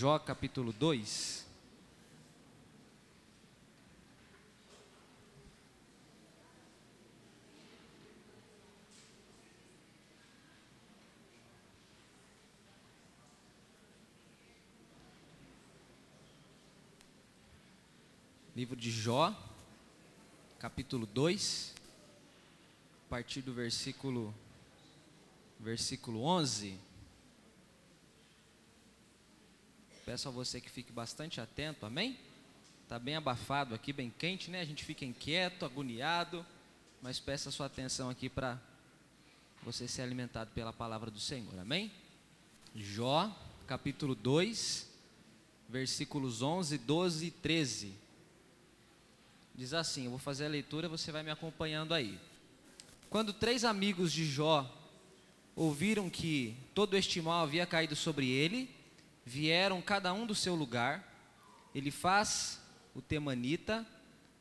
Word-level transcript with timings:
Jó 0.00 0.16
capítulo 0.20 0.72
2. 0.72 1.44
Livro 18.54 18.76
de 18.76 18.88
Jó, 18.88 19.34
capítulo 20.60 21.06
2, 21.06 21.74
a 23.04 23.10
partir 23.10 23.42
do 23.42 23.52
versículo 23.52 24.32
versículo 25.58 26.20
11. 26.20 26.87
Peço 30.08 30.26
a 30.26 30.30
você 30.30 30.58
que 30.58 30.70
fique 30.70 30.90
bastante 30.90 31.38
atento, 31.38 31.84
amém? 31.84 32.18
Está 32.82 32.98
bem 32.98 33.14
abafado 33.14 33.74
aqui, 33.74 33.92
bem 33.92 34.08
quente, 34.08 34.50
né? 34.50 34.58
A 34.62 34.64
gente 34.64 34.82
fica 34.82 35.04
inquieto, 35.04 35.66
agoniado, 35.66 36.46
mas 37.02 37.20
peço 37.20 37.50
a 37.50 37.52
sua 37.52 37.66
atenção 37.66 38.08
aqui 38.08 38.26
para 38.26 38.58
você 39.62 39.86
ser 39.86 40.00
alimentado 40.00 40.50
pela 40.54 40.72
palavra 40.72 41.10
do 41.10 41.20
Senhor, 41.20 41.58
amém? 41.58 41.92
Jó, 42.74 43.30
capítulo 43.66 44.14
2, 44.14 44.88
versículos 45.68 46.40
11, 46.40 46.78
12 46.78 47.26
e 47.26 47.30
13. 47.30 47.92
Diz 49.54 49.74
assim: 49.74 50.04
eu 50.04 50.10
vou 50.12 50.18
fazer 50.18 50.46
a 50.46 50.48
leitura, 50.48 50.88
você 50.88 51.12
vai 51.12 51.22
me 51.22 51.30
acompanhando 51.30 51.92
aí. 51.92 52.18
Quando 53.10 53.34
três 53.34 53.62
amigos 53.62 54.10
de 54.10 54.24
Jó 54.24 54.74
ouviram 55.54 56.08
que 56.08 56.56
todo 56.74 56.96
este 56.96 57.20
mal 57.20 57.42
havia 57.42 57.66
caído 57.66 57.94
sobre 57.94 58.30
ele, 58.30 58.77
vieram 59.28 59.82
cada 59.82 60.12
um 60.12 60.26
do 60.26 60.34
seu 60.34 60.54
lugar, 60.54 61.04
ele 61.74 61.90
faz 61.90 62.60
o 62.94 63.02
temanita, 63.02 63.86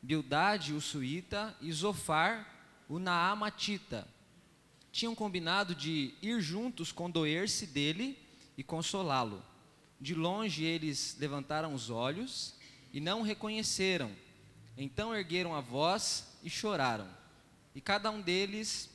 Bildade 0.01 0.73
o 0.73 0.79
suíta 0.79 1.53
e 1.59 1.71
Zofar 1.73 2.47
o 2.87 2.97
naamatita. 2.97 4.07
Tinham 4.91 5.13
combinado 5.13 5.75
de 5.75 6.13
ir 6.21 6.39
juntos 6.39 6.91
condoer-se 6.91 7.67
dele 7.67 8.17
e 8.57 8.63
consolá-lo. 8.63 9.43
De 9.99 10.15
longe 10.15 10.63
eles 10.63 11.17
levantaram 11.19 11.73
os 11.73 11.89
olhos 11.89 12.55
e 12.93 13.01
não 13.01 13.21
reconheceram. 13.23 14.11
Então 14.77 15.13
ergueram 15.13 15.53
a 15.53 15.59
voz 15.59 16.37
e 16.41 16.49
choraram. 16.49 17.09
E 17.75 17.81
cada 17.81 18.09
um 18.09 18.21
deles, 18.21 18.89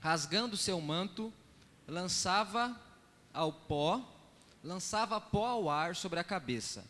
rasgando 0.00 0.56
seu 0.56 0.80
manto, 0.80 1.32
lançava 1.88 2.80
ao 3.32 3.52
pó 3.52 4.15
lançava 4.66 5.20
pó 5.20 5.46
ao 5.46 5.70
ar 5.70 5.94
sobre 5.94 6.18
a 6.18 6.24
cabeça. 6.24 6.84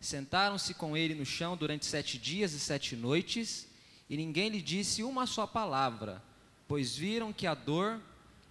Sentaram-se 0.00 0.72
com 0.72 0.96
ele 0.96 1.14
no 1.14 1.26
chão 1.26 1.56
durante 1.56 1.84
sete 1.84 2.16
dias 2.18 2.52
e 2.54 2.58
sete 2.58 2.96
noites, 2.96 3.68
e 4.08 4.16
ninguém 4.16 4.48
lhe 4.48 4.62
disse 4.62 5.02
uma 5.02 5.26
só 5.26 5.46
palavra, 5.46 6.22
pois 6.66 6.96
viram 6.96 7.30
que 7.30 7.46
a 7.46 7.54
dor 7.54 8.00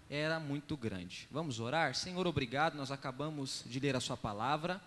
era 0.08 0.40
muito 0.40 0.78
grande. 0.78 1.28
Vamos 1.32 1.60
orar? 1.60 1.96
Senhor, 1.96 2.28
obrigado. 2.28 2.76
Nós 2.76 2.92
acabamos 2.92 3.64
de 3.66 3.80
ler 3.80 3.96
a 3.96 4.00
Sua 4.00 4.16
palavra, 4.16 4.80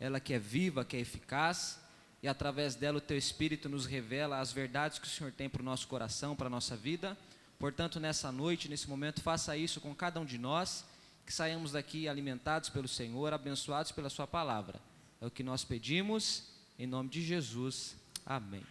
ela 0.00 0.18
que 0.18 0.32
é 0.32 0.38
viva, 0.38 0.84
que 0.84 0.96
é 0.96 1.00
eficaz, 1.00 1.78
e 2.22 2.28
através 2.28 2.74
dela 2.74 2.96
o 2.96 3.02
Teu 3.02 3.18
Espírito 3.18 3.68
nos 3.68 3.84
revela 3.84 4.40
as 4.40 4.50
verdades 4.50 4.98
que 4.98 5.06
o 5.06 5.10
Senhor 5.10 5.30
tem 5.30 5.48
para 5.48 5.60
o 5.60 5.64
nosso 5.64 5.86
coração, 5.88 6.34
para 6.34 6.46
a 6.46 6.50
nossa 6.50 6.74
vida. 6.74 7.16
Portanto, 7.58 8.00
nessa 8.00 8.32
noite, 8.32 8.68
nesse 8.68 8.88
momento, 8.88 9.20
faça 9.20 9.56
isso 9.56 9.78
com 9.78 9.94
cada 9.94 10.18
um 10.18 10.24
de 10.24 10.38
nós 10.38 10.84
que 11.26 11.32
saiamos 11.32 11.72
daqui 11.72 12.08
alimentados 12.08 12.68
pelo 12.68 12.86
Senhor, 12.86 13.32
abençoados 13.34 13.90
pela 13.90 14.08
Sua 14.08 14.28
palavra. 14.28 14.80
É 15.20 15.26
o 15.26 15.30
que 15.30 15.42
nós 15.42 15.64
pedimos, 15.64 16.44
em 16.78 16.86
nome 16.86 17.08
de 17.08 17.20
Jesus. 17.20 17.96
Amém. 18.24 18.62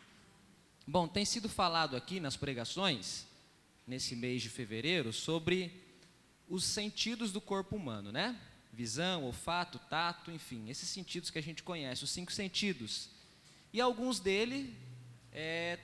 Bom, 0.87 1.05
tem 1.05 1.25
sido 1.25 1.49
falado 1.49 1.97
aqui 1.97 2.17
nas 2.17 2.37
pregações, 2.37 3.27
nesse 3.85 4.15
mês 4.15 4.41
de 4.41 4.49
fevereiro, 4.49 5.11
sobre 5.11 5.83
os 6.47 6.63
sentidos 6.63 7.33
do 7.33 7.41
corpo 7.41 7.75
humano, 7.75 8.09
né? 8.09 8.39
Visão, 8.71 9.25
olfato, 9.25 9.77
tato, 9.89 10.31
enfim, 10.31 10.69
esses 10.69 10.87
sentidos 10.87 11.29
que 11.29 11.39
a 11.39 11.43
gente 11.43 11.61
conhece, 11.61 12.05
os 12.05 12.09
cinco 12.09 12.31
sentidos. 12.31 13.09
E 13.73 13.81
alguns 13.81 14.19
deles 14.19 14.73
é, 15.33 15.77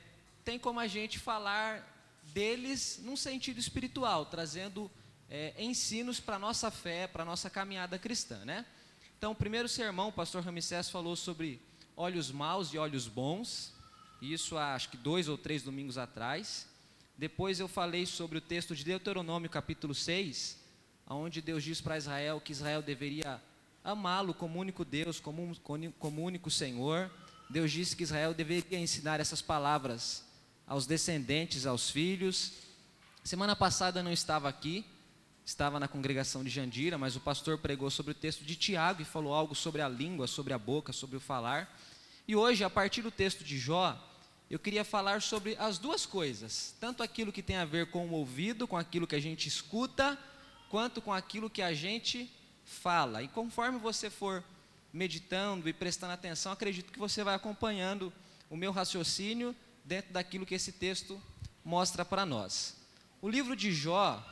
tem 0.45 0.57
como 0.57 0.79
a 0.79 0.88
gente 0.88 1.19
falar 1.19 1.85
deles 2.34 3.01
num 3.03 3.18
sentido 3.18 3.59
espiritual, 3.59 4.25
trazendo 4.25 4.90
é, 5.31 5.53
ensinos 5.58 6.19
para 6.19 6.36
a 6.36 6.40
nossa 6.40 6.69
fé, 6.69 7.08
para 7.08 7.24
a 7.24 7.25
nossa 7.25 7.50
caminhada 7.50 7.97
cristã, 7.97 8.44
né? 8.44 8.66
Então, 9.18 9.31
o 9.31 9.36
primeiro 9.36 9.69
sermão, 9.69 10.09
o 10.09 10.12
pastor 10.12 10.44
Ramsés 10.44 10.90
falou 10.90 11.16
sobre 11.16 11.62
olhos 11.96 12.30
maus 12.30 12.74
e 12.74 12.78
olhos 12.78 13.08
bons, 13.08 13.74
isso 14.22 14.58
há 14.58 14.75
acho 14.75 14.90
que 14.90 14.97
dois 14.97 15.30
ou 15.30 15.38
três 15.38 15.64
domingos 15.64 15.97
atrás. 15.97 16.68
Depois 17.18 17.62
eu 17.62 17.68
falei 17.69 18.06
sobre 18.06 18.40
o 18.40 18.42
texto 18.42 18.75
de 18.75 18.84
Deuteronômio, 18.84 19.50
capítulo 19.50 19.96
6, 19.96 20.59
onde 21.08 21.42
Deus 21.42 21.63
diz 21.63 21.80
para 21.80 21.98
Israel 21.98 22.42
que 22.42 22.52
Israel 22.52 22.81
deveria 22.81 23.42
amá-lo 23.84 24.34
como 24.34 24.59
único 24.59 24.84
Deus, 24.84 25.19
como, 25.19 25.56
como 25.98 26.24
único 26.24 26.52
Senhor. 26.52 27.09
Deus 27.50 27.72
disse 27.72 27.96
que 27.96 28.03
Israel 28.03 28.34
deveria 28.34 28.80
ensinar 28.80 29.22
essas 29.22 29.42
palavras 29.42 30.25
aos 30.68 30.86
descendentes, 30.86 31.66
aos 31.66 31.90
filhos. 31.90 32.53
Semana 33.24 33.56
passada 33.56 34.03
não 34.03 34.12
estava 34.12 34.50
aqui, 34.50 34.86
estava 35.51 35.79
na 35.79 35.88
congregação 35.88 36.44
de 36.44 36.50
Jandira, 36.50 36.97
mas 36.97 37.16
o 37.16 37.19
pastor 37.19 37.57
pregou 37.57 37.91
sobre 37.91 38.13
o 38.13 38.16
texto 38.16 38.44
de 38.44 38.56
Tiago 38.56 39.01
e 39.01 39.06
falou 39.06 39.34
algo 39.34 39.53
sobre 39.53 39.81
a 39.81 39.89
língua, 39.89 40.25
sobre 40.25 40.53
a 40.53 40.57
boca, 40.57 40.94
sobre 40.94 41.17
o 41.17 41.19
falar. 41.19 41.78
E 42.25 42.35
hoje, 42.35 42.63
a 42.63 42.69
partir 42.69 43.01
do 43.01 43.12
texto 43.12 43.44
de 43.44 43.57
Jó, 43.59 44.00
eu 44.50 44.57
queria 44.57 44.85
falar 44.85 45.22
sobre 45.22 45.57
as 45.59 45.78
duas 45.78 46.06
coisas, 46.06 46.73
tanto 46.79 47.03
aquilo 47.03 47.34
que 47.34 47.44
tem 47.44 47.57
a 47.57 47.66
ver 47.66 47.88
com 47.88 48.07
o 48.07 48.13
ouvido, 48.13 48.66
com 48.66 48.78
aquilo 48.78 49.06
que 49.06 49.16
a 49.16 49.19
gente 49.19 49.47
escuta, 49.47 50.17
quanto 50.69 51.01
com 51.01 51.13
aquilo 51.13 51.50
que 51.50 51.62
a 51.62 51.73
gente 51.73 52.31
fala. 52.63 53.22
E 53.22 53.28
conforme 53.28 53.78
você 53.78 54.09
for 54.09 54.41
meditando 54.94 55.68
e 55.68 55.73
prestando 55.73 56.13
atenção, 56.13 56.53
acredito 56.53 56.94
que 56.94 57.00
você 57.00 57.25
vai 57.25 57.35
acompanhando 57.35 58.12
o 58.50 58.56
meu 58.56 58.72
raciocínio 58.72 59.53
dentro 59.83 60.13
daquilo 60.13 60.45
que 60.45 60.56
esse 60.56 60.72
texto 60.72 61.22
mostra 61.63 62.06
para 62.06 62.25
nós. 62.25 62.78
O 63.22 63.29
livro 63.29 63.56
de 63.56 63.73
Jó, 63.73 64.23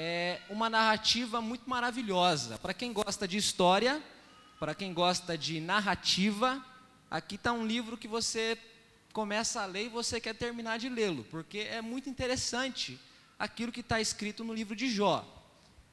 é 0.00 0.40
uma 0.48 0.70
narrativa 0.70 1.40
muito 1.40 1.68
maravilhosa. 1.68 2.56
Para 2.56 2.72
quem 2.72 2.92
gosta 2.92 3.26
de 3.26 3.36
história, 3.36 4.00
para 4.56 4.72
quem 4.72 4.94
gosta 4.94 5.36
de 5.36 5.58
narrativa, 5.58 6.64
aqui 7.10 7.34
está 7.34 7.52
um 7.52 7.66
livro 7.66 7.98
que 7.98 8.06
você 8.06 8.56
começa 9.12 9.60
a 9.60 9.66
ler 9.66 9.86
e 9.86 9.88
você 9.88 10.20
quer 10.20 10.36
terminar 10.36 10.78
de 10.78 10.88
lê-lo, 10.88 11.24
porque 11.24 11.58
é 11.58 11.82
muito 11.82 12.08
interessante 12.08 12.96
aquilo 13.36 13.72
que 13.72 13.80
está 13.80 14.00
escrito 14.00 14.44
no 14.44 14.54
livro 14.54 14.76
de 14.76 14.88
Jó. 14.88 15.26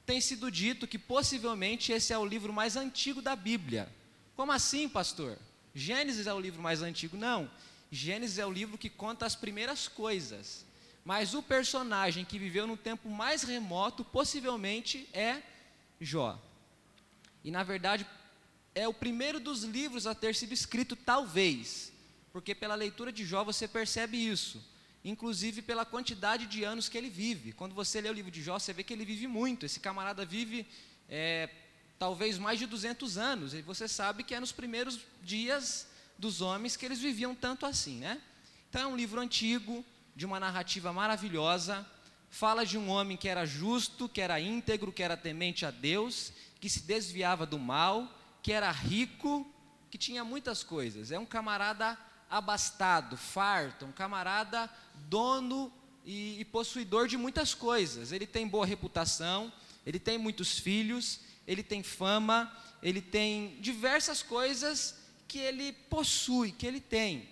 Tem 0.05 0.21
sido 0.21 0.51
dito 0.51 0.85
que 0.85 0.99
possivelmente 0.99 1.91
esse 1.91 2.13
é 2.13 2.17
o 2.17 2.25
livro 2.25 2.53
mais 2.53 2.75
antigo 2.75 3.23
da 3.23 3.35
Bíblia. 3.35 3.91
Como 4.35 4.51
assim, 4.51 4.87
pastor? 4.87 5.35
Gênesis 5.73 6.27
é 6.27 6.33
o 6.33 6.39
livro 6.39 6.61
mais 6.61 6.83
antigo? 6.83 7.17
Não. 7.17 7.49
Gênesis 7.89 8.37
é 8.37 8.45
o 8.45 8.51
livro 8.51 8.77
que 8.77 8.87
conta 8.87 9.25
as 9.25 9.35
primeiras 9.35 9.87
coisas. 9.87 10.63
Mas 11.05 11.35
o 11.35 11.43
personagem 11.43 12.25
que 12.25 12.39
viveu 12.39 12.65
num 12.65 12.75
tempo 12.75 13.07
mais 13.11 13.43
remoto, 13.43 14.03
possivelmente, 14.03 15.07
é 15.13 15.43
Jó. 16.01 16.41
E 17.43 17.51
na 17.51 17.61
verdade, 17.61 18.07
é 18.73 18.87
o 18.87 18.93
primeiro 18.93 19.39
dos 19.39 19.63
livros 19.63 20.07
a 20.07 20.15
ter 20.15 20.33
sido 20.33 20.51
escrito, 20.51 20.95
talvez, 20.95 21.93
porque 22.33 22.55
pela 22.55 22.73
leitura 22.73 23.11
de 23.11 23.23
Jó 23.23 23.43
você 23.43 23.67
percebe 23.67 24.17
isso, 24.17 24.61
inclusive 25.03 25.61
pela 25.61 25.85
quantidade 25.85 26.47
de 26.47 26.63
anos 26.63 26.89
que 26.89 26.97
ele 26.97 27.09
vive. 27.09 27.53
Quando 27.53 27.75
você 27.75 28.01
lê 28.01 28.09
o 28.09 28.13
livro 28.13 28.31
de 28.31 28.41
Jó, 28.41 28.57
você 28.57 28.73
vê 28.73 28.83
que 28.83 28.91
ele 28.91 29.05
vive 29.05 29.27
muito. 29.27 29.63
Esse 29.63 29.79
camarada 29.79 30.25
vive 30.25 30.65
é, 31.07 31.49
talvez 31.99 32.39
mais 32.39 32.57
de 32.57 32.65
200 32.65 33.19
anos, 33.19 33.53
e 33.53 33.61
você 33.61 33.87
sabe 33.87 34.23
que 34.23 34.33
é 34.33 34.39
nos 34.39 34.51
primeiros 34.51 34.99
dias 35.21 35.87
dos 36.17 36.41
homens 36.41 36.75
que 36.75 36.83
eles 36.83 36.99
viviam 36.99 37.35
tanto 37.35 37.63
assim, 37.67 37.99
né? 37.99 38.19
Então 38.69 38.81
é 38.81 38.87
um 38.87 38.97
livro 38.97 39.21
antigo, 39.21 39.85
de 40.15 40.25
uma 40.25 40.39
narrativa 40.39 40.93
maravilhosa, 40.93 41.85
fala 42.29 42.65
de 42.65 42.77
um 42.77 42.89
homem 42.89 43.17
que 43.17 43.27
era 43.27 43.45
justo, 43.45 44.07
que 44.07 44.21
era 44.21 44.39
íntegro, 44.39 44.91
que 44.91 45.03
era 45.03 45.17
temente 45.17 45.65
a 45.65 45.71
Deus, 45.71 46.31
que 46.59 46.69
se 46.69 46.81
desviava 46.81 47.45
do 47.45 47.59
mal, 47.59 48.11
que 48.41 48.51
era 48.51 48.71
rico, 48.71 49.45
que 49.89 49.97
tinha 49.97 50.23
muitas 50.23 50.63
coisas. 50.63 51.11
É 51.11 51.19
um 51.19 51.25
camarada 51.25 51.97
abastado, 52.29 53.17
farto, 53.17 53.85
um 53.85 53.91
camarada 53.91 54.69
dono 55.07 55.71
e, 56.05 56.39
e 56.39 56.45
possuidor 56.45 57.07
de 57.07 57.17
muitas 57.17 57.53
coisas. 57.53 58.11
Ele 58.11 58.27
tem 58.27 58.47
boa 58.47 58.65
reputação, 58.65 59.51
ele 59.85 59.99
tem 59.99 60.17
muitos 60.17 60.59
filhos, 60.59 61.21
ele 61.47 61.63
tem 61.63 61.83
fama, 61.83 62.51
ele 62.81 63.01
tem 63.01 63.57
diversas 63.59 64.21
coisas 64.21 64.95
que 65.27 65.39
ele 65.39 65.71
possui, 65.71 66.51
que 66.51 66.65
ele 66.65 66.79
tem. 66.79 67.29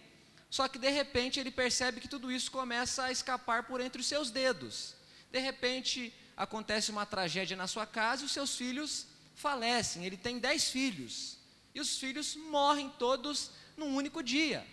Só 0.53 0.67
que 0.67 0.77
de 0.77 0.91
repente 0.91 1.39
ele 1.39 1.49
percebe 1.49 1.99
que 1.99 2.07
tudo 2.07 2.31
isso 2.31 2.51
começa 2.51 3.05
a 3.05 3.11
escapar 3.11 3.63
por 3.63 3.81
entre 3.81 3.99
os 3.99 4.05
seus 4.05 4.29
dedos. 4.29 4.93
De 5.31 5.39
repente 5.39 6.13
acontece 6.37 6.91
uma 6.91 7.07
tragédia 7.07 7.57
na 7.57 7.65
sua 7.65 7.87
casa 7.87 8.21
e 8.21 8.25
os 8.27 8.31
seus 8.31 8.55
filhos 8.55 9.07
falecem. 9.33 10.05
Ele 10.05 10.15
tem 10.15 10.37
dez 10.37 10.69
filhos. 10.69 11.39
e 11.73 11.81
os 11.81 11.97
filhos 11.97 12.35
morrem 12.35 12.87
todos 12.99 13.49
num 13.75 13.95
único 13.95 14.21
dia. 14.21 14.63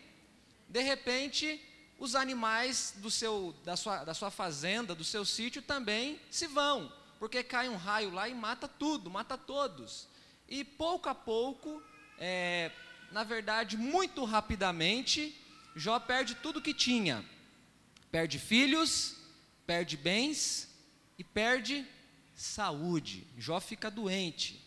De 0.69 0.83
repente, 0.83 1.59
os 1.99 2.15
animais 2.15 2.93
do 2.99 3.11
seu, 3.11 3.55
da, 3.65 3.75
sua, 3.75 4.05
da 4.05 4.13
sua 4.13 4.31
fazenda, 4.31 4.95
do 4.95 5.03
seu 5.03 5.25
sítio 5.25 5.63
também 5.63 6.21
se 6.31 6.47
vão, 6.47 6.93
porque 7.19 7.43
cai 7.43 7.71
um 7.71 7.77
raio 7.79 8.11
lá 8.11 8.29
e 8.29 8.35
mata 8.35 8.69
tudo, 8.69 9.09
mata 9.09 9.39
todos. 9.39 10.07
E 10.47 10.63
pouco 10.63 11.09
a 11.09 11.15
pouco, 11.15 11.83
é, 12.19 12.71
na 13.11 13.25
verdade, 13.25 13.79
muito 13.79 14.27
rapidamente, 14.27 15.35
Jó 15.81 15.99
perde 15.99 16.35
tudo 16.35 16.61
que 16.61 16.75
tinha: 16.75 17.25
perde 18.13 18.39
filhos, 18.39 19.17
perde 19.67 19.97
bens 19.97 20.69
e 21.19 21.25
perde 21.25 21.87
saúde. 22.35 23.27
Jó 23.39 23.59
fica 23.61 23.91
doente. 23.91 24.63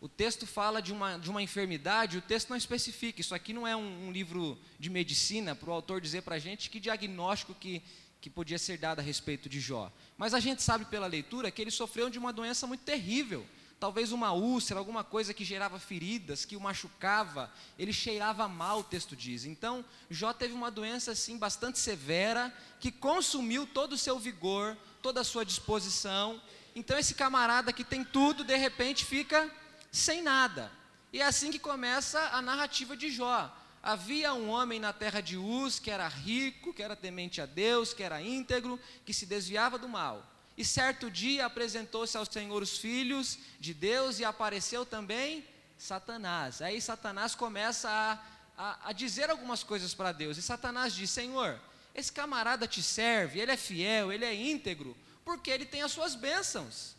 O 0.00 0.08
texto 0.08 0.44
fala 0.44 0.82
de 0.82 0.92
uma, 0.92 1.16
de 1.16 1.30
uma 1.30 1.40
enfermidade, 1.40 2.18
o 2.18 2.20
texto 2.20 2.50
não 2.50 2.56
especifica. 2.56 3.20
Isso 3.20 3.36
aqui 3.36 3.52
não 3.52 3.64
é 3.64 3.76
um, 3.76 4.08
um 4.08 4.10
livro 4.10 4.58
de 4.80 4.90
medicina 4.90 5.54
para 5.54 5.70
o 5.70 5.72
autor 5.72 6.00
dizer 6.00 6.22
para 6.22 6.34
a 6.34 6.40
gente 6.40 6.70
que 6.70 6.80
diagnóstico 6.80 7.54
que, 7.54 7.80
que 8.20 8.28
podia 8.28 8.58
ser 8.58 8.78
dado 8.78 8.98
a 8.98 9.02
respeito 9.02 9.48
de 9.48 9.60
Jó. 9.60 9.92
Mas 10.18 10.34
a 10.34 10.40
gente 10.40 10.60
sabe 10.60 10.86
pela 10.86 11.06
leitura 11.06 11.52
que 11.52 11.62
ele 11.62 11.70
sofreu 11.70 12.10
de 12.10 12.18
uma 12.18 12.32
doença 12.32 12.66
muito 12.66 12.82
terrível. 12.82 13.46
Talvez 13.78 14.10
uma 14.10 14.32
úlcera, 14.32 14.80
alguma 14.80 15.04
coisa 15.04 15.34
que 15.34 15.44
gerava 15.44 15.78
feridas, 15.78 16.46
que 16.46 16.56
o 16.56 16.60
machucava, 16.60 17.52
ele 17.78 17.92
cheirava 17.92 18.48
mal, 18.48 18.80
o 18.80 18.84
texto 18.84 19.14
diz. 19.14 19.44
Então, 19.44 19.84
Jó 20.10 20.32
teve 20.32 20.54
uma 20.54 20.70
doença 20.70 21.12
assim 21.12 21.36
bastante 21.36 21.78
severa, 21.78 22.54
que 22.80 22.90
consumiu 22.90 23.66
todo 23.66 23.92
o 23.92 23.98
seu 23.98 24.18
vigor, 24.18 24.76
toda 25.02 25.20
a 25.20 25.24
sua 25.24 25.44
disposição. 25.44 26.40
Então, 26.74 26.98
esse 26.98 27.14
camarada 27.14 27.72
que 27.72 27.84
tem 27.84 28.02
tudo, 28.02 28.44
de 28.44 28.56
repente 28.56 29.04
fica 29.04 29.50
sem 29.92 30.22
nada. 30.22 30.72
E 31.12 31.20
é 31.20 31.24
assim 31.26 31.50
que 31.50 31.58
começa 31.58 32.18
a 32.32 32.40
narrativa 32.40 32.96
de 32.96 33.10
Jó. 33.10 33.54
Havia 33.82 34.32
um 34.32 34.48
homem 34.48 34.80
na 34.80 34.92
terra 34.92 35.20
de 35.20 35.36
Uz 35.36 35.78
que 35.78 35.90
era 35.90 36.08
rico, 36.08 36.72
que 36.72 36.82
era 36.82 36.96
temente 36.96 37.40
a 37.40 37.46
Deus, 37.46 37.92
que 37.92 38.02
era 38.02 38.22
íntegro, 38.22 38.80
que 39.04 39.14
se 39.14 39.26
desviava 39.26 39.78
do 39.78 39.88
mal. 39.88 40.26
E 40.56 40.64
certo 40.64 41.10
dia 41.10 41.44
apresentou-se 41.44 42.16
ao 42.16 42.24
Senhor 42.24 42.62
os 42.62 42.78
filhos 42.78 43.38
de 43.60 43.74
Deus 43.74 44.18
e 44.18 44.24
apareceu 44.24 44.86
também 44.86 45.44
Satanás. 45.76 46.62
Aí 46.62 46.80
Satanás 46.80 47.34
começa 47.34 47.90
a, 47.90 48.18
a, 48.56 48.88
a 48.88 48.92
dizer 48.92 49.28
algumas 49.28 49.62
coisas 49.62 49.92
para 49.92 50.12
Deus. 50.12 50.38
E 50.38 50.42
Satanás 50.42 50.94
diz: 50.94 51.10
Senhor, 51.10 51.60
esse 51.94 52.10
camarada 52.10 52.66
te 52.66 52.82
serve, 52.82 53.38
ele 53.38 53.52
é 53.52 53.56
fiel, 53.56 54.10
ele 54.12 54.24
é 54.24 54.34
íntegro, 54.34 54.96
porque 55.24 55.50
ele 55.50 55.66
tem 55.66 55.82
as 55.82 55.92
suas 55.92 56.14
bênçãos. 56.14 56.96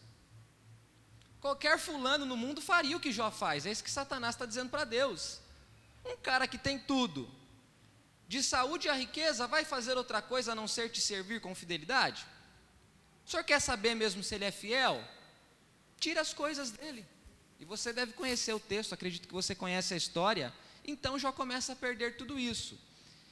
Qualquer 1.42 1.80
fulano 1.80 2.26
no 2.26 2.38
mundo 2.38 2.62
faria 2.62 2.98
o 2.98 3.00
que 3.00 3.12
Jó 3.12 3.32
faz, 3.32 3.66
é 3.66 3.72
isso 3.72 3.84
que 3.84 3.92
Satanás 3.92 4.36
está 4.36 4.46
dizendo 4.46 4.70
para 4.70 4.84
Deus. 4.84 5.40
Um 6.06 6.18
cara 6.18 6.48
que 6.48 6.58
tem 6.58 6.80
tudo, 6.80 7.30
de 8.28 8.44
saúde 8.44 8.90
a 8.90 8.94
riqueza, 8.94 9.48
vai 9.48 9.64
fazer 9.64 9.98
outra 9.98 10.22
coisa 10.22 10.52
a 10.52 10.56
não 10.56 10.68
ser 10.68 10.90
te 10.90 11.00
servir 11.00 11.42
com 11.42 11.56
fidelidade? 11.56 12.26
O 13.28 13.30
senhor 13.30 13.44
quer 13.44 13.60
saber 13.60 13.94
mesmo 13.94 14.24
se 14.24 14.34
ele 14.36 14.46
é 14.46 14.52
fiel? 14.52 15.04
Tira 16.00 16.22
as 16.22 16.34
coisas 16.34 16.72
dele. 16.72 17.06
E 17.60 17.66
você 17.66 17.92
deve 17.92 18.14
conhecer 18.14 18.54
o 18.54 18.60
texto, 18.60 18.94
acredito 18.94 19.28
que 19.28 19.34
você 19.34 19.54
conhece 19.54 19.94
a 19.94 19.98
história. 19.98 20.54
Então 20.86 21.20
já 21.20 21.30
começa 21.30 21.74
a 21.74 21.76
perder 21.76 22.16
tudo 22.16 22.40
isso. 22.40 22.80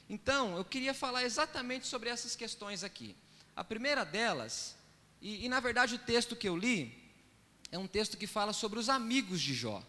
Então, 0.09 0.57
eu 0.57 0.65
queria 0.65 0.94
falar 0.94 1.24
exatamente 1.24 1.88
sobre 1.88 2.09
essas 2.09 2.36
questões 2.36 2.83
aqui. 2.83 3.15
A 3.56 3.63
primeira 3.63 4.03
delas, 4.03 4.75
e, 5.21 5.45
e 5.45 5.47
na 5.47 5.62
verdade 5.62 5.95
o 5.95 6.00
texto 6.00 6.36
que 6.36 6.50
eu 6.50 6.57
li, 6.57 6.94
é 7.71 7.80
um 7.80 7.88
texto 7.88 8.18
que 8.18 8.27
fala 8.27 8.51
sobre 8.51 8.77
os 8.77 8.89
amigos 8.89 9.39
de 9.39 9.53
Jó. 9.53 9.81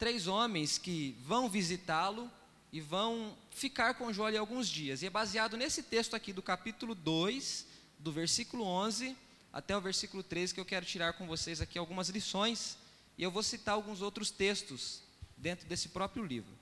Três 0.00 0.26
homens 0.26 0.78
que 0.78 1.16
vão 1.20 1.48
visitá-lo 1.48 2.28
e 2.72 2.80
vão 2.80 3.38
ficar 3.52 3.94
com 3.94 4.12
Jó 4.12 4.26
ali 4.26 4.36
alguns 4.36 4.68
dias. 4.68 5.00
E 5.00 5.06
é 5.06 5.10
baseado 5.10 5.56
nesse 5.56 5.84
texto 5.84 6.16
aqui 6.16 6.32
do 6.32 6.42
capítulo 6.42 6.92
2, 6.92 7.66
do 8.00 8.10
versículo 8.10 8.64
11 8.64 9.16
até 9.58 9.76
o 9.76 9.80
versículo 9.80 10.22
13, 10.22 10.54
que 10.54 10.60
eu 10.60 10.64
quero 10.64 10.86
tirar 10.86 11.14
com 11.14 11.26
vocês 11.26 11.60
aqui 11.60 11.76
algumas 11.76 12.08
lições. 12.10 12.78
E 13.18 13.24
eu 13.24 13.30
vou 13.30 13.42
citar 13.42 13.74
alguns 13.74 14.02
outros 14.02 14.30
textos 14.30 15.02
dentro 15.36 15.66
desse 15.66 15.88
próprio 15.88 16.24
livro. 16.24 16.56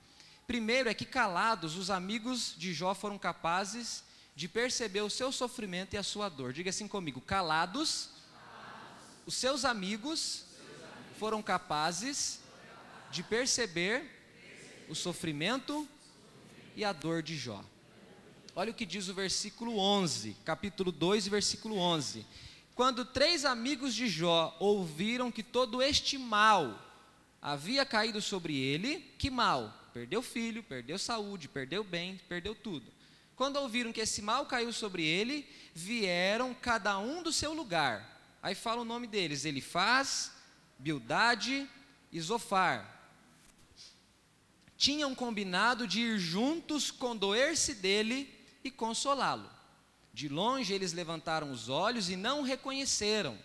Primeiro 0.47 0.89
é 0.89 0.95
que 0.95 1.05
calados, 1.05 1.77
os 1.77 1.91
amigos 1.91 2.55
de 2.57 2.73
Jó 2.73 2.95
foram 2.95 3.19
capazes 3.19 4.03
de 4.35 4.47
perceber 4.47 5.01
o 5.01 5.11
seu 5.11 5.31
sofrimento 5.31 5.93
e 5.93 5.97
a 5.97 6.01
sua 6.01 6.27
dor. 6.27 6.51
Diga 6.51 6.71
assim 6.71 6.87
comigo: 6.87 7.21
calados, 7.21 8.09
os 9.27 9.35
seus 9.35 9.63
amigos 9.63 10.45
foram 11.19 11.43
capazes 11.43 12.39
de 13.11 13.21
perceber 13.21 14.09
o 14.89 14.95
sofrimento 14.95 15.87
e 16.75 16.83
a 16.83 16.91
dor 16.91 17.21
de 17.21 17.37
Jó. 17.37 17.63
Olha 18.55 18.71
o 18.71 18.73
que 18.73 18.87
diz 18.87 19.07
o 19.07 19.13
versículo 19.13 19.77
11, 19.77 20.35
capítulo 20.43 20.91
2, 20.91 21.27
versículo 21.27 21.77
11. 21.77 22.25
Quando 22.77 23.03
três 23.03 23.43
amigos 23.43 23.95
de 23.95 24.07
Jó 24.07 24.55
ouviram 24.59 25.31
que 25.31 25.41
todo 25.41 25.81
este 25.81 26.15
mal 26.15 26.79
havia 27.41 27.83
caído 27.83 28.21
sobre 28.21 28.55
ele, 28.55 28.99
que 29.17 29.31
mal? 29.31 29.73
Perdeu 29.91 30.21
filho, 30.21 30.61
perdeu 30.61 30.99
saúde, 30.99 31.47
perdeu 31.47 31.83
bem, 31.83 32.21
perdeu 32.29 32.53
tudo. 32.53 32.85
Quando 33.35 33.55
ouviram 33.55 33.91
que 33.91 34.01
esse 34.01 34.21
mal 34.21 34.45
caiu 34.45 34.71
sobre 34.71 35.03
ele, 35.03 35.43
vieram 35.73 36.53
cada 36.53 36.99
um 36.99 37.23
do 37.23 37.33
seu 37.33 37.51
lugar. 37.51 38.37
Aí 38.43 38.53
fala 38.53 38.83
o 38.83 38.85
nome 38.85 39.07
deles: 39.07 39.43
Elifaz, 39.43 40.31
Bildade 40.77 41.67
e 42.11 42.21
Zofar. 42.21 42.95
Tinham 44.77 45.15
combinado 45.15 45.87
de 45.87 46.01
ir 46.01 46.19
juntos 46.19 46.91
condoer-se 46.91 47.73
dele 47.73 48.31
e 48.63 48.69
consolá-lo. 48.69 49.56
De 50.17 50.27
longe 50.27 50.73
eles 50.73 50.93
levantaram 50.93 51.51
os 51.51 51.69
olhos 51.69 52.09
e 52.09 52.15
não 52.15 52.41
reconheceram. 52.41 53.37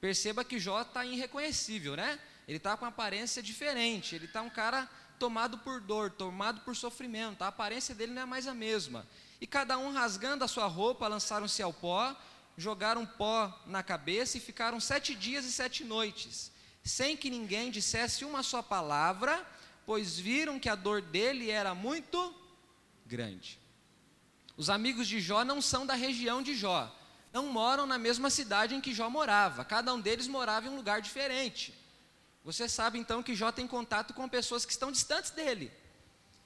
Perceba 0.00 0.42
que 0.42 0.58
Jó 0.58 0.80
está 0.80 1.04
irreconhecível, 1.04 1.94
né? 1.94 2.18
Ele 2.48 2.56
está 2.56 2.74
com 2.74 2.86
aparência 2.86 3.42
diferente. 3.42 4.14
Ele 4.14 4.24
está 4.24 4.40
um 4.40 4.48
cara 4.48 4.88
tomado 5.18 5.58
por 5.58 5.78
dor, 5.78 6.10
tomado 6.10 6.62
por 6.62 6.74
sofrimento. 6.74 7.42
A 7.42 7.48
aparência 7.48 7.94
dele 7.94 8.14
não 8.14 8.22
é 8.22 8.24
mais 8.24 8.46
a 8.46 8.54
mesma. 8.54 9.06
E 9.42 9.46
cada 9.46 9.76
um 9.76 9.92
rasgando 9.92 10.42
a 10.42 10.48
sua 10.48 10.66
roupa, 10.66 11.06
lançaram-se 11.06 11.62
ao 11.62 11.70
pó 11.70 12.16
jogaram 12.56 13.04
pó 13.04 13.62
na 13.66 13.82
cabeça 13.82 14.38
e 14.38 14.40
ficaram 14.40 14.80
sete 14.80 15.14
dias 15.14 15.44
e 15.44 15.52
sete 15.52 15.84
noites, 15.84 16.50
sem 16.82 17.14
que 17.14 17.28
ninguém 17.28 17.70
dissesse 17.70 18.24
uma 18.24 18.42
só 18.42 18.62
palavra, 18.62 19.46
pois 19.84 20.18
viram 20.18 20.58
que 20.58 20.68
a 20.68 20.74
dor 20.74 21.02
dele 21.02 21.50
era 21.50 21.74
muito 21.74 22.34
grande. 23.04 23.60
Os 24.60 24.68
amigos 24.68 25.08
de 25.08 25.22
Jó 25.22 25.42
não 25.42 25.62
são 25.62 25.86
da 25.86 25.94
região 25.94 26.42
de 26.42 26.54
Jó, 26.54 26.94
não 27.32 27.46
moram 27.46 27.86
na 27.86 27.96
mesma 27.96 28.28
cidade 28.28 28.74
em 28.74 28.80
que 28.82 28.92
Jó 28.92 29.08
morava, 29.08 29.64
cada 29.64 29.90
um 29.94 29.98
deles 29.98 30.28
morava 30.28 30.66
em 30.66 30.68
um 30.68 30.76
lugar 30.76 31.00
diferente. 31.00 31.72
Você 32.44 32.68
sabe 32.68 32.98
então 32.98 33.22
que 33.22 33.34
Jó 33.34 33.50
tem 33.50 33.66
contato 33.66 34.12
com 34.12 34.28
pessoas 34.28 34.66
que 34.66 34.72
estão 34.72 34.92
distantes 34.92 35.30
dele. 35.30 35.72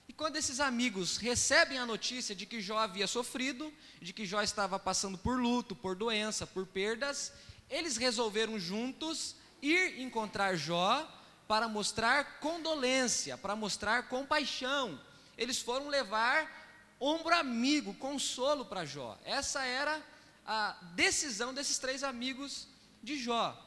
E 0.07 0.13
quando 0.13 0.37
esses 0.37 0.61
amigos 0.61 1.17
recebem 1.17 1.77
a 1.77 1.85
notícia 1.85 2.37
de 2.37 2.47
que 2.47 2.61
Jó 2.61 2.79
havia 2.79 3.09
sofrido, 3.09 3.75
de 4.01 4.13
que 4.13 4.25
Jó 4.25 4.41
estava 4.43 4.79
passando 4.79 5.19
por 5.19 5.37
luto, 5.37 5.75
por 5.75 5.97
doença, 5.97 6.47
por 6.47 6.67
perdas, 6.67 7.33
eles 7.69 7.97
resolveram 7.97 8.61
juntos 8.61 9.35
ir 9.61 10.01
encontrar 10.01 10.55
Jó 10.55 11.05
para 11.49 11.67
mostrar 11.67 12.39
condolência, 12.39 13.37
para 13.37 13.57
mostrar 13.57 14.09
compaixão. 14.09 15.01
Eles 15.37 15.59
foram 15.59 15.89
levar 15.89 16.64
ombro 17.01 17.35
amigo, 17.35 17.95
consolo 17.95 18.65
para 18.65 18.85
Jó. 18.85 19.19
Essa 19.25 19.65
era 19.65 20.03
a 20.47 20.73
decisão 20.95 21.53
desses 21.53 21.79
três 21.79 22.03
amigos 22.03 22.69
de 23.03 23.17
Jó. 23.19 23.61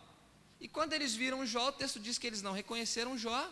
E 0.59 0.67
quando 0.67 0.93
eles 0.93 1.13
viram 1.15 1.45
Jó, 1.45 1.69
o 1.69 1.71
texto 1.71 1.99
diz 1.99 2.17
que 2.17 2.27
eles 2.27 2.41
não 2.41 2.51
reconheceram 2.51 3.17
Jó 3.17 3.51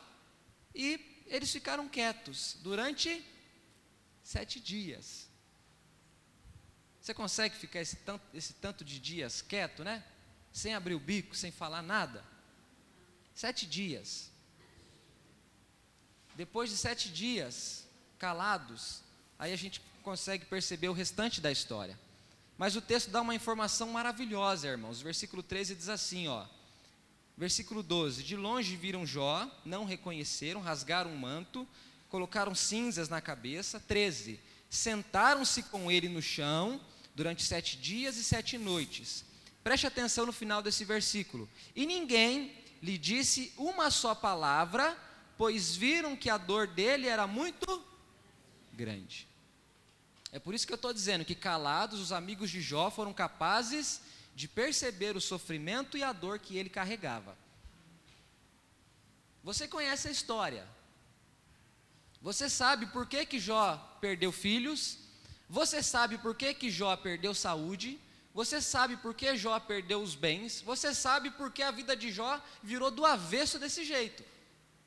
e 0.74 1.24
eles 1.27 1.51
ficaram 1.51 1.88
quietos 1.88 2.58
durante 2.62 3.24
sete 4.24 4.60
dias. 4.60 5.29
Você 7.00 7.13
consegue 7.13 7.55
ficar 7.55 7.82
esse 7.82 7.98
tanto, 7.98 8.25
esse 8.34 8.53
tanto 8.53 8.84
de 8.84 9.00
dias 9.00 9.41
quieto, 9.41 9.84
né? 9.84 10.03
Sem 10.51 10.74
abrir 10.74 10.96
o 10.96 11.00
bico, 11.00 11.36
sem 11.36 11.51
falar 11.51 11.84
nada? 11.84 12.25
Sete 13.36 13.67
dias. 13.67 14.32
Depois 16.36 16.70
de 16.70 16.77
sete 16.77 17.10
dias 17.10 17.88
calados, 18.17 19.03
aí 19.37 19.53
a 19.53 19.57
gente 19.57 19.81
consegue 20.03 20.45
perceber 20.45 20.89
o 20.89 20.93
restante 20.93 21.41
da 21.41 21.51
história. 21.51 21.99
Mas 22.57 22.75
o 22.75 22.81
texto 22.81 23.09
dá 23.09 23.21
uma 23.21 23.35
informação 23.35 23.89
maravilhosa, 23.89 24.67
irmãos. 24.67 25.01
Versículo 25.01 25.43
13 25.43 25.75
diz 25.75 25.89
assim, 25.89 26.27
ó: 26.27 26.45
Versículo 27.37 27.83
12: 27.83 28.23
De 28.23 28.35
longe 28.35 28.75
viram 28.75 29.05
Jó, 29.05 29.49
não 29.65 29.83
reconheceram, 29.83 30.61
rasgaram 30.61 31.11
o 31.11 31.17
manto, 31.17 31.67
colocaram 32.09 32.55
cinzas 32.55 33.09
na 33.09 33.19
cabeça. 33.19 33.79
13: 33.79 34.39
Sentaram-se 34.69 35.63
com 35.63 35.91
ele 35.91 36.07
no 36.07 36.21
chão 36.21 36.79
durante 37.13 37.43
sete 37.43 37.77
dias 37.77 38.15
e 38.17 38.23
sete 38.23 38.57
noites. 38.57 39.25
Preste 39.63 39.87
atenção 39.87 40.25
no 40.25 40.31
final 40.31 40.61
desse 40.61 40.85
versículo. 40.85 41.49
E 41.75 41.85
ninguém 41.85 42.53
lhe 42.81 42.97
disse 42.97 43.51
uma 43.57 43.89
só 43.89 44.13
palavra, 44.13 44.97
pois 45.37 45.75
viram 45.75 46.15
que 46.15 46.29
a 46.29 46.37
dor 46.37 46.67
dele 46.67 47.07
era 47.07 47.27
muito 47.27 47.83
grande. 48.75 49.27
É 50.32 50.39
por 50.39 50.53
isso 50.53 50.67
que 50.67 50.74
eu 50.74 50.75
estou 50.75 50.94
dizendo 50.94 51.24
que 51.24 51.34
calados, 51.34 52.00
os 52.00 52.12
amigos 52.12 52.50
de 52.51 52.62
Jó 52.62 52.91
foram 52.91 53.13
capazes 53.13 54.01
de 54.36 54.48
perceber 54.48 55.15
o 55.15 55.22
sofrimento 55.22 55.98
e 55.98 56.03
a 56.03 56.12
dor 56.12 56.39
que 56.39 56.58
ele 56.58 56.70
carregava. 56.70 57.38
Você 59.44 59.67
conhece 59.67 60.08
a 60.10 60.12
história. 60.12 60.67
Você 62.22 62.50
sabe 62.50 62.88
por 62.88 63.08
que, 63.08 63.25
que 63.25 63.39
Jó 63.39 63.77
perdeu 64.01 64.32
filhos, 64.32 64.98
você 65.48 65.82
sabe 65.82 66.17
por 66.17 66.36
que, 66.36 66.53
que 66.53 66.70
Jó 66.70 66.96
perdeu 66.98 67.34
saúde, 67.34 68.00
você 68.34 68.62
sabe 68.62 68.98
por 68.98 69.13
que 69.13 69.38
Jó 69.38 69.58
perdeu 69.60 70.01
os 70.01 70.15
bens, 70.15 70.60
você 70.62 70.94
sabe 70.94 71.32
por 71.32 71.51
que 71.51 71.63
a 71.63 71.72
vida 71.72 71.96
de 71.96 72.12
Jó 72.12 72.44
virou 72.62 72.91
do 72.91 73.05
avesso 73.05 73.58
desse 73.58 73.86
jeito. 73.86 74.24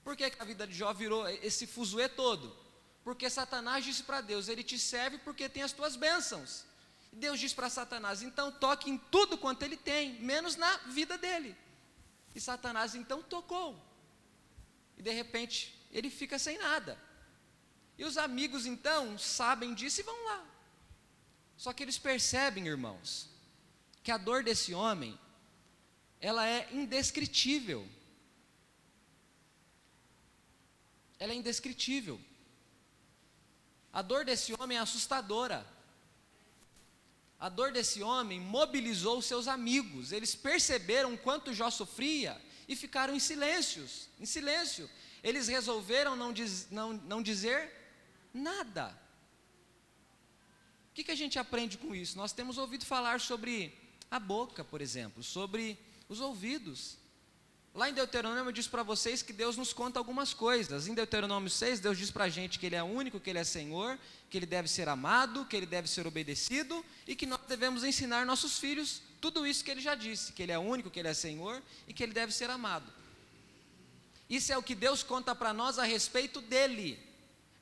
Por 0.05 0.17
que, 0.17 0.29
que 0.29 0.43
a 0.43 0.45
vida 0.45 0.67
de 0.67 0.75
Jó 0.75 0.93
virou 0.93 1.27
esse 1.29 1.67
fuzuê 1.67 2.09
todo? 2.09 2.55
Porque 3.09 3.31
Satanás 3.31 3.87
disse 3.87 4.03
para 4.03 4.21
Deus: 4.21 4.49
Ele 4.49 4.63
te 4.63 4.79
serve 4.79 5.17
porque 5.17 5.49
tem 5.49 5.63
as 5.63 5.73
tuas 5.73 5.97
bênçãos. 5.97 6.67
E 7.11 7.17
Deus 7.17 7.41
diz 7.41 7.55
para 7.55 7.71
Satanás: 7.71 8.21
então 8.21 8.53
toque 8.53 8.91
em 8.91 8.99
tudo 8.99 9.39
quanto 9.39 9.63
ele 9.63 9.79
tem, 9.79 10.21
menos 10.21 10.57
na 10.57 10.77
vida 10.99 11.17
dele. 11.17 11.57
E 12.35 12.39
Satanás 12.39 12.95
então 12.95 13.23
tocou. 13.23 13.83
E 14.99 15.03
de 15.03 15.11
repente 15.11 15.75
ele 15.91 16.11
fica 16.11 16.39
sem 16.39 16.59
nada. 16.59 17.01
E 17.97 18.05
os 18.05 18.19
amigos 18.19 18.67
então 18.67 19.19
sabem 19.19 19.73
disso 19.73 20.03
e 20.03 20.05
vão 20.05 20.25
lá. 20.27 20.45
Só 21.57 21.73
que 21.73 21.83
eles 21.83 21.97
percebem, 21.97 22.69
irmãos, 22.69 23.31
que 24.03 24.11
a 24.11 24.19
dor 24.19 24.45
desse 24.45 24.75
homem, 24.75 25.19
ela 26.21 26.47
é 26.47 26.69
indescritível. 26.75 27.89
Ela 31.19 31.33
é 31.33 31.37
indescritível. 31.37 32.28
A 33.99 34.03
dor 34.03 34.25
desse 34.25 34.55
homem 34.61 34.79
é 34.79 34.81
assustadora. 34.81 35.67
A 37.37 37.49
dor 37.49 37.73
desse 37.73 38.01
homem 38.01 38.39
mobilizou 38.39 39.21
seus 39.21 39.49
amigos. 39.49 40.13
Eles 40.13 40.37
perceberam 40.37 41.17
quanto 41.17 41.53
Jó 41.53 41.69
sofria 41.69 42.41
e 42.69 42.77
ficaram 42.77 43.13
em 43.13 43.19
silêncios, 43.19 44.09
em 44.21 44.25
silêncio. 44.25 44.89
Eles 45.21 45.49
resolveram 45.49 46.15
não, 46.15 46.33
diz, 46.33 46.71
não, 46.71 46.93
não 46.93 47.21
dizer 47.21 47.73
nada. 48.33 48.97
O 50.91 50.95
que, 50.95 51.03
que 51.03 51.11
a 51.11 51.17
gente 51.17 51.37
aprende 51.37 51.77
com 51.77 51.93
isso? 51.93 52.17
Nós 52.17 52.33
temos 52.33 52.57
ouvido 52.57 52.87
falar 52.87 53.19
sobre 53.19 53.77
a 54.09 54.21
boca, 54.21 54.63
por 54.63 54.81
exemplo, 54.81 55.25
sobre 55.25 55.77
os 56.09 56.21
ouvidos. 56.21 56.99
Lá 57.79 57.89
em 57.89 57.95
Deuteronômio 57.95 58.53
diz 58.53 58.67
para 58.67 58.83
vocês 58.83 59.23
que 59.23 59.33
Deus 59.33 59.57
nos 59.57 59.73
conta 59.73 60.01
algumas 60.01 60.35
coisas. 60.35 60.89
Em 60.89 60.95
Deuteronômio 60.95 61.49
6, 61.49 61.79
Deus 61.79 61.97
diz 61.97 62.11
para 62.11 62.25
a 62.25 62.29
gente 62.29 62.59
que 62.59 62.67
Ele 62.67 62.75
é 62.75 62.83
único, 62.83 63.21
que 63.21 63.31
Ele 63.31 63.39
é 63.39 63.45
Senhor, 63.45 63.97
que 64.29 64.37
Ele 64.37 64.47
deve 64.47 64.67
ser 64.67 64.89
amado, 64.89 65.45
que 65.45 65.55
Ele 65.55 65.65
deve 65.65 65.87
ser 65.87 66.05
obedecido 66.05 66.85
e 67.07 67.15
que 67.15 67.25
nós 67.25 67.39
devemos 67.47 67.85
ensinar 67.85 68.27
nossos 68.27 68.59
filhos 68.59 69.01
tudo 69.21 69.47
isso 69.47 69.63
que 69.63 69.71
Ele 69.71 69.81
já 69.81 69.95
disse: 69.95 70.33
que 70.33 70.43
Ele 70.43 70.51
é 70.51 70.59
único, 70.59 70.91
que 70.91 70.99
Ele 70.99 71.07
é 71.07 71.15
Senhor 71.15 71.63
e 71.87 71.95
que 71.95 72.03
Ele 72.03 72.13
deve 72.13 72.33
ser 72.33 72.51
amado. 72.51 72.93
Isso 74.29 74.53
é 74.53 74.59
o 74.59 74.63
que 74.63 74.75
Deus 74.75 75.05
conta 75.05 75.33
para 75.33 75.53
nós 75.53 75.79
a 75.79 75.85
respeito 75.85 76.41
dEle. 76.41 76.99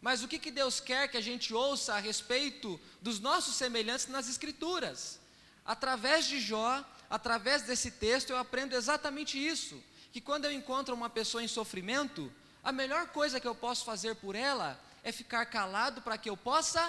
Mas 0.00 0.22
o 0.22 0.28
que, 0.28 0.38
que 0.38 0.50
Deus 0.50 0.80
quer 0.80 1.08
que 1.08 1.18
a 1.18 1.22
gente 1.22 1.52
ouça 1.52 1.92
a 1.92 1.98
respeito 1.98 2.80
dos 3.02 3.20
nossos 3.20 3.54
semelhantes 3.54 4.06
nas 4.06 4.30
Escrituras? 4.30 5.20
Através 5.62 6.24
de 6.24 6.40
Jó, 6.40 6.82
através 7.10 7.64
desse 7.64 7.90
texto, 7.90 8.30
eu 8.30 8.38
aprendo 8.38 8.74
exatamente 8.74 9.36
isso 9.36 9.78
que 10.16 10.20
quando 10.22 10.46
eu 10.46 10.52
encontro 10.52 10.94
uma 10.94 11.10
pessoa 11.10 11.42
em 11.42 11.46
sofrimento, 11.46 12.32
a 12.64 12.72
melhor 12.72 13.08
coisa 13.08 13.38
que 13.38 13.46
eu 13.46 13.54
posso 13.54 13.84
fazer 13.84 14.14
por 14.16 14.34
ela 14.34 14.80
é 15.02 15.12
ficar 15.12 15.44
calado 15.44 16.00
para 16.00 16.16
que 16.16 16.30
eu 16.30 16.34
possa 16.34 16.82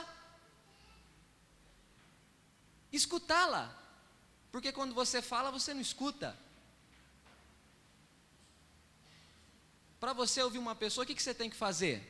escutá-la. 2.89 3.77
Porque 4.50 4.72
quando 4.72 4.96
você 4.96 5.22
fala, 5.22 5.51
você 5.51 5.74
não 5.74 5.81
escuta. 5.81 6.39
Para 10.00 10.13
você 10.13 10.41
ouvir 10.41 10.60
uma 10.60 10.74
pessoa, 10.74 11.03
o 11.03 11.05
que, 11.05 11.13
que 11.13 11.22
você 11.22 11.34
tem 11.34 11.50
que 11.50 11.57
fazer? 11.57 12.01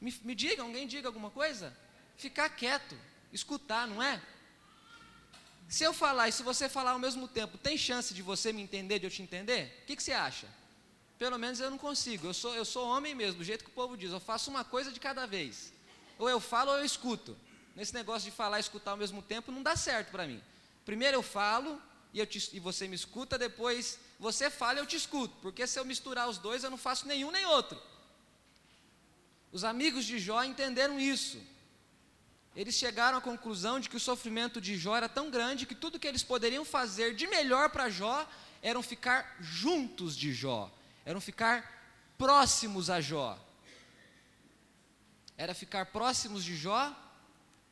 Me, 0.00 0.10
me 0.22 0.34
diga, 0.34 0.62
alguém 0.62 0.86
diga 0.86 1.06
alguma 1.06 1.30
coisa? 1.30 1.76
Ficar 2.16 2.48
quieto, 2.48 2.98
escutar, 3.30 3.86
não 3.86 4.02
é? 4.02 4.22
Se 5.72 5.84
eu 5.84 5.94
falar 5.94 6.28
e 6.28 6.32
se 6.32 6.42
você 6.42 6.68
falar 6.68 6.90
ao 6.90 6.98
mesmo 6.98 7.26
tempo, 7.26 7.56
tem 7.56 7.78
chance 7.78 8.12
de 8.12 8.20
você 8.20 8.52
me 8.52 8.60
entender, 8.60 8.98
de 8.98 9.06
eu 9.06 9.10
te 9.10 9.22
entender? 9.22 9.74
O 9.82 9.86
que, 9.86 9.96
que 9.96 10.02
você 10.02 10.12
acha? 10.12 10.46
Pelo 11.18 11.38
menos 11.38 11.60
eu 11.60 11.70
não 11.70 11.78
consigo. 11.78 12.26
Eu 12.26 12.34
sou, 12.34 12.54
eu 12.54 12.62
sou 12.62 12.86
homem 12.86 13.14
mesmo, 13.14 13.38
do 13.38 13.44
jeito 13.44 13.64
que 13.64 13.70
o 13.70 13.72
povo 13.72 13.96
diz. 13.96 14.12
Eu 14.12 14.20
faço 14.20 14.50
uma 14.50 14.64
coisa 14.64 14.92
de 14.92 15.00
cada 15.00 15.24
vez. 15.24 15.72
Ou 16.18 16.28
eu 16.28 16.38
falo 16.38 16.72
ou 16.72 16.76
eu 16.76 16.84
escuto. 16.84 17.34
Nesse 17.74 17.94
negócio 17.94 18.30
de 18.30 18.36
falar 18.36 18.58
e 18.58 18.60
escutar 18.60 18.90
ao 18.90 18.98
mesmo 18.98 19.22
tempo 19.22 19.50
não 19.50 19.62
dá 19.62 19.74
certo 19.74 20.10
para 20.10 20.26
mim. 20.26 20.42
Primeiro 20.84 21.16
eu 21.16 21.22
falo 21.22 21.80
e, 22.12 22.18
eu 22.18 22.26
te, 22.26 22.54
e 22.54 22.60
você 22.60 22.86
me 22.86 22.94
escuta, 22.94 23.38
depois 23.38 23.98
você 24.20 24.50
fala 24.50 24.74
e 24.74 24.82
eu 24.82 24.86
te 24.86 24.96
escuto. 24.96 25.34
Porque 25.40 25.66
se 25.66 25.80
eu 25.80 25.86
misturar 25.86 26.28
os 26.28 26.36
dois, 26.36 26.62
eu 26.62 26.70
não 26.70 26.76
faço 26.76 27.08
nenhum 27.08 27.30
nem 27.30 27.46
outro. 27.46 27.80
Os 29.50 29.64
amigos 29.64 30.04
de 30.04 30.18
Jó 30.18 30.44
entenderam 30.44 31.00
isso 31.00 31.40
eles 32.54 32.74
chegaram 32.74 33.16
à 33.18 33.20
conclusão 33.20 33.80
de 33.80 33.88
que 33.88 33.96
o 33.96 34.00
sofrimento 34.00 34.60
de 34.60 34.76
Jó 34.76 34.96
era 34.96 35.08
tão 35.08 35.30
grande 35.30 35.64
que 35.64 35.74
tudo 35.74 35.98
que 35.98 36.06
eles 36.06 36.22
poderiam 36.22 36.64
fazer 36.64 37.14
de 37.14 37.26
melhor 37.26 37.70
para 37.70 37.88
Jó 37.88 38.28
eram 38.60 38.82
ficar 38.82 39.36
juntos 39.40 40.16
de 40.16 40.32
Jó, 40.32 40.70
eram 41.04 41.20
ficar 41.20 42.14
próximos 42.18 42.90
a 42.90 43.00
Jó. 43.00 43.38
Era 45.36 45.54
ficar 45.54 45.86
próximos 45.86 46.44
de 46.44 46.54
Jó, 46.54 46.94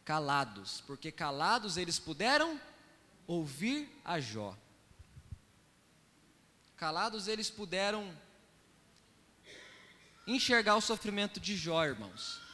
calados, 0.04 0.82
porque 0.86 1.12
calados 1.12 1.76
eles 1.76 1.98
puderam 1.98 2.58
ouvir 3.26 3.88
a 4.04 4.18
Jó. 4.18 4.56
Calados 6.76 7.28
eles 7.28 7.50
puderam 7.50 8.10
enxergar 10.26 10.76
o 10.76 10.80
sofrimento 10.80 11.38
de 11.38 11.54
Jó, 11.54 11.84
irmãos. 11.84 12.49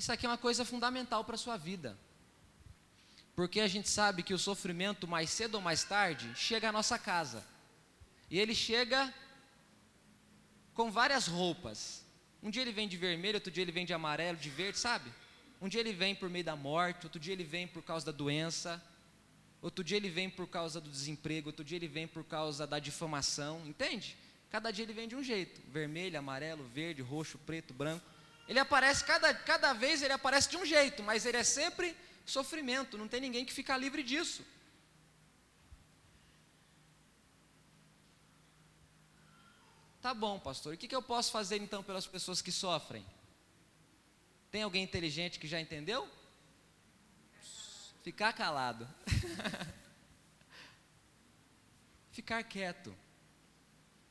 Isso 0.00 0.10
aqui 0.10 0.24
é 0.24 0.30
uma 0.30 0.38
coisa 0.38 0.64
fundamental 0.64 1.22
para 1.24 1.34
a 1.34 1.38
sua 1.38 1.58
vida. 1.58 1.94
Porque 3.36 3.60
a 3.60 3.68
gente 3.68 3.86
sabe 3.86 4.22
que 4.22 4.32
o 4.32 4.38
sofrimento, 4.38 5.06
mais 5.06 5.28
cedo 5.28 5.56
ou 5.56 5.60
mais 5.60 5.84
tarde, 5.84 6.32
chega 6.34 6.70
à 6.70 6.72
nossa 6.72 6.98
casa. 6.98 7.44
E 8.30 8.38
ele 8.38 8.54
chega 8.54 9.12
com 10.72 10.90
várias 10.90 11.26
roupas. 11.26 12.02
Um 12.42 12.48
dia 12.48 12.62
ele 12.62 12.72
vem 12.72 12.88
de 12.88 12.96
vermelho, 12.96 13.36
outro 13.36 13.50
dia 13.50 13.62
ele 13.62 13.70
vem 13.70 13.84
de 13.84 13.92
amarelo, 13.92 14.38
de 14.38 14.48
verde, 14.48 14.78
sabe? 14.78 15.12
Um 15.60 15.68
dia 15.68 15.80
ele 15.80 15.92
vem 15.92 16.14
por 16.14 16.30
meio 16.30 16.46
da 16.46 16.56
morte, 16.56 17.04
outro 17.04 17.20
dia 17.20 17.34
ele 17.34 17.44
vem 17.44 17.68
por 17.68 17.82
causa 17.82 18.06
da 18.06 18.12
doença, 18.12 18.82
outro 19.60 19.84
dia 19.84 19.98
ele 19.98 20.08
vem 20.08 20.30
por 20.30 20.46
causa 20.46 20.80
do 20.80 20.88
desemprego, 20.88 21.50
outro 21.50 21.62
dia 21.62 21.76
ele 21.76 21.88
vem 21.88 22.08
por 22.08 22.24
causa 22.24 22.66
da 22.66 22.78
difamação, 22.78 23.66
entende? 23.66 24.16
Cada 24.50 24.70
dia 24.70 24.82
ele 24.86 24.94
vem 24.94 25.06
de 25.06 25.14
um 25.14 25.22
jeito: 25.22 25.60
vermelho, 25.70 26.18
amarelo, 26.18 26.64
verde, 26.64 27.02
roxo, 27.02 27.36
preto, 27.36 27.74
branco. 27.74 28.19
Ele 28.50 28.58
aparece, 28.58 29.04
cada, 29.04 29.32
cada 29.32 29.72
vez 29.72 30.02
ele 30.02 30.12
aparece 30.12 30.50
de 30.50 30.56
um 30.56 30.66
jeito, 30.66 31.04
mas 31.04 31.24
ele 31.24 31.36
é 31.36 31.44
sempre 31.44 31.96
sofrimento, 32.26 32.98
não 32.98 33.06
tem 33.06 33.20
ninguém 33.20 33.44
que 33.44 33.52
fica 33.52 33.76
livre 33.76 34.02
disso. 34.02 34.44
Tá 40.02 40.12
bom, 40.12 40.40
pastor, 40.40 40.74
o 40.74 40.76
que, 40.76 40.88
que 40.88 40.96
eu 40.96 41.00
posso 41.00 41.30
fazer 41.30 41.58
então 41.58 41.80
pelas 41.80 42.08
pessoas 42.08 42.42
que 42.42 42.50
sofrem? 42.50 43.06
Tem 44.50 44.64
alguém 44.64 44.82
inteligente 44.82 45.38
que 45.38 45.46
já 45.46 45.60
entendeu? 45.60 46.10
Ficar 48.02 48.32
calado. 48.32 48.88
Ficar 52.10 52.42
quieto. 52.42 52.92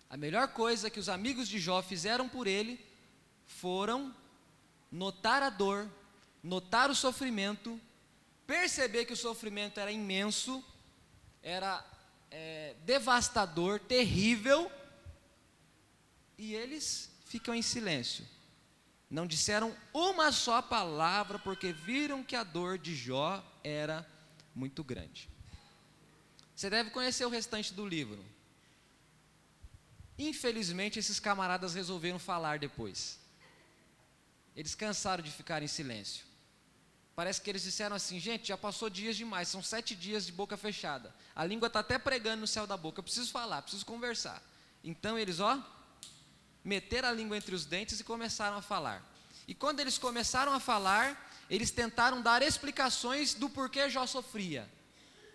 A 0.10 0.15
melhor 0.15 0.48
coisa 0.53 0.89
que 0.89 1.00
os 1.00 1.10
amigos 1.10 1.46
de 1.46 1.60
Jó 1.60 1.81
fizeram 1.81 2.29
por 2.29 2.48
ele 2.48 2.79
foram 3.46 4.15
notar 4.91 5.43
a 5.43 5.50
dor, 5.50 5.89
notar 6.43 6.89
o 6.89 6.96
sofrimento, 6.96 7.79
perceber 8.48 9.05
que 9.05 9.13
o 9.13 9.17
sofrimento 9.17 9.79
era 9.79 9.91
imenso, 9.91 10.63
era 11.43 11.86
é, 12.31 12.75
devastador, 12.86 13.79
terrível, 13.79 14.72
e 16.38 16.53
eles 16.53 17.12
ficam 17.25 17.53
em 17.53 17.62
silêncio. 17.62 18.25
Não 19.10 19.27
disseram 19.27 19.75
uma 19.93 20.31
só 20.31 20.62
palavra, 20.62 21.38
porque 21.38 21.74
viram 21.74 22.24
que 22.24 22.36
a 22.36 22.43
dor 22.43 22.77
de 22.77 22.96
Jó 22.96 23.43
era 23.63 24.08
muito 24.55 24.84
grande. 24.84 25.29
Você 26.55 26.69
deve 26.69 26.91
conhecer 26.91 27.25
o 27.25 27.29
restante 27.29 27.74
do 27.74 27.86
livro. 27.86 28.24
Infelizmente, 30.17 31.00
esses 31.00 31.19
camaradas 31.19 31.74
resolveram 31.74 32.19
falar 32.19 32.60
depois. 32.60 33.18
Eles 34.56 34.75
cansaram 34.75 35.24
de 35.24 35.32
ficar 35.32 35.63
em 35.63 35.68
silêncio. 35.68 36.25
Parece 37.15 37.41
que 37.41 37.50
eles 37.50 37.63
disseram 37.63 37.96
assim: 37.96 38.20
gente, 38.20 38.48
já 38.48 38.58
passou 38.58 38.89
dias 38.89 39.18
demais, 39.18 39.48
são 39.50 39.62
sete 39.62 39.96
dias 39.96 40.25
de 40.25 40.32
boca 40.32 40.56
fechada. 40.56 41.13
A 41.36 41.44
língua 41.44 41.68
está 41.68 41.79
até 41.79 41.98
pregando 41.98 42.41
no 42.41 42.48
céu 42.48 42.65
da 42.65 42.77
boca. 42.77 43.00
Eu 43.00 43.03
preciso 43.03 43.32
falar, 43.32 43.62
preciso 43.62 43.86
conversar. 43.86 44.41
Então 44.84 45.20
eles, 45.20 45.39
ó, 45.39 45.62
meteram 46.63 47.10
a 47.10 47.12
língua 47.12 47.36
entre 47.36 47.53
os 47.53 47.65
dentes 47.65 48.00
e 48.00 48.03
começaram 48.03 48.58
a 48.58 48.62
falar. 48.62 49.03
E 49.48 49.53
quando 49.53 49.79
eles 49.79 49.98
começaram 49.98 50.53
a 50.53 50.60
falar, 50.60 51.29
eles 51.50 51.72
tentaram 51.72 52.22
dar 52.22 52.41
explicações 52.41 53.34
do 53.34 53.50
porquê 53.50 53.89
Jó 53.89 54.06
sofria. 54.06 54.70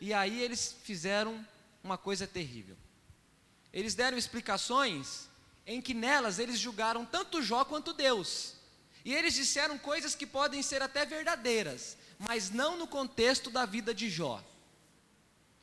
E 0.00 0.14
aí 0.14 0.40
eles 0.40 0.74
fizeram 0.84 1.46
uma 1.82 1.98
coisa 1.98 2.26
terrível. 2.26 2.76
Eles 3.72 3.94
deram 3.94 4.16
explicações 4.16 5.28
em 5.66 5.82
que 5.82 5.92
nelas 5.92 6.38
eles 6.38 6.58
julgaram 6.58 7.04
tanto 7.04 7.42
Jó 7.42 7.64
quanto 7.64 7.92
Deus. 7.92 8.53
E 9.04 9.12
eles 9.12 9.34
disseram 9.34 9.76
coisas 9.76 10.14
que 10.14 10.26
podem 10.26 10.62
ser 10.62 10.80
até 10.80 11.04
verdadeiras, 11.04 11.96
mas 12.18 12.50
não 12.50 12.76
no 12.76 12.86
contexto 12.86 13.50
da 13.50 13.66
vida 13.66 13.92
de 13.92 14.08
Jó. 14.08 14.42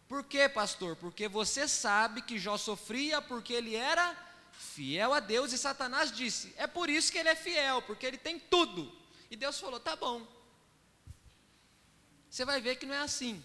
Por 0.08 0.24
quê, 0.24 0.48
pastor? 0.48 0.96
Porque 0.96 1.28
você 1.28 1.68
sabe 1.68 2.22
que 2.22 2.38
Jó 2.38 2.58
sofria 2.58 3.22
porque 3.22 3.54
ele 3.54 3.76
era 3.76 4.16
fiel 4.52 5.14
a 5.14 5.20
Deus 5.20 5.54
e 5.54 5.58
Satanás 5.58 6.12
disse: 6.12 6.54
é 6.58 6.68
por 6.68 6.90
isso 6.90 7.12
que 7.12 7.18
ele 7.18 7.30
é 7.30 7.36
fiel, 7.36 7.82
porque 7.82 8.06
ele 8.06 8.18
tem 8.18 8.38
tudo. 8.38 8.92
E 9.32 9.36
Deus 9.36 9.60
falou: 9.60 9.80
tá 9.80 9.96
bom. 9.96 10.28
Você 12.30 12.46
vai 12.46 12.62
ver 12.62 12.76
que 12.76 12.86
não 12.86 12.94
é 12.94 13.00
assim. 13.00 13.44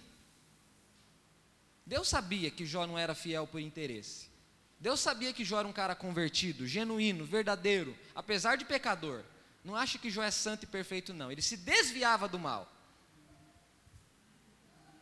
Deus 1.86 2.08
sabia 2.08 2.50
que 2.50 2.66
Jó 2.66 2.86
não 2.86 2.98
era 2.98 3.14
fiel 3.14 3.46
por 3.46 3.60
interesse. 3.60 4.28
Deus 4.78 5.00
sabia 5.00 5.32
que 5.32 5.44
Jó 5.44 5.60
era 5.60 5.68
um 5.68 5.72
cara 5.72 5.94
convertido, 5.94 6.66
genuíno, 6.66 7.24
verdadeiro, 7.24 7.96
apesar 8.14 8.56
de 8.56 8.64
pecador. 8.64 9.24
Não 9.66 9.74
acha 9.74 9.98
que 9.98 10.08
Jó 10.08 10.22
é 10.22 10.30
santo 10.30 10.62
e 10.62 10.66
perfeito, 10.66 11.12
não. 11.12 11.30
Ele 11.30 11.42
se 11.42 11.56
desviava 11.56 12.28
do 12.28 12.38
mal. 12.38 12.72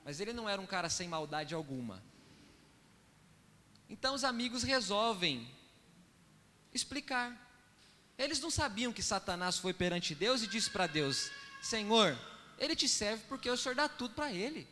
Mas 0.02 0.20
ele 0.20 0.32
não 0.32 0.48
era 0.48 0.58
um 0.58 0.66
cara 0.66 0.88
sem 0.88 1.06
maldade 1.06 1.54
alguma. 1.54 2.02
Então 3.90 4.14
os 4.14 4.24
amigos 4.24 4.62
resolvem 4.62 5.46
explicar. 6.72 7.38
Eles 8.16 8.40
não 8.40 8.50
sabiam 8.50 8.90
que 8.90 9.02
Satanás 9.02 9.58
foi 9.58 9.74
perante 9.74 10.14
Deus 10.14 10.42
e 10.42 10.46
disse 10.46 10.70
para 10.70 10.86
Deus: 10.86 11.30
Senhor, 11.60 12.18
ele 12.58 12.74
te 12.74 12.88
serve 12.88 13.22
porque 13.28 13.50
o 13.50 13.58
Senhor 13.58 13.74
dá 13.74 13.86
tudo 13.86 14.14
para 14.14 14.32
ele. 14.32 14.66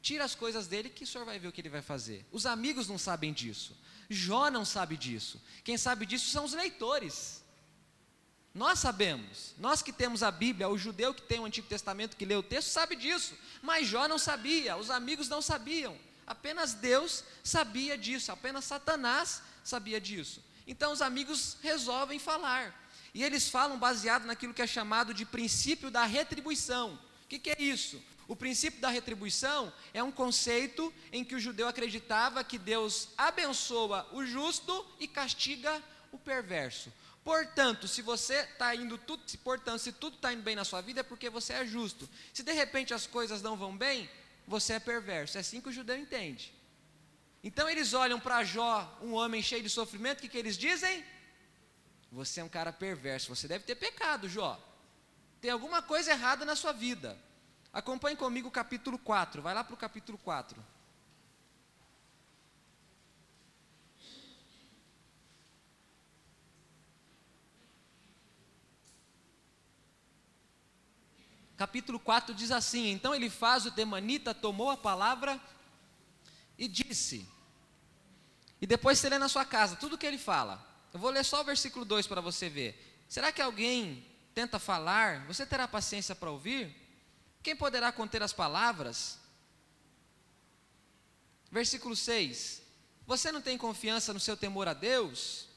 Tira 0.00 0.24
as 0.24 0.34
coisas 0.34 0.66
dele 0.66 0.88
que 0.88 1.04
o 1.04 1.06
senhor 1.06 1.26
vai 1.26 1.38
ver 1.38 1.48
o 1.48 1.52
que 1.52 1.60
ele 1.60 1.68
vai 1.68 1.82
fazer. 1.82 2.24
Os 2.32 2.46
amigos 2.46 2.88
não 2.88 2.96
sabem 2.96 3.34
disso. 3.34 3.76
Jó 4.08 4.50
não 4.50 4.64
sabe 4.64 4.96
disso. 4.96 5.42
Quem 5.62 5.76
sabe 5.76 6.06
disso 6.06 6.30
são 6.30 6.46
os 6.46 6.54
leitores. 6.54 7.44
Nós 8.58 8.80
sabemos, 8.80 9.54
nós 9.56 9.82
que 9.82 9.92
temos 9.92 10.20
a 10.20 10.32
Bíblia, 10.32 10.68
o 10.68 10.76
judeu 10.76 11.14
que 11.14 11.22
tem 11.22 11.38
o 11.38 11.44
Antigo 11.44 11.68
Testamento, 11.68 12.16
que 12.16 12.24
lê 12.24 12.34
o 12.34 12.42
texto, 12.42 12.70
sabe 12.70 12.96
disso, 12.96 13.32
mas 13.62 13.86
Jó 13.86 14.08
não 14.08 14.18
sabia, 14.18 14.76
os 14.76 14.90
amigos 14.90 15.28
não 15.28 15.40
sabiam, 15.40 15.96
apenas 16.26 16.74
Deus 16.74 17.22
sabia 17.44 17.96
disso, 17.96 18.32
apenas 18.32 18.64
Satanás 18.64 19.40
sabia 19.62 20.00
disso. 20.00 20.42
Então 20.66 20.90
os 20.90 21.00
amigos 21.00 21.56
resolvem 21.62 22.18
falar, 22.18 22.74
e 23.14 23.22
eles 23.22 23.48
falam 23.48 23.78
baseado 23.78 24.24
naquilo 24.24 24.52
que 24.52 24.60
é 24.60 24.66
chamado 24.66 25.14
de 25.14 25.24
princípio 25.24 25.88
da 25.88 26.04
retribuição. 26.04 26.98
O 27.26 27.28
que, 27.28 27.38
que 27.38 27.50
é 27.50 27.62
isso? 27.62 28.02
O 28.26 28.34
princípio 28.34 28.80
da 28.80 28.88
retribuição 28.88 29.72
é 29.94 30.02
um 30.02 30.10
conceito 30.10 30.92
em 31.12 31.24
que 31.24 31.36
o 31.36 31.40
judeu 31.40 31.68
acreditava 31.68 32.42
que 32.42 32.58
Deus 32.58 33.10
abençoa 33.16 34.08
o 34.10 34.26
justo 34.26 34.84
e 34.98 35.06
castiga 35.06 35.80
o 36.10 36.18
perverso. 36.18 36.92
Portanto, 37.28 37.86
se 37.86 38.00
você 38.00 38.36
está 38.36 38.74
indo 38.74 38.96
tudo, 38.96 39.22
portanto, 39.44 39.80
se 39.80 39.92
tudo 39.92 40.16
está 40.16 40.32
indo 40.32 40.42
bem 40.42 40.56
na 40.56 40.64
sua 40.64 40.80
vida, 40.80 41.00
é 41.00 41.02
porque 41.02 41.28
você 41.28 41.52
é 41.52 41.66
justo. 41.66 42.08
Se 42.32 42.42
de 42.42 42.52
repente 42.52 42.94
as 42.94 43.06
coisas 43.06 43.42
não 43.42 43.54
vão 43.54 43.76
bem, 43.76 44.08
você 44.46 44.72
é 44.72 44.80
perverso. 44.80 45.36
É 45.36 45.42
assim 45.42 45.60
que 45.60 45.68
o 45.68 45.72
judeu 45.72 45.94
entende. 45.94 46.54
Então 47.44 47.68
eles 47.68 47.92
olham 47.92 48.18
para 48.18 48.42
Jó, 48.44 48.98
um 49.02 49.12
homem 49.12 49.42
cheio 49.42 49.62
de 49.62 49.68
sofrimento, 49.68 50.20
o 50.20 50.22
que, 50.22 50.28
que 50.30 50.38
eles 50.38 50.56
dizem? 50.56 51.04
Você 52.10 52.40
é 52.40 52.44
um 52.44 52.48
cara 52.48 52.72
perverso, 52.72 53.28
você 53.28 53.46
deve 53.46 53.64
ter 53.64 53.74
pecado, 53.74 54.26
Jó. 54.26 54.58
Tem 55.38 55.50
alguma 55.50 55.82
coisa 55.82 56.12
errada 56.12 56.46
na 56.46 56.56
sua 56.56 56.72
vida. 56.72 57.14
Acompanhe 57.70 58.16
comigo 58.16 58.48
o 58.48 58.50
capítulo 58.50 58.98
4, 58.98 59.42
vai 59.42 59.52
lá 59.52 59.62
para 59.62 59.74
o 59.74 59.76
capítulo 59.76 60.16
4. 60.16 60.64
Capítulo 71.58 71.98
4 71.98 72.32
diz 72.32 72.52
assim: 72.52 72.88
Então 72.92 73.12
ele 73.12 73.28
faz 73.28 73.66
o 73.66 73.72
Temanita, 73.72 74.32
tomou 74.32 74.70
a 74.70 74.76
palavra 74.76 75.40
e 76.56 76.68
disse. 76.68 77.28
E 78.60 78.66
depois 78.66 78.96
você 78.96 79.08
lê 79.08 79.18
na 79.18 79.28
sua 79.28 79.44
casa 79.44 79.74
tudo 79.74 79.96
o 79.96 79.98
que 79.98 80.06
ele 80.06 80.18
fala. 80.18 80.64
Eu 80.94 81.00
vou 81.00 81.10
ler 81.10 81.24
só 81.24 81.40
o 81.40 81.44
versículo 81.44 81.84
2 81.84 82.06
para 82.06 82.20
você 82.20 82.48
ver. 82.48 83.02
Será 83.08 83.32
que 83.32 83.42
alguém 83.42 84.06
tenta 84.32 84.60
falar? 84.60 85.26
Você 85.26 85.44
terá 85.44 85.66
paciência 85.66 86.14
para 86.14 86.30
ouvir? 86.30 86.72
Quem 87.42 87.56
poderá 87.56 87.90
conter 87.90 88.22
as 88.22 88.32
palavras? 88.32 89.18
Versículo 91.50 91.96
6. 91.96 92.62
Você 93.04 93.32
não 93.32 93.42
tem 93.42 93.58
confiança 93.58 94.12
no 94.12 94.20
seu 94.20 94.36
temor 94.36 94.68
a 94.68 94.74
Deus? 94.74 95.48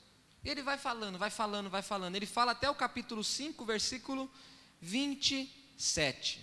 E 0.43 0.49
ele 0.49 0.63
vai 0.63 0.79
falando, 0.79 1.19
vai 1.19 1.29
falando, 1.29 1.69
vai 1.69 1.83
falando. 1.83 2.15
Ele 2.15 2.25
fala 2.25 2.53
até 2.53 2.67
o 2.67 2.73
capítulo 2.73 3.23
5, 3.23 3.63
versículo 3.65 4.27
27. 5.81 6.39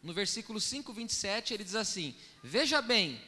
No 0.00 0.12
versículo 0.12 0.60
5, 0.60 0.92
27, 0.92 1.54
ele 1.54 1.64
diz 1.64 1.74
assim: 1.74 2.14
Veja 2.42 2.80
bem, 2.80 3.20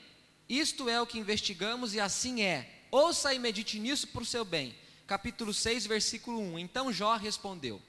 isto 0.49 0.89
é 0.89 1.01
o 1.01 1.07
que 1.07 1.19
investigamos 1.19 1.95
e 1.95 2.01
assim 2.01 2.43
é. 2.43 2.85
Ouça 2.93 3.35
e 3.35 3.39
medite 3.41 3.81
nisso 3.81 4.07
para 4.09 4.23
o 4.23 4.27
seu 4.27 4.45
bem. 4.45 4.73
Capítulo 5.05 5.53
6, 5.53 5.87
versículo 5.87 6.41
1. 6.41 6.61
Então 6.61 6.93
Jó 6.93 7.17
respondeu. 7.17 7.83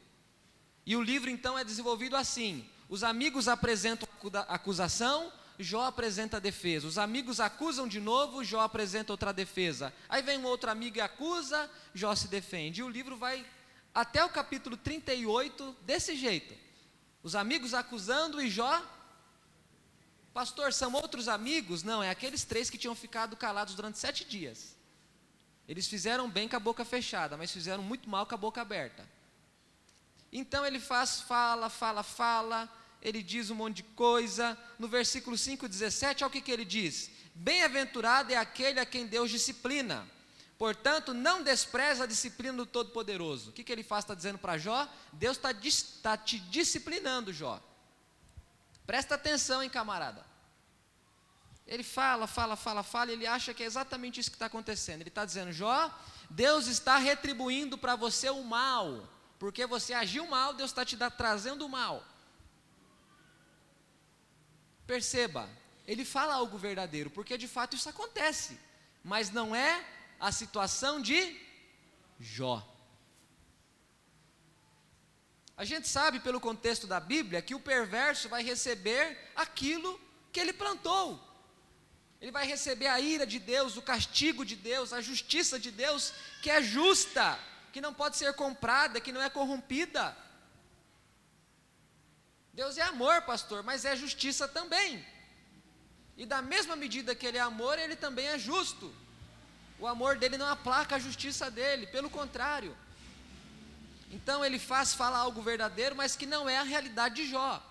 E 0.83 0.95
o 0.95 1.01
livro 1.01 1.29
então 1.29 1.57
é 1.57 1.63
desenvolvido 1.63 2.15
assim: 2.15 2.67
os 2.89 3.03
amigos 3.03 3.47
apresentam 3.47 4.09
acusação, 4.47 5.31
Jó 5.59 5.85
apresenta 5.85 6.41
defesa. 6.41 6.87
Os 6.87 6.97
amigos 6.97 7.39
acusam 7.39 7.87
de 7.87 7.99
novo, 7.99 8.43
Jó 8.43 8.61
apresenta 8.61 9.13
outra 9.13 9.31
defesa. 9.31 9.93
Aí 10.09 10.23
vem 10.23 10.39
um 10.39 10.45
outro 10.45 10.71
amigo 10.71 10.97
e 10.97 11.01
acusa, 11.01 11.69
Jó 11.93 12.15
se 12.15 12.27
defende. 12.27 12.81
E 12.81 12.83
o 12.83 12.89
livro 12.89 13.15
vai 13.15 13.45
até 13.93 14.25
o 14.25 14.29
capítulo 14.29 14.75
38 14.75 15.75
desse 15.83 16.15
jeito. 16.15 16.64
Os 17.25 17.33
amigos 17.33 17.73
acusando 17.73 18.39
e 18.39 18.47
Jó. 18.47 18.85
Pastor, 20.31 20.71
são 20.71 20.93
outros 20.93 21.27
amigos? 21.27 21.81
Não, 21.81 22.03
é 22.03 22.11
aqueles 22.11 22.43
três 22.43 22.69
que 22.69 22.77
tinham 22.77 22.93
ficado 22.93 23.35
calados 23.35 23.73
durante 23.73 23.97
sete 23.97 24.23
dias. 24.23 24.75
Eles 25.67 25.87
fizeram 25.87 26.29
bem 26.29 26.47
com 26.47 26.55
a 26.55 26.59
boca 26.59 26.85
fechada, 26.85 27.35
mas 27.35 27.51
fizeram 27.51 27.81
muito 27.81 28.07
mal 28.07 28.27
com 28.27 28.35
a 28.35 28.37
boca 28.37 28.61
aberta. 28.61 29.03
Então 30.31 30.63
ele 30.63 30.79
faz, 30.79 31.21
fala, 31.21 31.67
fala, 31.67 32.03
fala, 32.03 32.71
ele 33.01 33.23
diz 33.23 33.49
um 33.49 33.55
monte 33.55 33.77
de 33.77 33.83
coisa. 33.83 34.55
No 34.77 34.87
versículo 34.87 35.35
5, 35.35 35.67
17, 35.67 36.23
olha 36.23 36.29
o 36.29 36.31
que, 36.31 36.41
que 36.41 36.51
ele 36.51 36.63
diz: 36.63 37.09
Bem-aventurado 37.33 38.31
é 38.33 38.37
aquele 38.37 38.79
a 38.79 38.85
quem 38.85 39.07
Deus 39.07 39.31
disciplina. 39.31 40.07
Portanto, 40.57 41.13
não 41.13 41.43
despreza 41.43 42.05
a 42.05 42.07
disciplina 42.07 42.57
do 42.57 42.65
Todo-Poderoso. 42.65 43.49
O 43.49 43.53
que, 43.53 43.63
que 43.63 43.71
ele 43.71 43.83
faz? 43.83 44.03
Está 44.03 44.13
dizendo 44.13 44.37
para 44.37 44.57
Jó? 44.57 44.87
Deus 45.11 45.37
está 45.37 45.53
tá 46.01 46.17
te 46.17 46.39
disciplinando, 46.39 47.33
Jó. 47.33 47.61
Presta 48.85 49.15
atenção, 49.15 49.61
hein, 49.61 49.69
camarada. 49.69 50.25
Ele 51.67 51.83
fala, 51.83 52.27
fala, 52.27 52.55
fala, 52.55 52.83
fala, 52.83 53.11
ele 53.11 53.25
acha 53.25 53.53
que 53.53 53.63
é 53.63 53.65
exatamente 53.65 54.19
isso 54.19 54.29
que 54.29 54.35
está 54.35 54.45
acontecendo. 54.45 55.01
Ele 55.01 55.09
está 55.09 55.25
dizendo, 55.25 55.51
Jó, 55.51 55.91
Deus 56.29 56.67
está 56.67 56.97
retribuindo 56.97 57.77
para 57.77 57.95
você 57.95 58.29
o 58.29 58.43
mal 58.43 59.15
porque 59.39 59.65
você 59.65 59.93
agiu 59.93 60.27
mal, 60.27 60.53
Deus 60.53 60.71
está 60.71 60.85
te 60.85 60.97
trazendo 61.17 61.65
o 61.65 61.69
mal. 61.69 62.03
Perceba, 64.87 65.49
ele 65.85 66.05
fala 66.05 66.35
algo 66.35 66.57
verdadeiro, 66.57 67.09
porque 67.09 67.37
de 67.37 67.47
fato 67.47 67.75
isso 67.75 67.89
acontece, 67.89 68.59
mas 69.03 69.31
não 69.31 69.55
é 69.55 69.85
a 70.19 70.31
situação 70.31 71.01
de 71.01 71.39
Jó. 72.19 72.65
A 75.57 75.63
gente 75.63 75.87
sabe 75.87 76.19
pelo 76.19 76.39
contexto 76.39 76.85
da 76.85 76.99
Bíblia 76.99 77.41
que 77.41 77.55
o 77.55 77.59
perverso 77.59 78.27
vai 78.27 78.43
receber 78.43 79.17
aquilo 79.35 79.99
que 80.31 80.39
ele 80.39 80.51
plantou. 80.51 81.21
Ele 82.19 82.31
vai 82.31 82.45
receber 82.45 82.87
a 82.87 82.99
ira 82.99 83.25
de 83.25 83.39
Deus, 83.39 83.77
o 83.77 83.81
castigo 83.81 84.43
de 84.43 84.55
Deus, 84.55 84.91
a 84.91 85.01
justiça 85.01 85.59
de 85.59 85.71
Deus, 85.71 86.13
que 86.41 86.49
é 86.49 86.61
justa 86.61 87.39
que 87.71 87.81
não 87.81 87.93
pode 87.93 88.17
ser 88.17 88.33
comprada, 88.33 89.01
que 89.01 89.11
não 89.11 89.21
é 89.21 89.29
corrompida. 89.29 90.15
Deus 92.53 92.77
é 92.77 92.81
amor, 92.81 93.21
pastor, 93.23 93.63
mas 93.63 93.83
é 93.83 93.95
justiça 93.97 94.47
também. 94.47 95.05
E 96.17 96.25
da 96.25 96.41
mesma 96.41 96.75
medida 96.75 97.13
que 97.13 97.25
ele 97.25 97.37
é 97.37 97.41
amor, 97.41 97.77
ele 97.77 97.97
também 97.97 98.27
é 98.27 98.39
justo. 98.39 98.93
O 99.77 99.87
amor 99.87 100.17
dele 100.17 100.37
não 100.37 100.47
aplaca 100.47 100.95
a 100.95 100.99
justiça 100.99 101.51
dele, 101.51 101.87
pelo 101.87 102.09
contrário. 102.09 102.75
Então 104.11 104.45
ele 104.45 104.57
faz 104.57 104.93
falar 104.93 105.19
algo 105.19 105.41
verdadeiro, 105.41 105.95
mas 105.95 106.15
que 106.15 106.25
não 106.25 106.47
é 106.47 106.57
a 106.57 106.63
realidade 106.63 107.15
de 107.15 107.29
Jó. 107.29 107.61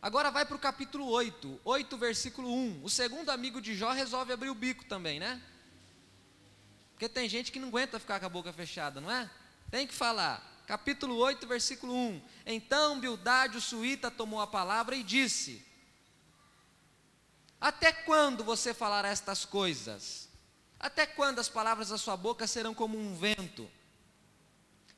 Agora 0.00 0.30
vai 0.30 0.44
para 0.44 0.56
o 0.56 0.58
capítulo 0.58 1.06
8, 1.06 1.60
8, 1.64 1.96
versículo 1.96 2.52
1. 2.52 2.84
O 2.84 2.90
segundo 2.90 3.30
amigo 3.30 3.60
de 3.60 3.74
Jó 3.74 3.90
resolve 3.90 4.32
abrir 4.32 4.50
o 4.50 4.54
bico 4.54 4.84
também, 4.84 5.18
né? 5.18 5.40
Porque 6.92 7.08
tem 7.08 7.28
gente 7.28 7.50
que 7.50 7.58
não 7.58 7.68
aguenta 7.68 7.98
ficar 7.98 8.20
com 8.20 8.26
a 8.26 8.28
boca 8.28 8.52
fechada, 8.52 9.00
não 9.00 9.10
é? 9.10 9.28
Tem 9.70 9.86
que 9.86 9.94
falar. 9.94 10.62
Capítulo 10.66 11.16
8, 11.16 11.46
versículo 11.46 11.94
1. 11.94 12.22
Então 12.46 13.00
Bildade, 13.00 13.58
o 13.58 13.60
suíta, 13.60 14.10
tomou 14.10 14.40
a 14.40 14.46
palavra 14.46 14.94
e 14.96 15.02
disse: 15.02 15.66
Até 17.60 17.92
quando 17.92 18.44
você 18.44 18.72
falará 18.72 19.08
estas 19.08 19.44
coisas? 19.44 20.23
Até 20.84 21.06
quando 21.06 21.38
as 21.38 21.48
palavras 21.48 21.88
da 21.88 21.96
sua 21.96 22.14
boca 22.14 22.46
serão 22.46 22.74
como 22.74 22.98
um 22.98 23.16
vento? 23.16 23.66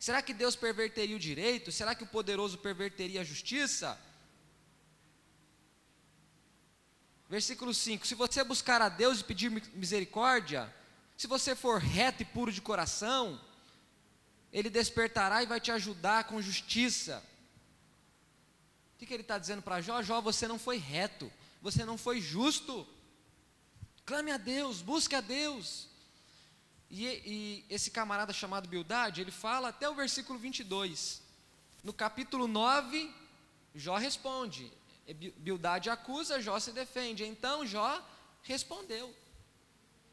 Será 0.00 0.20
que 0.20 0.34
Deus 0.34 0.56
perverteria 0.56 1.14
o 1.14 1.20
direito? 1.20 1.70
Será 1.70 1.94
que 1.94 2.02
o 2.02 2.08
poderoso 2.08 2.58
perverteria 2.58 3.20
a 3.20 3.24
justiça? 3.24 3.96
Versículo 7.28 7.72
5: 7.72 8.04
Se 8.04 8.16
você 8.16 8.42
buscar 8.42 8.82
a 8.82 8.88
Deus 8.88 9.20
e 9.20 9.24
pedir 9.24 9.48
misericórdia, 9.74 10.74
se 11.16 11.28
você 11.28 11.54
for 11.54 11.80
reto 11.80 12.20
e 12.20 12.26
puro 12.26 12.50
de 12.50 12.60
coração, 12.60 13.40
Ele 14.52 14.68
despertará 14.68 15.44
e 15.44 15.46
vai 15.46 15.60
te 15.60 15.70
ajudar 15.70 16.24
com 16.24 16.42
justiça. 16.42 17.22
O 18.96 18.98
que, 18.98 19.06
que 19.06 19.14
ele 19.14 19.22
está 19.22 19.38
dizendo 19.38 19.62
para 19.62 19.80
Jó? 19.80 20.02
Jó, 20.02 20.20
você 20.20 20.48
não 20.48 20.58
foi 20.58 20.78
reto, 20.78 21.32
você 21.62 21.84
não 21.84 21.96
foi 21.96 22.20
justo. 22.20 22.84
Clame 24.06 24.30
a 24.30 24.36
Deus, 24.36 24.80
busque 24.80 25.16
a 25.16 25.20
Deus. 25.20 25.88
E, 26.88 27.04
e 27.04 27.64
esse 27.68 27.90
camarada 27.90 28.32
chamado 28.32 28.68
Bildade, 28.68 29.20
ele 29.20 29.32
fala 29.32 29.68
até 29.68 29.90
o 29.90 29.96
versículo 29.96 30.38
22. 30.38 31.20
No 31.82 31.92
capítulo 31.92 32.46
9, 32.46 33.12
Jó 33.74 33.96
responde. 33.96 34.72
Bildade 35.38 35.90
acusa, 35.90 36.40
Jó 36.40 36.58
se 36.60 36.70
defende. 36.70 37.24
Então 37.24 37.66
Jó 37.66 38.00
respondeu. 38.42 39.12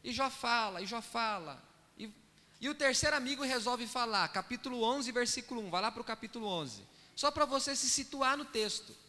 E 0.03 0.12
Jó 0.12 0.27
fala, 0.27 0.82
e 0.82 0.88
Jó 0.88 0.99
fala. 0.99 1.63
E, 1.95 2.12
e 2.60 2.67
o 2.67 2.73
terceiro 2.73 3.15
amigo 3.15 3.43
resolve 3.43 3.86
falar, 3.86 4.27
capítulo 4.29 4.82
11, 4.82 5.12
versículo 5.12 5.62
1. 5.62 5.69
Vai 5.69 5.82
lá 5.84 5.91
para 5.91 6.01
o 6.01 6.06
capítulo 6.06 6.47
11. 6.47 6.84
Só 7.15 7.29
para 7.29 7.45
você 7.45 7.75
se 7.75 7.88
situar 7.88 8.36
no 8.36 8.45
texto. 8.45 9.03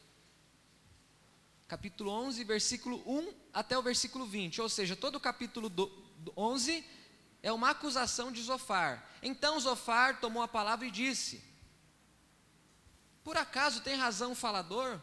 Capítulo 1.66 2.10
11, 2.10 2.44
versículo 2.44 3.02
1 3.06 3.32
até 3.52 3.78
o 3.78 3.82
versículo 3.82 4.26
20. 4.26 4.60
Ou 4.60 4.68
seja, 4.68 4.94
todo 4.94 5.16
o 5.16 5.20
capítulo 5.20 5.68
do, 5.68 5.86
do 6.18 6.32
11 6.36 6.84
é 7.42 7.50
uma 7.52 7.70
acusação 7.70 8.30
de 8.30 8.42
Zofar. 8.42 9.08
Então 9.22 9.58
Zofar 9.58 10.20
tomou 10.20 10.42
a 10.42 10.48
palavra 10.48 10.86
e 10.86 10.90
disse: 10.90 11.42
Por 13.22 13.36
acaso 13.36 13.80
tem 13.80 13.96
razão 13.96 14.32
o 14.32 14.36
falador? 14.36 15.00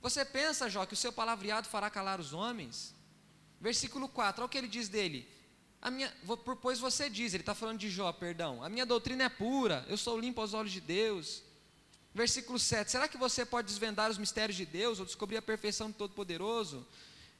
Você 0.00 0.24
pensa, 0.24 0.68
Jó, 0.68 0.84
que 0.86 0.94
o 0.94 0.96
seu 0.96 1.12
palavreado 1.12 1.68
fará 1.68 1.88
calar 1.88 2.20
os 2.20 2.32
homens? 2.32 2.94
Versículo 3.60 4.08
4, 4.08 4.42
olha 4.42 4.46
o 4.46 4.48
que 4.48 4.58
ele 4.58 4.66
diz 4.66 4.88
dele. 4.88 5.28
A 5.80 5.90
minha, 5.90 6.12
pois 6.60 6.78
você 6.78 7.10
diz, 7.10 7.34
ele 7.34 7.42
está 7.42 7.54
falando 7.54 7.78
de 7.78 7.90
Jó, 7.90 8.12
perdão. 8.12 8.62
A 8.62 8.68
minha 8.68 8.86
doutrina 8.86 9.24
é 9.24 9.28
pura, 9.28 9.84
eu 9.88 9.96
sou 9.96 10.18
limpo 10.18 10.40
aos 10.40 10.54
olhos 10.54 10.72
de 10.72 10.80
Deus. 10.80 11.42
Versículo 12.14 12.58
7, 12.58 12.90
será 12.90 13.08
que 13.08 13.16
você 13.16 13.44
pode 13.44 13.68
desvendar 13.68 14.10
os 14.10 14.18
mistérios 14.18 14.56
de 14.56 14.66
Deus 14.66 15.00
ou 15.00 15.06
descobrir 15.06 15.38
a 15.38 15.42
perfeição 15.42 15.90
do 15.90 15.94
Todo-Poderoso? 15.94 16.86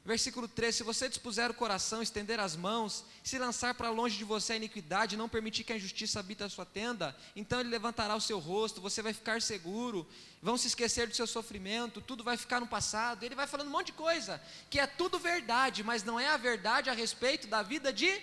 Versículo 0.04 0.48
13: 0.48 0.78
Se 0.78 0.82
você 0.82 1.08
dispuser 1.08 1.50
o 1.50 1.54
coração, 1.54 2.02
estender 2.02 2.40
as 2.40 2.56
mãos, 2.56 3.04
se 3.22 3.38
lançar 3.38 3.74
para 3.74 3.90
longe 3.90 4.16
de 4.16 4.24
você 4.24 4.54
a 4.54 4.56
iniquidade, 4.56 5.16
não 5.16 5.28
permitir 5.28 5.62
que 5.62 5.72
a 5.72 5.76
injustiça 5.76 6.18
habite 6.18 6.42
a 6.42 6.48
sua 6.48 6.66
tenda, 6.66 7.14
então 7.36 7.60
ele 7.60 7.68
levantará 7.68 8.16
o 8.16 8.20
seu 8.20 8.38
rosto, 8.38 8.80
você 8.80 9.00
vai 9.00 9.12
ficar 9.12 9.40
seguro, 9.40 10.06
vão 10.42 10.56
se 10.56 10.66
esquecer 10.66 11.06
do 11.06 11.14
seu 11.14 11.26
sofrimento, 11.26 12.00
tudo 12.00 12.24
vai 12.24 12.36
ficar 12.36 12.58
no 12.58 12.66
passado. 12.66 13.22
Ele 13.22 13.36
vai 13.36 13.46
falando 13.46 13.68
um 13.68 13.72
monte 13.72 13.86
de 13.86 13.92
coisa, 13.92 14.42
que 14.68 14.80
é 14.80 14.86
tudo 14.86 15.18
verdade, 15.18 15.84
mas 15.84 16.02
não 16.02 16.18
é 16.18 16.28
a 16.28 16.36
verdade 16.36 16.90
a 16.90 16.94
respeito 16.94 17.46
da 17.46 17.62
vida 17.62 17.92
de 17.92 18.20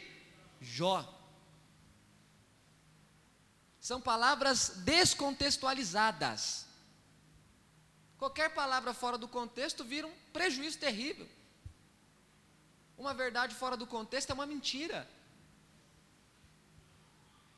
Jó. 0.62 1.19
São 3.80 4.02
palavras 4.02 4.70
descontextualizadas. 4.78 6.66
Qualquer 8.18 8.54
palavra 8.54 8.94
fora 8.94 9.18
do 9.18 9.28
contexto 9.28 9.84
vira 9.84 10.06
um 10.06 10.14
prejuízo 10.34 10.78
terrível. 10.78 11.28
Uma 12.98 13.14
verdade 13.14 13.56
fora 13.56 13.78
do 13.78 13.88
contexto 13.88 14.32
é 14.32 14.34
uma 14.34 14.46
mentira. 14.46 15.10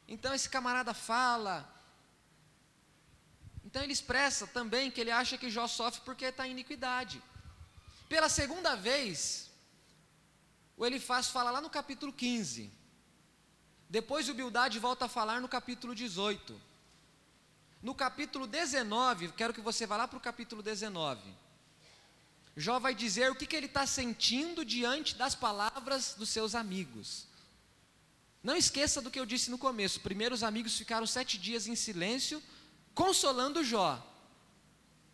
Então 0.07 0.33
esse 0.33 0.47
camarada 0.47 0.93
fala. 0.93 1.67
Então 3.65 3.81
ele 3.81 3.93
expressa 3.93 4.45
também 4.45 4.91
que 4.91 5.01
ele 5.01 5.09
acha 5.09 5.37
que 5.37 5.49
Jó 5.49 5.67
sofre 5.67 6.01
porque 6.01 6.25
está 6.25 6.47
em 6.47 6.51
iniquidade. 6.51 7.23
Pela 8.07 8.29
segunda 8.29 8.75
vez, 8.75 9.49
o 10.77 10.85
Elifaz 10.85 11.27
fala 11.27 11.49
lá 11.49 11.61
no 11.61 11.69
capítulo 11.69 12.13
15. 12.13 12.80
Depois 13.91 14.29
o 14.29 14.33
Bildade 14.33 14.79
volta 14.79 15.03
a 15.03 15.09
falar 15.09 15.41
no 15.41 15.49
capítulo 15.49 15.93
18. 15.93 16.57
No 17.83 17.93
capítulo 17.93 18.47
19, 18.47 19.33
quero 19.33 19.53
que 19.53 19.59
você 19.59 19.85
vá 19.85 19.97
lá 19.97 20.07
para 20.07 20.17
o 20.17 20.21
capítulo 20.21 20.63
19. 20.63 21.19
Jó 22.55 22.79
vai 22.79 22.95
dizer 22.95 23.29
o 23.29 23.35
que, 23.35 23.45
que 23.45 23.53
ele 23.53 23.65
está 23.65 23.85
sentindo 23.85 24.63
diante 24.63 25.15
das 25.15 25.35
palavras 25.35 26.15
dos 26.17 26.29
seus 26.29 26.55
amigos. 26.55 27.27
Não 28.41 28.55
esqueça 28.55 29.01
do 29.01 29.11
que 29.11 29.19
eu 29.19 29.25
disse 29.25 29.51
no 29.51 29.57
começo. 29.57 29.99
Primeiro, 29.99 30.33
os 30.33 30.41
amigos 30.41 30.77
ficaram 30.77 31.05
sete 31.05 31.37
dias 31.37 31.67
em 31.67 31.75
silêncio, 31.75 32.41
consolando 32.95 33.61
Jó, 33.61 34.01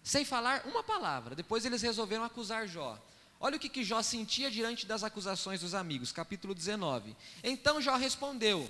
sem 0.03 0.23
falar 0.23 0.63
uma 0.67 0.83
palavra. 0.83 1.33
Depois, 1.33 1.65
eles 1.65 1.81
resolveram 1.81 2.23
acusar 2.23 2.67
Jó. 2.67 2.95
Olha 3.39 3.57
o 3.57 3.59
que, 3.59 3.69
que 3.69 3.83
Jó 3.83 4.01
sentia 4.01 4.49
diante 4.49 4.85
das 4.85 5.03
acusações 5.03 5.61
dos 5.61 5.75
amigos, 5.75 6.11
capítulo 6.11 6.55
19. 6.55 7.15
Então 7.43 7.81
Jó 7.81 7.95
respondeu: 7.95 8.67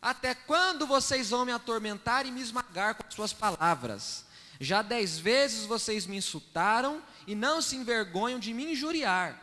Até 0.00 0.34
quando 0.34 0.86
vocês 0.86 1.28
vão 1.30 1.44
me 1.44 1.52
atormentar 1.52 2.24
e 2.24 2.30
me 2.30 2.40
esmagar 2.40 2.94
com 2.94 3.06
as 3.06 3.14
suas 3.14 3.32
palavras? 3.32 4.24
Já 4.58 4.80
dez 4.80 5.18
vezes 5.18 5.66
vocês 5.66 6.06
me 6.06 6.16
insultaram 6.16 7.02
e 7.26 7.34
não 7.34 7.60
se 7.60 7.76
envergonham 7.76 8.38
de 8.38 8.54
me 8.54 8.72
injuriar. 8.72 9.40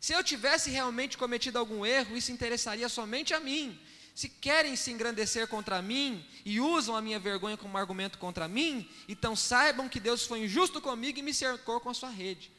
Se 0.00 0.12
eu 0.12 0.22
tivesse 0.22 0.70
realmente 0.70 1.18
cometido 1.18 1.58
algum 1.58 1.84
erro, 1.84 2.16
isso 2.16 2.32
interessaria 2.32 2.88
somente 2.88 3.34
a 3.34 3.40
mim. 3.40 3.78
Se 4.14 4.28
querem 4.28 4.76
se 4.76 4.90
engrandecer 4.90 5.48
contra 5.48 5.82
mim 5.82 6.24
e 6.44 6.60
usam 6.60 6.94
a 6.94 7.02
minha 7.02 7.18
vergonha 7.18 7.56
como 7.56 7.76
argumento 7.76 8.18
contra 8.18 8.46
mim, 8.46 8.88
então 9.08 9.34
saibam 9.34 9.88
que 9.88 9.98
Deus 9.98 10.24
foi 10.26 10.44
injusto 10.44 10.80
comigo 10.80 11.18
e 11.18 11.22
me 11.22 11.34
cercou 11.34 11.80
com 11.80 11.90
a 11.90 11.94
sua 11.94 12.10
rede. 12.10 12.51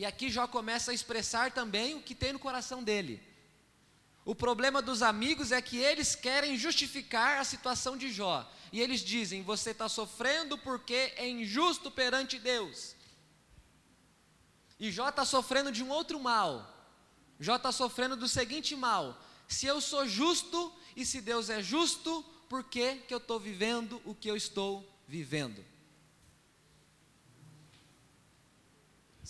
E 0.00 0.04
aqui 0.06 0.30
Jó 0.30 0.46
começa 0.48 0.90
a 0.90 0.94
expressar 0.94 1.52
também 1.52 1.94
o 1.94 2.00
que 2.00 2.14
tem 2.14 2.32
no 2.32 2.38
coração 2.38 2.82
dele. 2.82 3.22
O 4.24 4.34
problema 4.34 4.80
dos 4.80 5.02
amigos 5.02 5.52
é 5.52 5.60
que 5.60 5.76
eles 5.76 6.14
querem 6.14 6.56
justificar 6.56 7.38
a 7.38 7.44
situação 7.44 7.98
de 7.98 8.10
Jó. 8.10 8.50
E 8.72 8.80
eles 8.80 9.00
dizem: 9.02 9.42
Você 9.42 9.72
está 9.72 9.90
sofrendo 9.90 10.56
porque 10.56 11.12
é 11.16 11.28
injusto 11.28 11.90
perante 11.90 12.38
Deus. 12.38 12.96
E 14.78 14.90
Jó 14.90 15.10
está 15.10 15.26
sofrendo 15.26 15.70
de 15.70 15.82
um 15.82 15.90
outro 15.90 16.18
mal. 16.18 16.54
Jó 17.38 17.56
está 17.56 17.70
sofrendo 17.70 18.16
do 18.16 18.26
seguinte 18.26 18.74
mal: 18.74 19.22
se 19.46 19.66
eu 19.66 19.82
sou 19.82 20.08
justo 20.08 20.74
e 20.96 21.04
se 21.04 21.20
Deus 21.20 21.50
é 21.50 21.62
justo, 21.62 22.24
por 22.48 22.64
que, 22.64 22.94
que 23.06 23.12
eu 23.12 23.18
estou 23.18 23.38
vivendo 23.38 24.00
o 24.06 24.14
que 24.14 24.30
eu 24.30 24.34
estou 24.34 24.82
vivendo? 25.06 25.62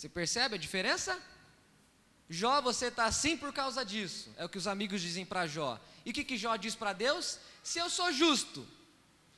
Você 0.01 0.09
percebe 0.09 0.55
a 0.55 0.57
diferença? 0.57 1.15
Jó, 2.27 2.59
você 2.59 2.87
está 2.87 3.05
assim 3.05 3.37
por 3.37 3.53
causa 3.53 3.85
disso. 3.85 4.33
É 4.35 4.43
o 4.43 4.49
que 4.49 4.57
os 4.57 4.65
amigos 4.65 4.99
dizem 4.99 5.23
para 5.23 5.45
Jó. 5.45 5.79
E 6.03 6.09
o 6.09 6.13
que, 6.13 6.23
que 6.23 6.37
Jó 6.37 6.55
diz 6.55 6.73
para 6.73 6.91
Deus? 6.91 7.37
Se 7.61 7.77
eu 7.77 7.87
sou 7.87 8.11
justo, 8.11 8.67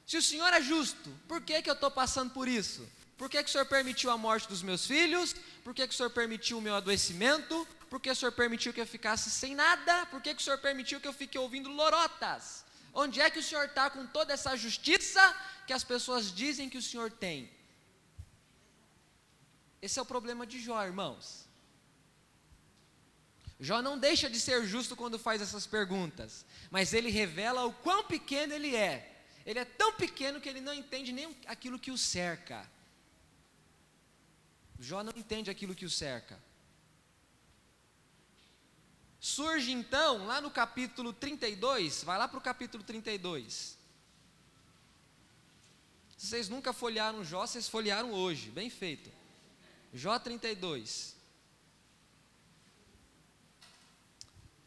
se 0.07 0.15
o 0.15 0.21
Senhor 0.21 0.53
é 0.53 0.61
justo, 0.61 1.09
por 1.27 1.41
que, 1.41 1.61
que 1.61 1.69
eu 1.69 1.73
estou 1.73 1.91
passando 1.91 2.31
por 2.31 2.47
isso? 2.47 2.89
Por 3.17 3.29
que, 3.29 3.43
que 3.43 3.49
o 3.49 3.51
Senhor 3.51 3.65
permitiu 3.65 4.09
a 4.09 4.17
morte 4.17 4.47
dos 4.47 4.61
meus 4.61 4.87
filhos? 4.87 5.35
Por 5.65 5.73
que, 5.73 5.85
que 5.85 5.93
o 5.93 5.97
Senhor 5.97 6.11
permitiu 6.11 6.59
o 6.59 6.61
meu 6.61 6.75
adoecimento? 6.75 7.67
Por 7.89 7.99
que 7.99 8.09
o 8.09 8.15
Senhor 8.15 8.31
permitiu 8.31 8.71
que 8.71 8.79
eu 8.79 8.87
ficasse 8.87 9.29
sem 9.29 9.53
nada? 9.53 10.05
Por 10.05 10.21
que, 10.21 10.33
que 10.33 10.41
o 10.41 10.45
Senhor 10.45 10.59
permitiu 10.59 11.01
que 11.01 11.07
eu 11.09 11.13
fique 11.13 11.37
ouvindo 11.37 11.69
lorotas? 11.69 12.63
Onde 12.93 13.19
é 13.19 13.29
que 13.29 13.39
o 13.39 13.43
Senhor 13.43 13.65
está 13.65 13.89
com 13.89 14.07
toda 14.07 14.31
essa 14.31 14.55
justiça 14.55 15.21
que 15.67 15.73
as 15.73 15.83
pessoas 15.83 16.33
dizem 16.33 16.69
que 16.69 16.77
o 16.77 16.81
Senhor 16.81 17.11
tem? 17.11 17.51
Esse 19.85 19.99
é 19.99 20.01
o 20.01 20.05
problema 20.05 20.47
de 20.47 20.61
Jó, 20.61 20.81
irmãos. 20.81 21.45
Jó 23.59 23.81
não 23.81 23.99
deixa 23.99 24.29
de 24.29 24.39
ser 24.39 24.65
justo 24.65 24.95
quando 24.95 25.19
faz 25.19 25.41
essas 25.41 25.67
perguntas, 25.67 26.45
mas 26.71 26.93
ele 26.93 27.09
revela 27.09 27.65
o 27.65 27.73
quão 27.73 28.05
pequeno 28.05 28.53
ele 28.53 28.73
é. 28.77 29.25
Ele 29.45 29.59
é 29.59 29.65
tão 29.65 29.91
pequeno 29.95 30.39
que 30.39 30.47
ele 30.47 30.61
não 30.61 30.73
entende 30.73 31.11
nem 31.11 31.35
aquilo 31.47 31.77
que 31.77 31.91
o 31.91 31.97
cerca. 31.97 32.65
Jó 34.79 35.03
não 35.03 35.11
entende 35.17 35.51
aquilo 35.51 35.75
que 35.75 35.83
o 35.83 35.89
cerca. 35.89 36.41
Surge 39.19 39.73
então, 39.73 40.25
lá 40.25 40.39
no 40.39 40.49
capítulo 40.49 41.11
32, 41.11 42.05
vai 42.05 42.17
lá 42.17 42.25
para 42.29 42.37
o 42.37 42.41
capítulo 42.41 42.85
32. 42.85 43.77
Vocês 46.17 46.47
nunca 46.47 46.71
folhearam 46.71 47.21
Jó, 47.25 47.45
vocês 47.45 47.67
folhearam 47.67 48.13
hoje, 48.13 48.49
bem 48.49 48.69
feito. 48.69 49.22
Jó 49.93 50.17
32. 50.17 51.15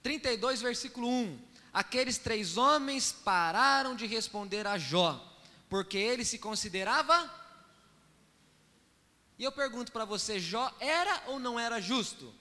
32, 0.02 0.62
versículo 0.62 1.08
1. 1.08 1.38
Aqueles 1.72 2.16
três 2.16 2.56
homens 2.56 3.12
pararam 3.12 3.96
de 3.96 4.06
responder 4.06 4.66
a 4.66 4.78
Jó, 4.78 5.20
porque 5.68 5.98
ele 5.98 6.24
se 6.24 6.38
considerava. 6.38 7.28
E 9.36 9.42
eu 9.42 9.50
pergunto 9.50 9.90
para 9.90 10.04
você: 10.04 10.38
Jó 10.38 10.72
era 10.78 11.24
ou 11.26 11.40
não 11.40 11.58
era 11.58 11.80
justo? 11.80 12.32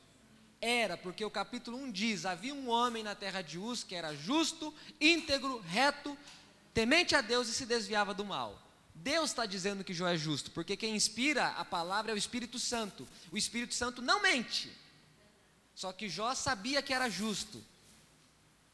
Era, 0.61 0.95
porque 0.95 1.25
o 1.25 1.31
capítulo 1.31 1.77
1 1.77 1.91
diz: 1.91 2.25
havia 2.25 2.53
um 2.53 2.69
homem 2.69 3.03
na 3.03 3.15
terra 3.15 3.41
de 3.41 3.57
Uz 3.57 3.83
que 3.83 3.95
era 3.95 4.15
justo, 4.15 4.73
íntegro, 5.01 5.59
reto, 5.59 6.17
temente 6.73 7.15
a 7.15 7.21
Deus 7.21 7.47
e 7.47 7.53
se 7.53 7.65
desviava 7.65 8.13
do 8.13 8.23
mal. 8.23 8.64
Deus 8.95 9.29
está 9.29 9.45
dizendo 9.45 9.83
que 9.83 9.93
Jó 9.93 10.07
é 10.07 10.17
justo, 10.17 10.49
porque 10.51 10.77
quem 10.77 10.95
inspira 10.95 11.49
a 11.49 11.65
palavra 11.65 12.11
é 12.11 12.15
o 12.15 12.17
Espírito 12.17 12.57
Santo. 12.57 13.07
O 13.31 13.37
Espírito 13.37 13.75
Santo 13.75 14.01
não 14.01 14.21
mente. 14.21 14.71
Só 15.75 15.91
que 15.91 16.07
Jó 16.07 16.33
sabia 16.33 16.81
que 16.81 16.93
era 16.93 17.09
justo. 17.09 17.63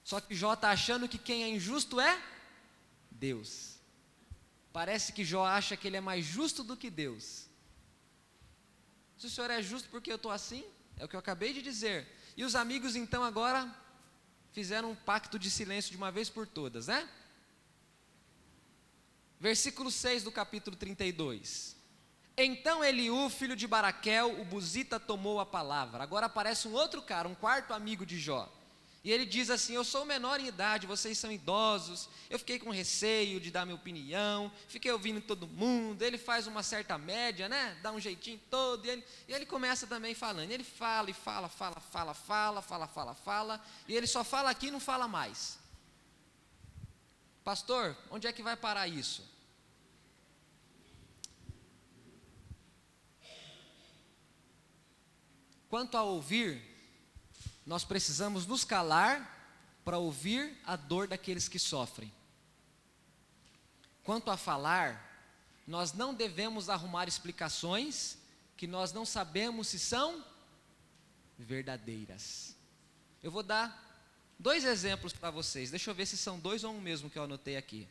Só 0.03 0.21
que 0.21 0.35
Jó 0.35 0.53
está 0.53 0.69
achando 0.69 1.09
que 1.09 1.17
quem 1.17 1.43
é 1.43 1.49
injusto 1.49 1.99
é 1.99 2.21
Deus. 3.09 3.75
Parece 4.71 5.11
que 5.11 5.25
Jó 5.25 5.45
acha 5.45 5.75
que 5.75 5.87
ele 5.87 5.97
é 5.97 6.01
mais 6.01 6.23
justo 6.23 6.63
do 6.63 6.77
que 6.77 6.89
Deus. 6.89 7.47
Se 9.17 9.27
o 9.27 9.29
senhor 9.29 9.49
é 9.49 9.61
justo 9.61 9.89
porque 9.89 10.11
eu 10.11 10.15
estou 10.15 10.31
assim, 10.31 10.63
é 10.97 11.05
o 11.05 11.07
que 11.07 11.15
eu 11.15 11.19
acabei 11.19 11.53
de 11.53 11.61
dizer. 11.61 12.07
E 12.37 12.43
os 12.43 12.55
amigos 12.55 12.95
então 12.95 13.23
agora 13.23 13.69
fizeram 14.51 14.91
um 14.91 14.95
pacto 14.95 15.37
de 15.37 15.49
silêncio 15.49 15.91
de 15.91 15.97
uma 15.97 16.11
vez 16.11 16.29
por 16.29 16.47
todas, 16.47 16.87
né? 16.87 17.07
Versículo 19.41 19.89
6 19.89 20.21
do 20.21 20.31
capítulo 20.31 20.75
32. 20.75 21.75
Então 22.37 22.83
Eliú, 22.83 23.27
filho 23.27 23.55
de 23.55 23.67
Baraquel, 23.67 24.39
o 24.39 24.45
Buzita, 24.45 24.99
tomou 24.99 25.39
a 25.39 25.45
palavra. 25.47 26.03
Agora 26.03 26.27
aparece 26.27 26.67
um 26.67 26.73
outro 26.73 27.01
cara, 27.01 27.27
um 27.27 27.33
quarto 27.33 27.73
amigo 27.73 28.05
de 28.05 28.19
Jó. 28.19 28.47
E 29.03 29.11
ele 29.11 29.25
diz 29.25 29.49
assim: 29.49 29.73
Eu 29.73 29.83
sou 29.83 30.05
menor 30.05 30.39
em 30.39 30.45
idade, 30.45 30.85
vocês 30.85 31.17
são 31.17 31.31
idosos. 31.31 32.07
Eu 32.29 32.37
fiquei 32.37 32.59
com 32.59 32.69
receio 32.69 33.39
de 33.39 33.49
dar 33.49 33.65
minha 33.65 33.75
opinião, 33.75 34.51
fiquei 34.67 34.91
ouvindo 34.91 35.19
todo 35.19 35.47
mundo. 35.47 36.03
Ele 36.03 36.19
faz 36.19 36.45
uma 36.45 36.61
certa 36.61 36.99
média, 36.99 37.49
né? 37.49 37.79
Dá 37.81 37.91
um 37.91 37.99
jeitinho 37.99 38.39
todo. 38.47 38.85
E 38.85 38.91
ele, 38.91 39.03
e 39.27 39.33
ele 39.33 39.47
começa 39.47 39.87
também 39.87 40.13
falando. 40.13 40.51
Ele 40.51 40.63
fala 40.63 41.09
e 41.09 41.13
fala, 41.13 41.49
fala, 41.49 41.81
fala, 41.81 42.13
fala, 42.13 42.61
fala, 42.61 42.87
fala, 42.87 43.15
fala. 43.15 43.65
E 43.87 43.97
ele 43.97 44.05
só 44.05 44.23
fala 44.23 44.51
aqui 44.51 44.67
e 44.67 44.71
não 44.71 44.79
fala 44.79 45.07
mais. 45.07 45.59
Pastor, 47.43 47.97
onde 48.11 48.27
é 48.27 48.31
que 48.31 48.43
vai 48.43 48.55
parar 48.55 48.87
isso? 48.87 49.30
Quanto 55.71 55.95
a 55.95 56.03
ouvir, 56.03 56.61
nós 57.65 57.85
precisamos 57.85 58.45
nos 58.45 58.65
calar 58.65 59.25
para 59.85 59.97
ouvir 59.97 60.59
a 60.65 60.75
dor 60.75 61.07
daqueles 61.07 61.47
que 61.47 61.57
sofrem. 61.57 62.11
Quanto 64.03 64.29
a 64.29 64.35
falar, 64.35 65.01
nós 65.65 65.93
não 65.93 66.13
devemos 66.13 66.67
arrumar 66.67 67.07
explicações 67.07 68.17
que 68.57 68.67
nós 68.67 68.91
não 68.91 69.05
sabemos 69.05 69.69
se 69.69 69.79
são 69.79 70.21
verdadeiras. 71.39 72.53
Eu 73.23 73.31
vou 73.31 73.41
dar 73.41 74.03
dois 74.37 74.65
exemplos 74.65 75.13
para 75.13 75.31
vocês. 75.31 75.71
Deixa 75.71 75.89
eu 75.89 75.95
ver 75.95 76.05
se 76.05 76.17
são 76.17 76.37
dois 76.37 76.65
ou 76.65 76.73
um 76.73 76.81
mesmo 76.81 77.09
que 77.09 77.17
eu 77.17 77.23
anotei 77.23 77.55
aqui. 77.55 77.87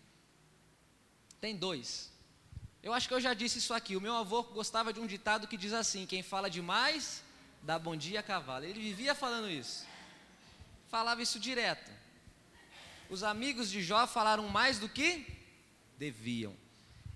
Tem 1.41 1.57
dois. 1.57 2.13
Eu 2.83 2.93
acho 2.93 3.09
que 3.09 3.15
eu 3.15 3.21
já 3.23 3.33
disse 3.33 3.57
isso 3.57 3.73
aqui. 3.73 3.97
O 3.97 4.03
meu 4.03 4.17
avô 4.17 4.43
gostava 4.43 4.93
de 4.93 5.01
um 5.01 5.07
ditado 5.07 5.49
que 5.49 5.57
diz 5.57 5.73
assim: 5.73 6.05
quem 6.05 6.23
fala 6.23 6.51
demais 6.51 7.23
dá 7.63 7.79
bom 7.79 7.97
dia 7.97 8.21
a 8.21 8.23
cavalo. 8.23 8.65
Ele 8.65 8.81
vivia 8.81 9.15
falando 9.15 9.51
isso. 9.51 9.87
Falava 10.89 11.23
isso 11.23 11.39
direto. 11.39 11.91
Os 13.09 13.23
amigos 13.23 13.71
de 13.71 13.83
Jó 13.83 14.07
falaram 14.07 14.49
mais 14.49 14.79
do 14.79 14.89
que 14.89 15.27
deviam. 15.99 16.57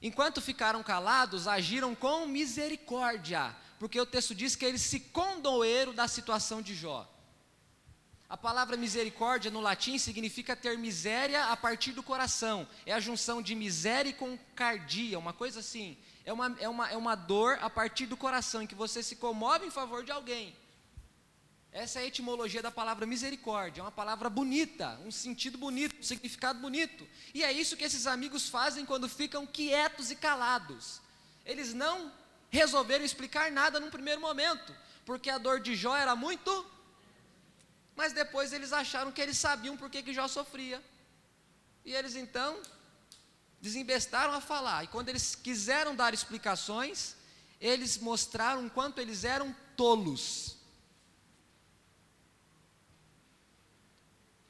Enquanto 0.03 0.41
ficaram 0.41 0.83
calados, 0.83 1.49
agiram 1.49 1.95
com 1.95 2.27
misericórdia, 2.27 3.55
porque 3.79 3.99
o 3.99 4.05
texto 4.05 4.35
diz 4.35 4.55
que 4.55 4.65
eles 4.65 4.83
se 4.83 5.01
condoeram 5.01 5.95
da 5.95 6.07
situação 6.07 6.61
de 6.61 6.75
Jó. 6.75 7.11
A 8.29 8.37
palavra 8.37 8.77
misericórdia 8.77 9.51
no 9.51 9.61
latim 9.61 9.97
significa 9.97 10.57
ter 10.57 10.77
miséria 10.77 11.47
a 11.47 11.57
partir 11.57 11.93
do 11.93 12.03
coração. 12.03 12.67
É 12.85 12.93
a 12.93 13.01
junção 13.01 13.41
de 13.41 13.55
miséria 13.55 14.13
com 14.13 14.37
cardia, 14.55 15.19
uma 15.19 15.33
coisa 15.33 15.61
assim. 15.61 15.97
É 16.25 16.33
uma, 16.33 16.57
é, 16.59 16.69
uma, 16.69 16.91
é 16.91 16.97
uma 16.97 17.15
dor 17.15 17.59
a 17.61 17.69
partir 17.69 18.07
do 18.07 18.17
coração, 18.17 18.63
em 18.63 18.67
que 18.67 18.75
você 18.75 19.03
se 19.03 19.17
comove 19.17 19.67
em 19.67 19.71
favor 19.71 20.03
de 20.03 20.11
alguém. 20.11 20.57
Essa 21.71 21.99
é 21.99 22.03
a 22.03 22.07
etimologia 22.07 22.63
da 22.63 22.71
palavra 22.71 23.05
misericórdia, 23.05 23.81
é 23.81 23.85
uma 23.85 23.91
palavra 23.93 24.31
bonita, 24.31 24.99
um 25.05 25.11
sentido 25.11 25.59
bonito, 25.59 25.97
um 25.99 26.03
significado 26.03 26.59
bonito. 26.61 27.07
E 27.35 27.43
é 27.43 27.53
isso 27.53 27.77
que 27.77 27.85
esses 27.85 28.07
amigos 28.07 28.49
fazem 28.49 28.87
quando 28.87 29.09
ficam 29.09 29.45
quietos 29.47 30.11
e 30.11 30.17
calados. 30.17 31.01
Eles 31.45 31.75
não 31.75 32.13
resolveram 32.49 33.05
explicar 33.05 33.51
nada 33.51 33.81
num 33.81 33.91
primeiro 33.91 34.21
momento, 34.21 34.75
porque 35.05 35.29
a 35.29 35.39
dor 35.39 35.61
de 35.61 35.75
Jó 35.75 35.97
era 35.97 36.15
muito 36.15 36.75
mas 37.97 38.13
depois 38.13 38.53
eles 38.53 38.73
acharam 38.73 39.13
que 39.13 39.21
eles 39.21 39.39
sabiam 39.39 39.77
por 39.77 39.89
que, 39.89 40.03
que 40.03 40.13
Jó 40.13 40.27
sofria. 40.27 40.83
E 41.85 41.95
eles 41.95 42.17
então 42.17 42.61
desembestaram 43.64 44.35
a 44.35 44.42
falar. 44.42 44.85
E 44.85 44.88
quando 44.88 45.09
eles 45.09 45.35
quiseram 45.35 45.96
dar 45.96 46.12
explicações, 46.12 47.16
eles 47.59 47.96
mostraram 47.96 48.68
quanto 48.68 49.00
eles 49.00 49.24
eram 49.24 49.57
tolos. 49.74 50.59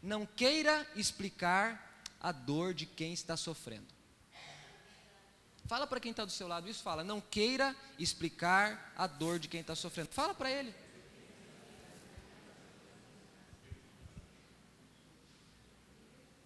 Não 0.03 0.27
queira 0.27 0.85
explicar 0.97 2.03
a 2.21 2.33
dor 2.33 2.75
de 2.75 2.87
quem 2.87 3.13
está 3.13 3.37
sofrendo. 3.37 3.87
Fala 5.67 5.87
para 5.87 6.01
quem 6.01 6.11
está 6.11 6.25
do 6.25 6.33
seu 6.33 6.49
lado 6.49 6.69
isso, 6.69 6.83
fala. 6.83 7.05
Não 7.05 7.21
queira 7.21 7.75
explicar 7.97 8.93
a 8.97 9.07
dor 9.07 9.39
de 9.39 9.47
quem 9.47 9.61
está 9.61 9.77
sofrendo. 9.77 10.11
Fala 10.11 10.35
para 10.35 10.51
ele. 10.51 10.75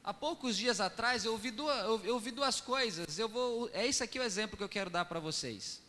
Há 0.08 0.14
poucos 0.14 0.56
dias 0.56 0.80
atrás 0.80 1.26
eu 1.26 1.32
ouvi 1.32 1.50
duas, 1.50 1.84
eu 2.02 2.14
ouvi 2.14 2.30
duas 2.30 2.62
coisas. 2.62 3.18
Eu 3.18 3.28
vou, 3.28 3.68
é 3.74 3.86
esse 3.86 4.02
aqui 4.02 4.18
o 4.18 4.22
exemplo 4.22 4.56
que 4.56 4.64
eu 4.64 4.68
quero 4.68 4.88
dar 4.88 5.04
para 5.04 5.20
vocês. 5.20 5.82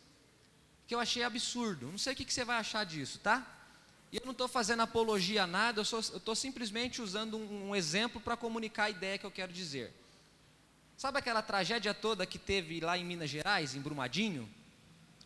Que 0.86 0.94
eu 0.94 1.00
achei 1.00 1.22
absurdo. 1.22 1.86
Não 1.86 1.96
sei 1.96 2.12
o 2.12 2.16
que, 2.16 2.26
que 2.26 2.34
você 2.34 2.44
vai 2.44 2.58
achar 2.58 2.84
disso, 2.84 3.18
tá? 3.20 3.46
E 4.12 4.18
eu 4.18 4.22
não 4.26 4.32
estou 4.32 4.46
fazendo 4.46 4.80
apologia 4.80 5.44
a 5.44 5.46
nada, 5.46 5.80
eu 5.80 6.00
estou 6.00 6.34
simplesmente 6.34 7.00
usando 7.00 7.38
um, 7.38 7.70
um 7.70 7.74
exemplo 7.74 8.20
para 8.20 8.36
comunicar 8.36 8.84
a 8.84 8.90
ideia 8.90 9.16
que 9.16 9.24
eu 9.24 9.30
quero 9.30 9.54
dizer. 9.54 9.90
Sabe 10.98 11.18
aquela 11.18 11.40
tragédia 11.40 11.94
toda 11.94 12.26
que 12.26 12.38
teve 12.38 12.78
lá 12.78 12.98
em 12.98 13.04
Minas 13.06 13.30
Gerais, 13.30 13.74
em 13.74 13.80
Brumadinho? 13.80 14.46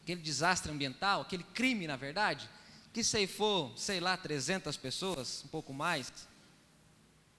Aquele 0.04 0.20
desastre 0.20 0.70
ambiental, 0.70 1.22
aquele 1.22 1.42
crime, 1.42 1.88
na 1.88 1.96
verdade, 1.96 2.48
que 2.92 3.02
ceifou, 3.02 3.76
sei 3.76 3.98
lá, 3.98 4.16
300 4.16 4.76
pessoas, 4.76 5.42
um 5.44 5.48
pouco 5.48 5.74
mais, 5.74 6.12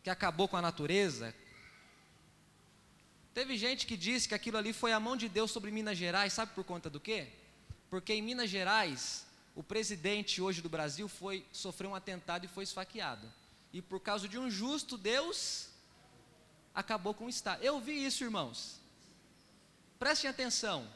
que 0.04 0.10
acabou 0.10 0.50
com 0.50 0.58
a 0.58 0.62
natureza, 0.62 1.34
Teve 3.36 3.58
gente 3.58 3.86
que 3.86 3.98
disse 3.98 4.30
que 4.30 4.34
aquilo 4.34 4.58
ali 4.58 4.71
foi 4.71 4.93
a 4.93 5.00
mão 5.00 5.17
de 5.17 5.28
Deus 5.28 5.52
sobre 5.52 5.69
Minas 5.69 5.98
Gerais, 5.98 6.32
sabe 6.32 6.54
por 6.56 6.63
conta 6.63 6.89
do 6.89 7.02
quê? 7.02 7.28
Porque 7.89 8.13
em 8.13 8.21
Minas 8.21 8.50
Gerais, 8.50 9.26
o 9.54 9.62
presidente 9.62 10.41
hoje 10.41 10.62
do 10.62 10.69
Brasil 10.69 11.10
foi 11.10 11.45
sofreu 11.52 11.89
um 11.89 11.95
atentado 11.95 12.45
e 12.45 12.48
foi 12.48 12.63
esfaqueado. 12.63 13.30
E 13.74 13.82
por 13.82 14.00
causa 14.00 14.26
de 14.26 14.39
um 14.39 14.50
justo, 14.50 14.98
Deus 14.98 15.67
acabou 16.74 17.13
com 17.13 17.26
o 17.26 17.30
Estado. 17.30 17.62
Eu 17.62 17.78
vi 17.78 18.06
isso, 18.06 18.24
irmãos. 18.24 18.80
Prestem 20.00 20.30
atenção. 20.30 20.88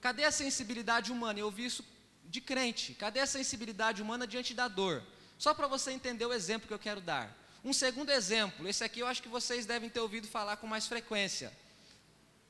Cadê 0.00 0.24
a 0.24 0.32
sensibilidade 0.32 1.12
humana? 1.12 1.38
Eu 1.38 1.48
vi 1.48 1.66
isso 1.66 1.84
de 2.24 2.40
crente. 2.40 2.94
Cadê 2.94 3.20
a 3.20 3.26
sensibilidade 3.26 4.02
humana 4.02 4.26
diante 4.26 4.52
da 4.52 4.66
dor? 4.66 5.00
Só 5.38 5.54
para 5.54 5.68
você 5.68 5.92
entender 5.92 6.26
o 6.26 6.32
exemplo 6.32 6.66
que 6.66 6.74
eu 6.74 6.78
quero 6.88 7.00
dar. 7.00 7.32
Um 7.64 7.72
segundo 7.72 8.10
exemplo, 8.10 8.66
esse 8.66 8.82
aqui 8.82 8.98
eu 8.98 9.06
acho 9.06 9.22
que 9.22 9.28
vocês 9.28 9.64
devem 9.64 9.88
ter 9.88 10.00
ouvido 10.00 10.26
falar 10.26 10.56
com 10.56 10.66
mais 10.66 10.88
frequência. 10.88 11.56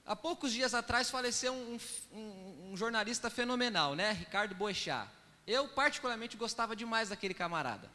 Há 0.06 0.14
poucos 0.14 0.52
dias 0.52 0.74
atrás 0.74 1.10
faleceu 1.10 1.54
um, 1.54 1.78
um, 2.12 2.72
um 2.72 2.76
jornalista 2.76 3.30
fenomenal, 3.30 3.94
né? 3.94 4.12
Ricardo 4.12 4.54
Boechat. 4.54 5.08
Eu 5.46 5.66
particularmente 5.68 6.36
gostava 6.36 6.76
demais 6.76 7.08
daquele 7.08 7.32
camarada. 7.32 7.90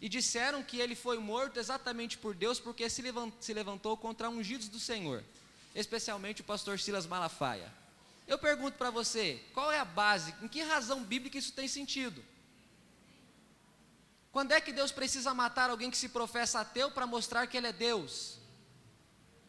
E 0.00 0.08
disseram 0.08 0.62
que 0.62 0.80
ele 0.80 0.96
foi 0.96 1.18
morto 1.18 1.58
exatamente 1.58 2.18
por 2.18 2.34
Deus 2.34 2.58
porque 2.58 2.88
se 2.90 3.02
levantou, 3.02 3.38
se 3.40 3.54
levantou 3.54 3.96
contra 3.96 4.28
ungidos 4.28 4.68
do 4.68 4.80
Senhor, 4.80 5.22
especialmente 5.74 6.40
o 6.40 6.44
pastor 6.44 6.78
Silas 6.78 7.06
Malafaia. 7.06 7.72
Eu 8.26 8.38
pergunto 8.38 8.76
para 8.76 8.90
você, 8.90 9.40
qual 9.54 9.70
é 9.70 9.78
a 9.78 9.84
base, 9.84 10.34
em 10.42 10.48
que 10.48 10.60
razão 10.62 11.02
bíblica 11.02 11.38
isso 11.38 11.52
tem 11.52 11.68
sentido? 11.68 12.22
Quando 14.32 14.52
é 14.52 14.60
que 14.60 14.72
Deus 14.72 14.92
precisa 14.92 15.32
matar 15.32 15.70
alguém 15.70 15.90
que 15.90 15.96
se 15.96 16.08
professa 16.08 16.60
ateu 16.60 16.90
para 16.90 17.06
mostrar 17.06 17.46
que 17.46 17.56
ele 17.56 17.68
é 17.68 17.72
Deus? 17.72 18.38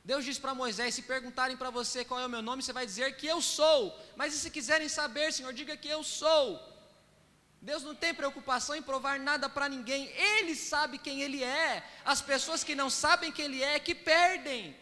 Deus 0.10 0.26
diz 0.28 0.38
para 0.44 0.60
Moisés: 0.62 0.96
se 0.96 1.04
perguntarem 1.14 1.56
para 1.62 1.70
você 1.80 2.00
qual 2.04 2.20
é 2.20 2.26
o 2.26 2.34
meu 2.36 2.42
nome, 2.48 2.64
você 2.64 2.74
vai 2.78 2.86
dizer 2.92 3.10
que 3.20 3.28
eu 3.34 3.40
sou. 3.58 3.80
Mas 4.20 4.34
e 4.34 4.40
se 4.44 4.50
quiserem 4.56 4.90
saber, 5.00 5.28
Senhor, 5.32 5.54
diga 5.60 5.78
que 5.84 5.92
eu 5.96 6.02
sou. 6.04 6.44
Deus 7.70 7.84
não 7.88 7.94
tem 8.04 8.20
preocupação 8.22 8.76
em 8.76 8.88
provar 8.90 9.16
nada 9.20 9.48
para 9.56 9.70
ninguém, 9.76 10.02
Ele 10.32 10.56
sabe 10.56 10.98
quem 11.06 11.22
Ele 11.26 11.44
é. 11.44 11.88
As 12.14 12.22
pessoas 12.32 12.64
que 12.64 12.80
não 12.82 12.90
sabem 12.90 13.32
quem 13.32 13.46
Ele 13.46 13.62
é, 13.72 13.78
que 13.88 13.94
perdem. 13.94 14.76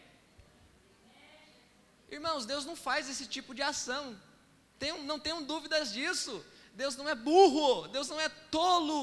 Irmãos, 2.16 2.46
Deus 2.52 2.64
não 2.64 2.76
faz 2.88 3.10
esse 3.12 3.26
tipo 3.36 3.54
de 3.54 3.62
ação, 3.70 4.04
tenham, 4.78 4.98
não 5.10 5.18
tenham 5.24 5.42
dúvidas 5.42 5.92
disso. 5.92 6.34
Deus 6.82 6.96
não 7.00 7.06
é 7.06 7.14
burro, 7.14 7.86
Deus 7.88 8.08
não 8.08 8.20
é 8.26 8.30
tolo. 8.58 9.02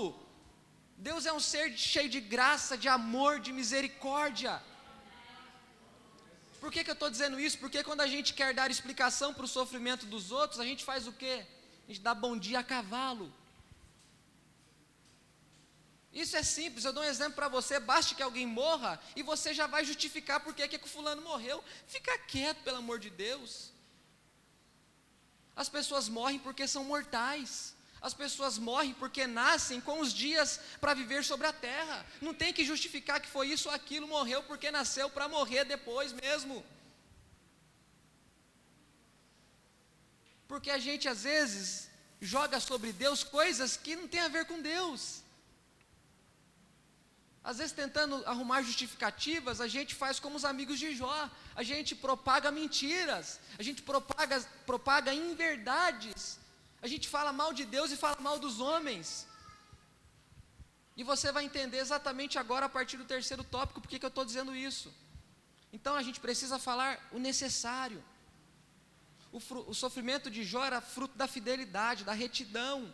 Deus 1.10 1.28
é 1.28 1.34
um 1.40 1.44
ser 1.54 1.68
cheio 1.78 2.10
de 2.10 2.22
graça, 2.36 2.76
de 2.84 2.90
amor, 3.00 3.34
de 3.40 3.54
misericórdia. 3.62 4.54
Por 6.66 6.72
que, 6.72 6.84
que 6.84 6.90
eu 6.90 6.94
estou 6.94 7.12
dizendo 7.12 7.40
isso? 7.40 7.60
Porque 7.60 7.84
quando 7.84 8.02
a 8.02 8.08
gente 8.08 8.34
quer 8.34 8.52
dar 8.52 8.72
explicação 8.72 9.32
para 9.32 9.46
o 9.46 9.48
sofrimento 9.48 10.08
dos 10.08 10.32
outros, 10.32 10.60
a 10.60 10.66
gente 10.66 10.84
faz 10.84 11.06
o 11.06 11.14
quê? 11.14 11.46
A 11.84 11.92
gente 11.92 12.02
dá 12.02 12.12
bom 12.16 12.36
dia 12.36 12.58
a 12.58 12.64
cavalo. 12.64 13.32
Isso 16.12 16.36
é 16.36 16.42
simples, 16.42 16.84
eu 16.84 16.92
dou 16.92 17.04
um 17.04 17.06
exemplo 17.06 17.34
para 17.34 17.48
você, 17.48 17.80
basta 17.80 18.16
que 18.16 18.24
alguém 18.24 18.48
morra 18.48 19.00
e 19.16 19.22
você 19.22 19.54
já 19.54 19.68
vai 19.68 19.86
justificar 19.86 20.40
por 20.40 20.56
que, 20.56 20.68
que 20.68 20.84
o 20.84 20.88
fulano 20.88 21.22
morreu. 21.22 21.64
Fica 21.86 22.18
quieto, 22.18 22.64
pelo 22.64 22.78
amor 22.78 22.98
de 22.98 23.12
Deus. 23.12 23.72
As 25.56 25.70
pessoas 25.70 26.10
morrem 26.10 26.40
porque 26.40 26.68
são 26.68 26.84
mortais. 26.84 27.75
As 28.08 28.14
pessoas 28.14 28.56
morrem 28.70 28.94
porque 29.02 29.24
nascem 29.26 29.80
com 29.82 30.00
os 30.00 30.12
dias 30.24 30.50
para 30.82 30.94
viver 31.00 31.22
sobre 31.30 31.48
a 31.48 31.54
terra. 31.70 31.98
Não 32.22 32.34
tem 32.42 32.54
que 32.54 32.64
justificar 32.72 33.20
que 33.20 33.34
foi 33.36 33.46
isso 33.54 33.68
ou 33.68 33.74
aquilo, 33.74 34.08
morreu 34.08 34.42
porque 34.50 34.70
nasceu 34.70 35.08
para 35.16 35.28
morrer 35.28 35.64
depois 35.66 36.14
mesmo. 36.14 36.64
Porque 40.52 40.70
a 40.70 40.78
gente 40.78 41.08
às 41.14 41.24
vezes 41.24 41.90
joga 42.22 42.60
sobre 42.60 42.92
Deus 42.94 43.24
coisas 43.24 43.76
que 43.76 43.96
não 43.96 44.08
tem 44.08 44.22
a 44.22 44.34
ver 44.38 44.46
com 44.46 44.62
Deus. 44.62 45.02
Às 47.44 47.58
vezes, 47.58 47.74
tentando 47.74 48.24
arrumar 48.34 48.62
justificativas, 48.62 49.60
a 49.60 49.68
gente 49.68 49.94
faz 49.96 50.20
como 50.20 50.36
os 50.36 50.46
amigos 50.54 50.78
de 50.78 50.96
Jó, 50.96 51.30
a 51.56 51.64
gente 51.64 51.96
propaga 51.96 52.52
mentiras, 52.52 53.40
a 53.58 53.64
gente 53.64 53.82
propaga, 53.82 54.40
propaga 54.66 55.12
inverdades, 55.14 56.40
a 56.82 56.88
gente 56.88 57.08
fala 57.08 57.32
mal 57.34 57.54
de 57.54 57.66
Deus 57.66 57.92
e 57.92 57.98
fala 57.98 58.18
mal 58.20 58.38
dos 58.40 58.60
homens. 58.60 59.28
E 60.98 61.04
você 61.04 61.32
vai 61.32 61.44
entender 61.44 61.78
exatamente 61.78 62.38
agora, 62.40 62.68
a 62.68 62.70
partir 62.70 62.98
do 62.98 63.06
terceiro 63.06 63.44
tópico, 63.44 63.82
porque 63.82 64.00
que 64.00 64.06
eu 64.06 64.10
estou 64.10 64.24
dizendo 64.24 64.56
isso. 64.56 64.94
Então 65.74 65.96
a 65.96 66.04
gente 66.04 66.20
precisa 66.20 66.58
falar 66.58 67.10
o 67.12 67.20
necessário. 67.20 68.02
O, 69.32 69.40
o 69.72 69.74
sofrimento 69.74 70.32
de 70.32 70.44
Jó 70.44 70.64
era 70.64 70.80
fruto 70.80 71.18
da 71.18 71.28
fidelidade, 71.28 72.06
da 72.06 72.14
retidão. 72.14 72.94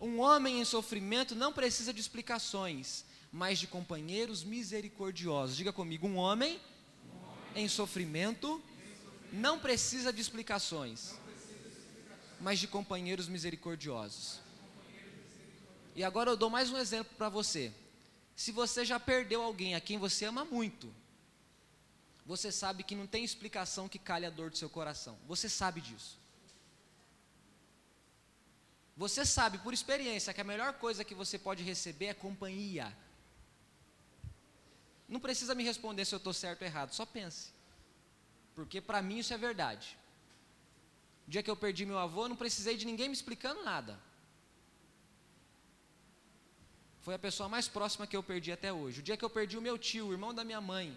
Um 0.00 0.18
homem 0.18 0.60
em 0.60 0.64
sofrimento 0.64 1.36
não 1.36 1.52
precisa 1.52 1.92
de 1.92 2.00
explicações, 2.00 3.04
mas 3.30 3.60
de 3.60 3.68
companheiros 3.68 4.42
misericordiosos. 4.42 5.56
Diga 5.56 5.72
comigo, 5.72 6.08
um 6.08 6.16
homem, 6.16 6.60
um 7.06 7.28
homem 7.28 7.64
em 7.64 7.68
sofrimento 7.68 8.60
não 9.32 9.58
precisa 9.58 10.12
de 10.12 10.20
explicações, 10.20 11.14
mas 12.38 12.58
de 12.58 12.68
companheiros 12.68 13.28
misericordiosos. 13.28 14.40
E 15.96 16.04
agora 16.04 16.30
eu 16.30 16.36
dou 16.36 16.50
mais 16.50 16.70
um 16.70 16.76
exemplo 16.76 17.14
para 17.16 17.30
você. 17.30 17.72
Se 18.36 18.52
você 18.52 18.84
já 18.84 19.00
perdeu 19.00 19.42
alguém 19.42 19.74
a 19.74 19.80
quem 19.80 19.98
você 19.98 20.26
ama 20.26 20.44
muito, 20.44 20.92
você 22.26 22.52
sabe 22.52 22.82
que 22.82 22.94
não 22.94 23.06
tem 23.06 23.24
explicação 23.24 23.88
que 23.88 23.98
calhe 23.98 24.26
a 24.26 24.30
dor 24.30 24.50
do 24.50 24.56
seu 24.56 24.68
coração. 24.68 25.18
Você 25.26 25.48
sabe 25.48 25.80
disso. 25.80 26.18
Você 28.96 29.24
sabe 29.24 29.58
por 29.58 29.72
experiência 29.72 30.32
que 30.34 30.40
a 30.40 30.44
melhor 30.44 30.74
coisa 30.74 31.04
que 31.04 31.14
você 31.14 31.38
pode 31.38 31.62
receber 31.62 32.06
é 32.06 32.14
companhia. 32.14 32.94
Não 35.08 35.18
precisa 35.18 35.54
me 35.54 35.64
responder 35.64 36.04
se 36.04 36.14
eu 36.14 36.18
estou 36.18 36.32
certo 36.32 36.62
ou 36.62 36.66
errado, 36.66 36.92
só 36.92 37.04
pense. 37.06 37.61
Porque 38.54 38.80
para 38.80 39.00
mim 39.02 39.18
isso 39.18 39.32
é 39.32 39.38
verdade. 39.38 39.96
O 41.26 41.30
dia 41.30 41.42
que 41.42 41.50
eu 41.50 41.56
perdi 41.56 41.86
meu 41.86 41.98
avô, 41.98 42.28
não 42.28 42.36
precisei 42.36 42.76
de 42.76 42.84
ninguém 42.84 43.08
me 43.08 43.14
explicando 43.14 43.62
nada. 43.62 43.98
Foi 47.00 47.14
a 47.14 47.18
pessoa 47.18 47.48
mais 47.48 47.66
próxima 47.66 48.06
que 48.06 48.16
eu 48.16 48.22
perdi 48.22 48.52
até 48.52 48.72
hoje. 48.72 49.00
O 49.00 49.02
dia 49.02 49.16
que 49.16 49.24
eu 49.24 49.30
perdi 49.30 49.56
o 49.58 49.62
meu 49.62 49.76
tio, 49.76 50.06
o 50.06 50.12
irmão 50.12 50.32
da 50.32 50.44
minha 50.44 50.60
mãe, 50.60 50.96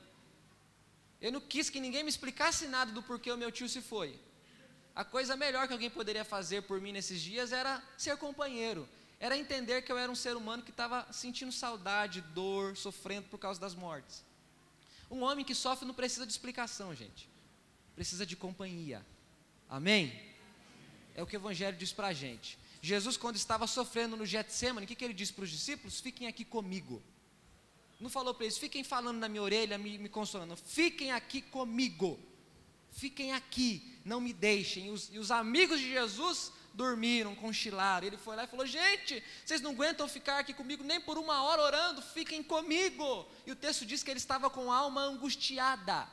eu 1.20 1.32
não 1.32 1.42
quis 1.42 1.70
que 1.70 1.80
ninguém 1.80 2.04
me 2.04 2.10
explicasse 2.10 2.68
nada 2.68 2.92
do 2.92 3.02
porquê 3.02 3.32
o 3.32 3.38
meu 3.38 3.52
tio 3.52 3.68
se 3.68 3.82
foi. 3.82 4.20
A 4.96 5.04
coisa 5.04 5.36
melhor 5.36 5.68
que 5.68 5.74
alguém 5.74 5.90
poderia 5.90 6.24
fazer 6.24 6.62
por 6.64 6.80
mim 6.80 6.92
nesses 6.92 7.20
dias 7.22 7.52
era 7.52 7.84
ser 7.98 8.16
companheiro, 8.18 8.88
era 9.20 9.38
entender 9.38 9.82
que 9.82 9.92
eu 9.92 9.98
era 9.98 10.12
um 10.12 10.16
ser 10.16 10.38
humano 10.38 10.64
que 10.64 10.70
estava 10.72 11.06
sentindo 11.12 11.52
saudade, 11.52 12.22
dor, 12.22 12.78
sofrendo 12.78 13.28
por 13.28 13.40
causa 13.40 13.60
das 13.60 13.74
mortes. 13.74 14.24
Um 15.10 15.24
homem 15.24 15.44
que 15.44 15.56
sofre 15.56 15.86
não 15.86 15.94
precisa 15.94 16.26
de 16.26 16.32
explicação, 16.32 16.94
gente, 16.94 17.28
precisa 17.96 18.26
de 18.26 18.36
companhia. 18.36 19.06
Amém? 19.70 20.14
É 21.14 21.24
o 21.24 21.26
que 21.26 21.36
o 21.36 21.40
Evangelho 21.40 21.78
diz 21.78 21.92
para 21.92 22.08
a 22.08 22.14
gente. 22.14 22.58
Jesus, 22.82 23.18
quando 23.18 23.36
estava 23.36 23.66
sofrendo 23.66 24.16
no 24.16 24.26
Getsemane, 24.26 24.86
o 24.86 24.88
que, 24.88 24.96
que 24.96 25.04
ele 25.04 25.14
disse 25.14 25.34
para 25.34 25.44
os 25.44 25.50
discípulos? 25.50 26.00
Fiquem 26.00 26.28
aqui 26.28 26.46
comigo. 26.46 27.02
Não 28.00 28.10
falou 28.10 28.34
para 28.34 28.46
eles, 28.46 28.58
fiquem 28.58 28.84
falando 28.84 29.18
na 29.18 29.30
minha 29.30 29.42
orelha, 29.42 29.78
me, 29.78 29.98
me 29.98 30.10
consolando. 30.10 30.56
Fiquem 30.56 31.12
aqui 31.12 31.42
comigo 31.42 32.20
fiquem 32.96 33.34
aqui, 33.34 34.00
não 34.04 34.22
me 34.22 34.34
deixem. 34.34 34.88
E 34.88 34.90
os, 34.90 35.10
e 35.14 35.20
os 35.20 35.30
amigos 35.30 35.80
de 35.80 35.90
Jesus 35.90 36.52
dormiram, 36.74 37.36
cochilaram. 37.36 38.08
Ele 38.08 38.18
foi 38.18 38.36
lá 38.36 38.46
e 38.46 38.48
falou: 38.48 38.66
Gente, 38.66 39.22
vocês 39.44 39.62
não 39.62 39.72
aguentam 39.72 40.08
ficar 40.08 40.40
aqui 40.40 40.54
comigo 40.54 40.84
nem 40.84 41.00
por 41.00 41.18
uma 41.18 41.44
hora 41.44 41.62
orando, 41.62 42.02
fiquem 42.02 42.42
comigo. 42.42 43.28
E 43.46 43.52
o 43.52 43.56
texto 43.56 43.86
diz 43.86 44.02
que 44.02 44.10
ele 44.10 44.18
estava 44.18 44.50
com 44.50 44.72
a 44.72 44.78
alma 44.78 45.02
angustiada. 45.02 46.08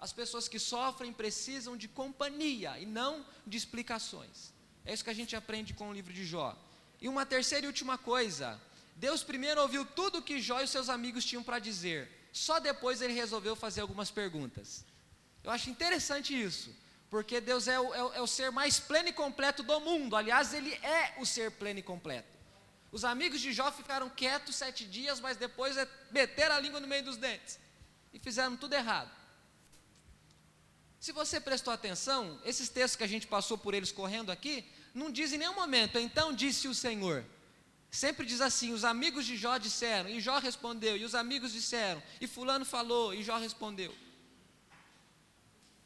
As 0.00 0.12
pessoas 0.12 0.48
que 0.48 0.58
sofrem 0.58 1.12
precisam 1.12 1.76
de 1.76 1.86
companhia 1.86 2.78
e 2.78 2.86
não 2.86 3.24
de 3.46 3.58
explicações. 3.58 4.52
É 4.84 4.94
isso 4.94 5.04
que 5.04 5.10
a 5.10 5.14
gente 5.14 5.36
aprende 5.36 5.74
com 5.74 5.90
o 5.90 5.92
livro 5.92 6.12
de 6.12 6.24
Jó. 6.24 6.56
E 7.00 7.08
uma 7.08 7.26
terceira 7.26 7.66
e 7.66 7.68
última 7.68 7.98
coisa: 7.98 8.60
Deus 8.96 9.22
primeiro 9.22 9.60
ouviu 9.60 9.84
tudo 9.84 10.18
o 10.18 10.22
que 10.22 10.40
Jó 10.40 10.60
e 10.60 10.66
seus 10.66 10.88
amigos 10.88 11.24
tinham 11.24 11.42
para 11.42 11.58
dizer, 11.58 12.10
só 12.32 12.58
depois 12.58 13.02
ele 13.02 13.12
resolveu 13.12 13.54
fazer 13.54 13.82
algumas 13.82 14.10
perguntas. 14.10 14.84
Eu 15.44 15.50
acho 15.50 15.68
interessante 15.68 16.38
isso, 16.38 16.74
porque 17.10 17.40
Deus 17.40 17.68
é 17.68 17.78
o, 17.78 17.94
é, 17.94 18.18
é 18.18 18.20
o, 18.20 18.26
ser 18.26 18.50
mais 18.50 18.78
pleno 18.78 19.08
e 19.08 19.12
completo 19.12 19.62
do 19.62 19.80
mundo. 19.80 20.16
Aliás, 20.16 20.54
Ele 20.54 20.72
é 20.74 21.14
o 21.18 21.26
ser 21.26 21.50
pleno 21.52 21.80
e 21.80 21.82
completo. 21.82 22.28
Os 22.92 23.04
amigos 23.04 23.40
de 23.40 23.52
Jó 23.52 23.70
ficaram 23.70 24.08
quietos 24.08 24.56
sete 24.56 24.84
dias, 24.84 25.20
mas 25.20 25.36
depois 25.36 25.76
é 25.76 25.86
meteram 26.10 26.56
a 26.56 26.60
língua 26.60 26.80
no 26.80 26.88
meio 26.88 27.04
dos 27.04 27.16
dentes 27.16 27.58
e 28.12 28.18
fizeram 28.18 28.56
tudo 28.56 28.74
errado. 28.74 29.19
Se 31.00 31.12
você 31.12 31.40
prestou 31.40 31.72
atenção, 31.72 32.38
esses 32.44 32.68
textos 32.68 32.96
que 32.96 33.04
a 33.04 33.08
gente 33.08 33.26
passou 33.26 33.56
por 33.56 33.72
eles 33.72 33.90
correndo 33.90 34.30
aqui, 34.30 34.66
não 34.94 35.10
diz 35.10 35.32
em 35.32 35.38
nenhum 35.38 35.54
momento, 35.54 35.98
então 35.98 36.30
disse 36.30 36.68
o 36.68 36.74
Senhor. 36.74 37.24
Sempre 37.90 38.26
diz 38.26 38.42
assim: 38.42 38.74
os 38.74 38.84
amigos 38.84 39.24
de 39.24 39.34
Jó 39.34 39.56
disseram, 39.56 40.10
e 40.10 40.20
Jó 40.20 40.38
respondeu, 40.38 40.98
e 40.98 41.04
os 41.04 41.14
amigos 41.14 41.52
disseram, 41.52 42.02
e 42.20 42.26
Fulano 42.26 42.66
falou, 42.66 43.14
e 43.14 43.22
Jó 43.22 43.38
respondeu. 43.38 43.96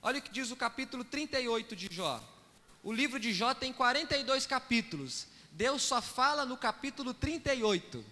Olha 0.03 0.19
o 0.19 0.23
que 0.23 0.33
diz 0.33 0.51
o 0.51 0.57
capítulo 0.57 1.05
38 1.05 1.77
de 1.77 1.89
Jó. 1.91 2.23
O 2.83 2.93
livro 2.93 3.21
de 3.21 3.33
Jó 3.33 3.55
tem 3.55 3.73
42 3.73 4.47
capítulos. 4.47 5.29
Deus 5.53 5.83
só 5.83 6.03
fala 6.03 6.45
no 6.45 6.57
capítulo 6.57 7.15
38. 7.15 8.05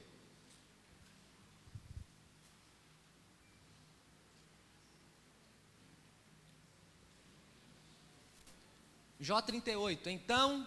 Jó 9.23 9.41
38. 9.41 10.11
Então, 10.11 10.67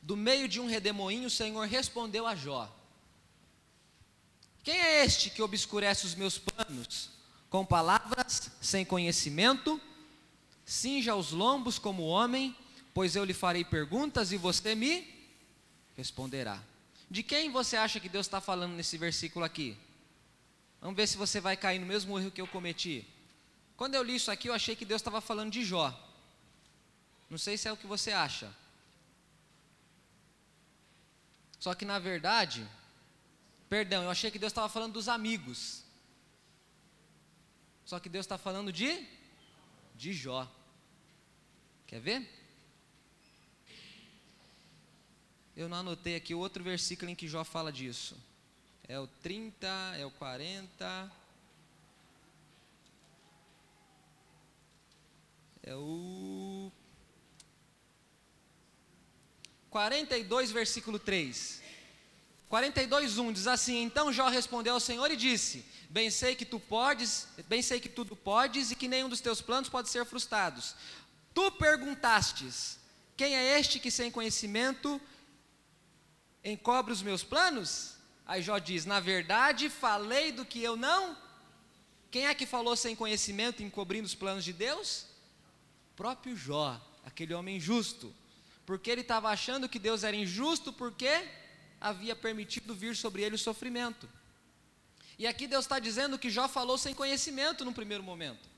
do 0.00 0.16
meio 0.16 0.46
de 0.46 0.60
um 0.60 0.66
redemoinho, 0.66 1.26
o 1.26 1.30
Senhor 1.30 1.66
respondeu 1.66 2.24
a 2.24 2.36
Jó: 2.36 2.72
Quem 4.62 4.80
é 4.80 5.04
este 5.04 5.28
que 5.28 5.42
obscurece 5.42 6.06
os 6.06 6.14
meus 6.14 6.38
planos 6.38 7.10
com 7.50 7.66
palavras 7.66 8.48
sem 8.60 8.84
conhecimento? 8.84 9.80
Cinja 10.64 11.16
os 11.16 11.32
lombos 11.32 11.80
como 11.80 12.04
homem, 12.04 12.56
pois 12.94 13.16
eu 13.16 13.24
lhe 13.24 13.34
farei 13.34 13.64
perguntas 13.64 14.30
e 14.30 14.36
você 14.36 14.76
me 14.76 15.12
responderá. 15.96 16.62
De 17.10 17.24
quem 17.24 17.50
você 17.50 17.76
acha 17.76 17.98
que 17.98 18.08
Deus 18.08 18.26
está 18.26 18.40
falando 18.40 18.74
nesse 18.74 18.96
versículo 18.96 19.44
aqui? 19.44 19.76
Vamos 20.80 20.96
ver 20.96 21.08
se 21.08 21.16
você 21.16 21.40
vai 21.40 21.56
cair 21.56 21.80
no 21.80 21.86
mesmo 21.86 22.16
erro 22.16 22.30
que 22.30 22.40
eu 22.40 22.46
cometi. 22.46 23.04
Quando 23.76 23.96
eu 23.96 24.02
li 24.04 24.14
isso 24.14 24.30
aqui, 24.30 24.48
eu 24.48 24.54
achei 24.54 24.76
que 24.76 24.84
Deus 24.84 25.00
estava 25.00 25.20
falando 25.20 25.50
de 25.50 25.64
Jó. 25.64 25.92
Não 27.32 27.38
sei 27.38 27.56
se 27.56 27.66
é 27.66 27.72
o 27.72 27.76
que 27.78 27.86
você 27.86 28.12
acha. 28.12 28.54
Só 31.58 31.74
que 31.74 31.82
na 31.82 31.98
verdade, 31.98 32.68
perdão, 33.70 34.02
eu 34.02 34.10
achei 34.10 34.30
que 34.30 34.38
Deus 34.38 34.50
estava 34.50 34.68
falando 34.68 34.92
dos 34.92 35.08
amigos. 35.08 35.82
Só 37.86 37.98
que 37.98 38.10
Deus 38.10 38.26
está 38.26 38.36
falando 38.36 38.70
de 38.70 39.08
de 39.94 40.12
Jó. 40.12 40.46
Quer 41.86 42.00
ver? 42.00 42.28
Eu 45.56 45.70
não 45.70 45.78
anotei 45.78 46.16
aqui 46.16 46.34
o 46.34 46.38
outro 46.38 46.62
versículo 46.62 47.10
em 47.10 47.14
que 47.14 47.26
Jó 47.26 47.44
fala 47.44 47.72
disso. 47.72 48.14
É 48.86 49.00
o 49.00 49.06
30, 49.06 49.66
é 49.96 50.04
o 50.04 50.10
40. 50.10 51.12
É 55.62 55.74
o 55.74 56.51
42, 59.72 60.50
versículo 60.50 60.98
3. 60.98 61.62
42, 62.46 63.16
1 63.16 63.32
diz 63.32 63.46
assim: 63.46 63.82
Então 63.82 64.12
Jó 64.12 64.28
respondeu 64.28 64.74
ao 64.74 64.80
Senhor 64.80 65.10
e 65.10 65.16
disse: 65.16 65.64
Bem 65.88 66.10
sei 66.10 66.36
que 66.36 66.44
tu 66.44 66.60
podes, 66.60 67.26
bem 67.48 67.62
sei 67.62 67.80
que 67.80 67.88
tudo 67.88 68.14
podes 68.14 68.70
e 68.70 68.76
que 68.76 68.86
nenhum 68.86 69.08
dos 69.08 69.22
teus 69.22 69.40
planos 69.40 69.70
pode 69.70 69.88
ser 69.88 70.04
frustrados. 70.04 70.76
Tu 71.32 71.50
perguntastes: 71.52 72.78
Quem 73.16 73.34
é 73.34 73.58
este 73.58 73.80
que 73.80 73.90
sem 73.90 74.10
conhecimento 74.10 75.00
encobre 76.44 76.92
os 76.92 77.00
meus 77.00 77.24
planos? 77.24 77.94
Aí 78.26 78.42
Jó 78.42 78.58
diz: 78.58 78.84
Na 78.84 79.00
verdade, 79.00 79.70
falei 79.70 80.32
do 80.32 80.44
que 80.44 80.62
eu 80.62 80.76
não. 80.76 81.16
Quem 82.10 82.26
é 82.26 82.34
que 82.34 82.44
falou 82.44 82.76
sem 82.76 82.94
conhecimento, 82.94 83.62
encobrindo 83.62 84.04
os 84.04 84.14
planos 84.14 84.44
de 84.44 84.52
Deus? 84.52 85.06
O 85.92 85.96
próprio 85.96 86.36
Jó, 86.36 86.78
aquele 87.06 87.32
homem 87.32 87.58
justo. 87.58 88.14
Porque 88.64 88.90
ele 88.90 89.00
estava 89.00 89.28
achando 89.28 89.68
que 89.68 89.78
Deus 89.78 90.04
era 90.04 90.16
injusto 90.16 90.72
porque 90.72 91.28
havia 91.80 92.14
permitido 92.14 92.74
vir 92.74 92.94
sobre 92.94 93.22
ele 93.22 93.34
o 93.34 93.38
sofrimento. 93.38 94.08
E 95.18 95.26
aqui 95.26 95.46
Deus 95.46 95.64
está 95.64 95.78
dizendo 95.78 96.18
que 96.18 96.30
Jó 96.30 96.48
falou 96.48 96.78
sem 96.78 96.94
conhecimento 96.94 97.64
no 97.64 97.72
primeiro 97.72 98.02
momento. 98.02 98.48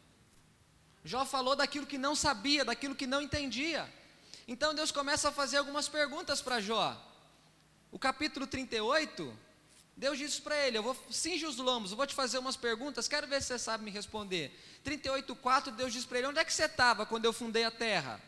Jó 1.04 1.24
falou 1.24 1.54
daquilo 1.54 1.86
que 1.86 1.98
não 1.98 2.14
sabia, 2.14 2.64
daquilo 2.64 2.94
que 2.94 3.06
não 3.06 3.20
entendia. 3.20 3.92
Então 4.46 4.74
Deus 4.74 4.90
começa 4.90 5.28
a 5.28 5.32
fazer 5.32 5.58
algumas 5.58 5.88
perguntas 5.88 6.40
para 6.40 6.60
Jó. 6.60 6.96
O 7.90 7.98
capítulo 7.98 8.46
38, 8.46 9.36
Deus 9.96 10.18
disse 10.18 10.40
para 10.40 10.56
ele: 10.66 10.78
Eu 10.78 10.82
vou 10.82 10.96
cinge 11.10 11.46
os 11.46 11.56
lombos, 11.56 11.90
eu 11.90 11.96
vou 11.96 12.06
te 12.06 12.14
fazer 12.14 12.38
umas 12.38 12.56
perguntas, 12.56 13.08
quero 13.08 13.26
ver 13.26 13.40
se 13.40 13.48
você 13.48 13.58
sabe 13.58 13.84
me 13.84 13.90
responder. 13.90 14.52
38,4, 14.84 15.70
Deus 15.70 15.92
diz 15.92 16.04
para 16.04 16.18
ele: 16.18 16.28
Onde 16.28 16.38
é 16.38 16.44
que 16.44 16.52
você 16.52 16.64
estava 16.64 17.06
quando 17.06 17.24
eu 17.24 17.32
fundei 17.32 17.64
a 17.64 17.70
terra? 17.70 18.20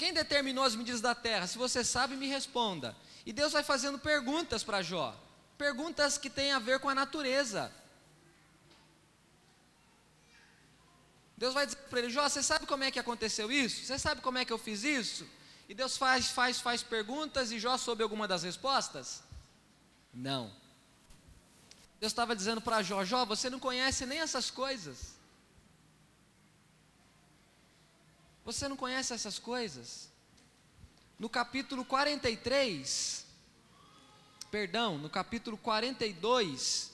Quem 0.00 0.14
determinou 0.14 0.64
as 0.64 0.74
medidas 0.74 1.02
da 1.02 1.14
terra? 1.14 1.46
Se 1.46 1.58
você 1.58 1.84
sabe, 1.84 2.16
me 2.16 2.26
responda. 2.26 2.96
E 3.26 3.34
Deus 3.34 3.52
vai 3.52 3.62
fazendo 3.62 3.98
perguntas 3.98 4.64
para 4.64 4.80
Jó, 4.80 5.14
perguntas 5.58 6.16
que 6.16 6.30
têm 6.30 6.52
a 6.52 6.58
ver 6.58 6.80
com 6.80 6.88
a 6.88 6.94
natureza. 6.94 7.70
Deus 11.36 11.52
vai 11.52 11.66
dizer 11.66 11.76
para 11.90 11.98
ele: 11.98 12.08
Jó, 12.08 12.26
você 12.26 12.42
sabe 12.42 12.64
como 12.64 12.82
é 12.82 12.90
que 12.90 12.98
aconteceu 12.98 13.52
isso? 13.52 13.84
Você 13.84 13.98
sabe 13.98 14.22
como 14.22 14.38
é 14.38 14.44
que 14.46 14.54
eu 14.54 14.56
fiz 14.56 14.84
isso? 14.84 15.28
E 15.68 15.74
Deus 15.74 15.98
faz, 15.98 16.30
faz, 16.30 16.58
faz 16.58 16.82
perguntas 16.82 17.52
e 17.52 17.58
Jó 17.58 17.76
soube 17.76 18.02
alguma 18.02 18.26
das 18.26 18.42
respostas? 18.42 19.22
Não. 20.14 20.50
Deus 22.00 22.10
estava 22.10 22.34
dizendo 22.34 22.62
para 22.62 22.82
Jó: 22.82 23.04
Jó, 23.04 23.26
você 23.26 23.50
não 23.50 23.60
conhece 23.60 24.06
nem 24.06 24.20
essas 24.20 24.50
coisas. 24.50 25.19
Você 28.50 28.66
não 28.66 28.76
conhece 28.76 29.12
essas 29.12 29.38
coisas? 29.38 30.10
No 31.16 31.28
capítulo 31.28 31.84
43, 31.84 33.24
perdão, 34.50 34.98
no 34.98 35.08
capítulo 35.08 35.56
42, 35.56 36.90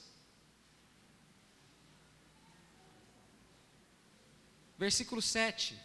versículo 4.76 5.22
7. 5.22 5.80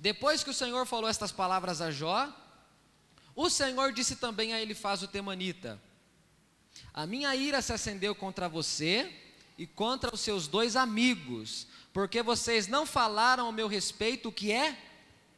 Depois 0.00 0.42
que 0.42 0.50
o 0.50 0.54
Senhor 0.54 0.84
falou 0.84 1.08
estas 1.08 1.30
palavras 1.30 1.80
a 1.80 1.92
Jó, 1.92 2.28
o 3.36 3.48
Senhor 3.48 3.92
disse 3.92 4.16
também 4.16 4.52
a 4.52 4.60
Elifaz 4.60 5.00
o 5.00 5.06
temanita: 5.06 5.80
A 6.92 7.06
minha 7.06 7.36
ira 7.36 7.62
se 7.62 7.72
acendeu 7.72 8.16
contra 8.16 8.48
você 8.48 9.25
e 9.58 9.66
contra 9.66 10.14
os 10.14 10.20
seus 10.20 10.46
dois 10.46 10.76
amigos, 10.76 11.66
porque 11.92 12.22
vocês 12.22 12.66
não 12.66 12.84
falaram 12.84 13.46
ao 13.46 13.52
meu 13.52 13.68
respeito 13.68 14.28
o 14.28 14.32
que 14.32 14.52
é 14.52 14.76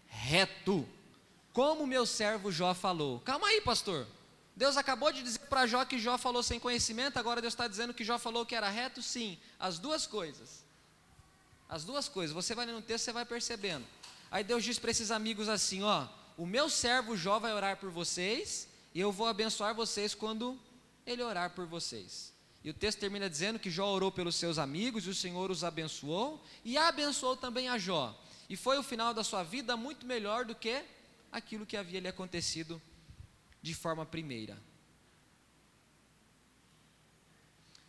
reto, 0.06 0.88
como 1.52 1.86
meu 1.86 2.04
servo 2.04 2.50
Jó 2.50 2.74
falou. 2.74 3.20
Calma 3.20 3.48
aí, 3.48 3.60
pastor. 3.60 4.06
Deus 4.56 4.76
acabou 4.76 5.12
de 5.12 5.22
dizer 5.22 5.38
para 5.40 5.66
Jó 5.68 5.84
que 5.84 5.98
Jó 5.98 6.18
falou 6.18 6.42
sem 6.42 6.58
conhecimento, 6.58 7.16
agora 7.16 7.40
Deus 7.40 7.54
está 7.54 7.68
dizendo 7.68 7.94
que 7.94 8.02
Jó 8.02 8.18
falou 8.18 8.44
que 8.44 8.56
era 8.56 8.68
reto? 8.68 9.00
Sim, 9.00 9.38
as 9.58 9.78
duas 9.78 10.06
coisas. 10.06 10.64
As 11.68 11.84
duas 11.84 12.08
coisas, 12.08 12.34
você 12.34 12.54
vai 12.54 12.66
lendo 12.66 12.78
o 12.78 12.82
texto, 12.82 13.04
você 13.04 13.12
vai 13.12 13.24
percebendo. 13.24 13.86
Aí 14.30 14.42
Deus 14.42 14.64
diz 14.64 14.78
para 14.78 14.90
esses 14.90 15.10
amigos 15.10 15.48
assim: 15.48 15.82
Ó, 15.82 16.06
o 16.36 16.46
meu 16.46 16.68
servo 16.68 17.16
Jó 17.16 17.38
vai 17.38 17.52
orar 17.52 17.76
por 17.76 17.90
vocês, 17.90 18.66
e 18.94 19.00
eu 19.00 19.12
vou 19.12 19.26
abençoar 19.26 19.74
vocês 19.74 20.14
quando 20.14 20.58
ele 21.06 21.22
orar 21.22 21.50
por 21.50 21.66
vocês. 21.66 22.32
E 22.62 22.70
o 22.70 22.74
texto 22.74 22.98
termina 22.98 23.30
dizendo 23.30 23.58
que 23.58 23.70
Jó 23.70 23.88
orou 23.88 24.10
pelos 24.10 24.36
seus 24.36 24.58
amigos 24.58 25.06
e 25.06 25.10
o 25.10 25.14
Senhor 25.14 25.50
os 25.50 25.62
abençoou 25.62 26.42
e 26.64 26.76
abençoou 26.76 27.36
também 27.36 27.68
a 27.68 27.78
Jó. 27.78 28.18
E 28.48 28.56
foi 28.56 28.78
o 28.78 28.82
final 28.82 29.14
da 29.14 29.22
sua 29.22 29.42
vida 29.42 29.76
muito 29.76 30.06
melhor 30.06 30.44
do 30.44 30.54
que 30.54 30.84
aquilo 31.30 31.66
que 31.66 31.76
havia 31.76 32.00
lhe 32.00 32.08
acontecido 32.08 32.80
de 33.62 33.74
forma 33.74 34.04
primeira. 34.04 34.58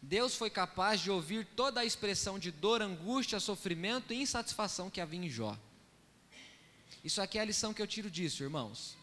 Deus 0.01 0.35
foi 0.35 0.49
capaz 0.49 1.01
de 1.01 1.11
ouvir 1.11 1.45
toda 1.45 1.81
a 1.81 1.85
expressão 1.85 2.39
de 2.39 2.51
dor, 2.51 2.81
angústia, 2.81 3.39
sofrimento 3.39 4.13
e 4.13 4.21
insatisfação 4.21 4.89
que 4.89 5.01
havia 5.01 5.19
em 5.19 5.29
Jó. 5.29 5.57
Isso 7.03 7.21
aqui 7.21 7.37
é 7.37 7.41
a 7.41 7.45
lição 7.45 7.73
que 7.73 7.81
eu 7.81 7.87
tiro 7.87 8.09
disso, 8.09 8.43
irmãos. 8.43 8.98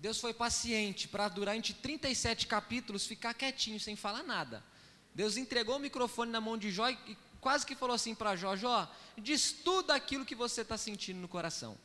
Deus 0.00 0.18
foi 0.18 0.32
paciente 0.32 1.06
para 1.06 1.28
durante 1.28 1.74
37 1.74 2.46
capítulos 2.46 3.06
ficar 3.06 3.34
quietinho, 3.34 3.78
sem 3.78 3.94
falar 3.94 4.22
nada. 4.22 4.64
Deus 5.14 5.36
entregou 5.36 5.76
o 5.76 5.78
microfone 5.78 6.32
na 6.32 6.40
mão 6.40 6.56
de 6.56 6.70
Jó 6.70 6.88
e 6.88 7.18
quase 7.38 7.66
que 7.66 7.76
falou 7.76 7.94
assim 7.94 8.14
para 8.14 8.34
Jó: 8.34 8.56
Jó, 8.56 8.90
diz 9.18 9.52
tudo 9.52 9.90
aquilo 9.90 10.24
que 10.24 10.34
você 10.34 10.62
está 10.62 10.78
sentindo 10.78 11.20
no 11.20 11.28
coração. 11.28 11.76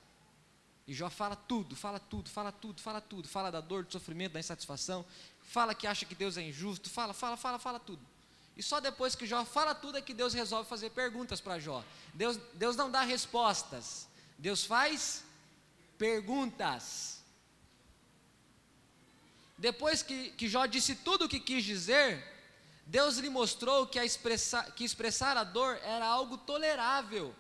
E 0.88 0.94
Jó 0.94 1.10
fala 1.10 1.36
tudo, 1.36 1.76
fala 1.76 2.00
tudo, 2.00 2.30
fala 2.30 2.54
tudo, 2.54 2.82
fala 2.82 3.02
tudo, 3.02 3.28
fala 3.28 3.52
da 3.52 3.60
dor, 3.60 3.84
do 3.84 3.92
sofrimento, 3.92 4.32
da 4.32 4.40
insatisfação, 4.40 5.06
fala 5.42 5.76
que 5.76 5.86
acha 5.86 6.06
que 6.06 6.16
Deus 6.16 6.38
é 6.38 6.42
injusto, 6.42 6.90
fala, 6.90 7.14
fala, 7.14 7.36
fala, 7.36 7.60
fala 7.60 7.80
tudo. 7.82 8.02
E 8.56 8.64
só 8.64 8.80
depois 8.80 9.14
que 9.14 9.28
Jó 9.28 9.44
fala 9.44 9.76
tudo 9.76 9.98
é 9.98 10.02
que 10.02 10.14
Deus 10.14 10.34
resolve 10.34 10.70
fazer 10.70 10.92
perguntas 10.92 11.42
para 11.42 11.60
Jó. 11.60 11.84
Deus, 12.14 12.40
Deus 12.54 12.78
não 12.78 12.90
dá 12.90 13.02
respostas, 13.02 14.08
Deus 14.38 14.64
faz 14.64 15.22
perguntas. 15.98 17.15
Depois 19.58 20.04
que, 20.04 20.32
que 20.32 20.48
Jó 20.48 20.66
disse 20.66 20.96
tudo 20.96 21.26
o 21.26 21.30
que 21.30 21.40
quis 21.40 21.64
dizer, 21.64 22.24
Deus 22.86 23.18
lhe 23.18 23.30
mostrou 23.30 23.88
que, 23.88 24.00
expressar, 24.00 24.72
que 24.72 24.84
expressar 24.84 25.38
a 25.38 25.44
dor 25.44 25.80
era 25.82 26.06
algo 26.06 26.38
tolerável. 26.38 27.34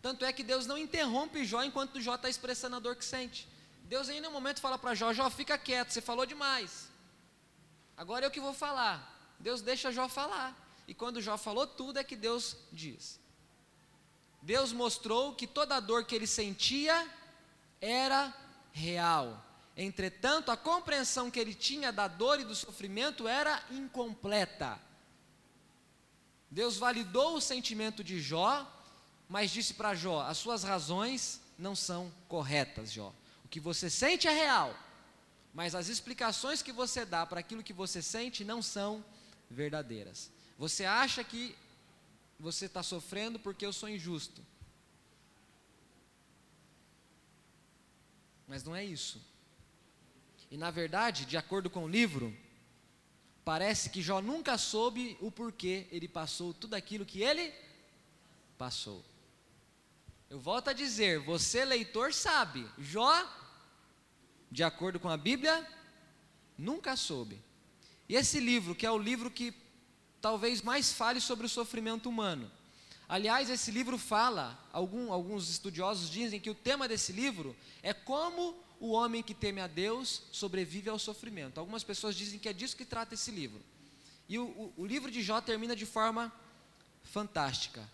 Tanto 0.00 0.24
é 0.24 0.32
que 0.32 0.42
Deus 0.42 0.66
não 0.66 0.76
interrompe 0.76 1.44
Jó 1.44 1.62
enquanto 1.62 2.00
Jó 2.00 2.16
está 2.16 2.28
expressando 2.28 2.76
a 2.76 2.80
dor 2.80 2.96
que 2.96 3.04
sente. 3.04 3.48
Deus 3.84 4.08
em 4.08 4.20
nenhum 4.20 4.32
momento 4.32 4.60
fala 4.60 4.78
para 4.78 4.94
Jó, 4.94 5.12
Jó, 5.12 5.30
fica 5.30 5.56
quieto, 5.56 5.90
você 5.90 6.00
falou 6.00 6.26
demais. 6.26 6.90
Agora 7.96 8.26
eu 8.26 8.30
que 8.30 8.40
vou 8.40 8.52
falar. 8.52 9.08
Deus 9.38 9.60
deixa 9.60 9.92
Jó 9.92 10.08
falar. 10.08 10.56
E 10.88 10.94
quando 10.94 11.22
Jó 11.22 11.38
falou 11.38 11.66
tudo 11.66 11.98
é 11.98 12.04
que 12.04 12.16
Deus 12.16 12.56
diz. 12.72 13.20
Deus 14.42 14.72
mostrou 14.72 15.34
que 15.34 15.46
toda 15.46 15.76
a 15.76 15.80
dor 15.80 16.04
que 16.04 16.14
ele 16.14 16.26
sentia 16.26 17.08
era 17.80 18.34
real. 18.72 19.40
Entretanto, 19.76 20.50
a 20.50 20.56
compreensão 20.56 21.30
que 21.30 21.40
ele 21.40 21.54
tinha 21.54 21.90
da 21.90 22.06
dor 22.06 22.38
e 22.40 22.44
do 22.44 22.54
sofrimento 22.54 23.26
era 23.26 23.62
incompleta. 23.70 24.78
Deus 26.50 26.76
validou 26.76 27.36
o 27.36 27.40
sentimento 27.40 28.04
de 28.04 28.20
Jó, 28.20 28.70
mas 29.26 29.50
disse 29.50 29.72
para 29.72 29.94
Jó: 29.94 30.20
as 30.20 30.36
suas 30.36 30.62
razões 30.62 31.40
não 31.58 31.74
são 31.74 32.12
corretas, 32.28 32.92
Jó. 32.92 33.14
O 33.44 33.48
que 33.48 33.58
você 33.58 33.88
sente 33.88 34.28
é 34.28 34.32
real, 34.32 34.76
mas 35.54 35.74
as 35.74 35.88
explicações 35.88 36.60
que 36.60 36.72
você 36.72 37.06
dá 37.06 37.24
para 37.24 37.40
aquilo 37.40 37.62
que 37.62 37.72
você 37.72 38.02
sente 38.02 38.44
não 38.44 38.60
são 38.60 39.02
verdadeiras. 39.50 40.30
Você 40.58 40.84
acha 40.84 41.24
que 41.24 41.56
você 42.38 42.66
está 42.66 42.82
sofrendo 42.82 43.38
porque 43.38 43.64
eu 43.64 43.72
sou 43.72 43.88
injusto, 43.88 44.44
mas 48.46 48.62
não 48.62 48.76
é 48.76 48.84
isso. 48.84 49.31
E 50.52 50.56
na 50.58 50.70
verdade, 50.70 51.24
de 51.24 51.38
acordo 51.38 51.70
com 51.70 51.84
o 51.84 51.88
livro, 51.88 52.36
parece 53.42 53.88
que 53.88 54.02
Jó 54.02 54.20
nunca 54.20 54.58
soube 54.58 55.16
o 55.18 55.30
porquê 55.30 55.86
ele 55.90 56.06
passou 56.06 56.52
tudo 56.52 56.74
aquilo 56.74 57.06
que 57.06 57.22
ele 57.22 57.50
passou. 58.58 59.02
Eu 60.28 60.38
volto 60.38 60.68
a 60.68 60.74
dizer, 60.74 61.20
você 61.20 61.64
leitor 61.64 62.12
sabe, 62.12 62.68
Jó, 62.78 63.26
de 64.50 64.62
acordo 64.62 65.00
com 65.00 65.08
a 65.08 65.16
Bíblia, 65.16 65.66
nunca 66.58 66.96
soube. 66.96 67.40
E 68.06 68.14
esse 68.14 68.38
livro, 68.38 68.74
que 68.74 68.84
é 68.84 68.90
o 68.90 68.98
livro 68.98 69.30
que 69.30 69.54
talvez 70.20 70.60
mais 70.60 70.92
fale 70.92 71.18
sobre 71.18 71.46
o 71.46 71.48
sofrimento 71.48 72.10
humano, 72.10 72.50
Aliás, 73.12 73.50
esse 73.50 73.70
livro 73.70 73.98
fala, 73.98 74.58
algum, 74.72 75.12
alguns 75.12 75.50
estudiosos 75.50 76.08
dizem 76.08 76.40
que 76.40 76.48
o 76.48 76.54
tema 76.54 76.88
desse 76.88 77.12
livro 77.12 77.54
é 77.82 77.92
como 77.92 78.54
o 78.82 78.90
homem 78.90 79.22
que 79.22 79.32
teme 79.32 79.60
a 79.60 79.68
Deus 79.68 80.22
sobrevive 80.32 80.90
ao 80.90 80.98
sofrimento. 80.98 81.60
Algumas 81.60 81.84
pessoas 81.84 82.16
dizem 82.16 82.36
que 82.36 82.48
é 82.48 82.52
disso 82.52 82.76
que 82.76 82.84
trata 82.84 83.14
esse 83.14 83.30
livro. 83.30 83.60
E 84.28 84.40
o, 84.40 84.42
o, 84.44 84.74
o 84.78 84.84
livro 84.84 85.08
de 85.08 85.22
Jó 85.22 85.40
termina 85.40 85.76
de 85.76 85.86
forma 85.86 86.32
fantástica. 87.04 87.88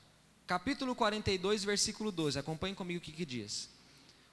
Capítulo 0.47 0.95
42, 0.95 1.62
versículo 1.62 2.11
12. 2.11 2.39
Acompanhe 2.39 2.74
comigo 2.74 3.01
o 3.01 3.03
que, 3.03 3.12
que 3.12 3.26
diz. 3.26 3.68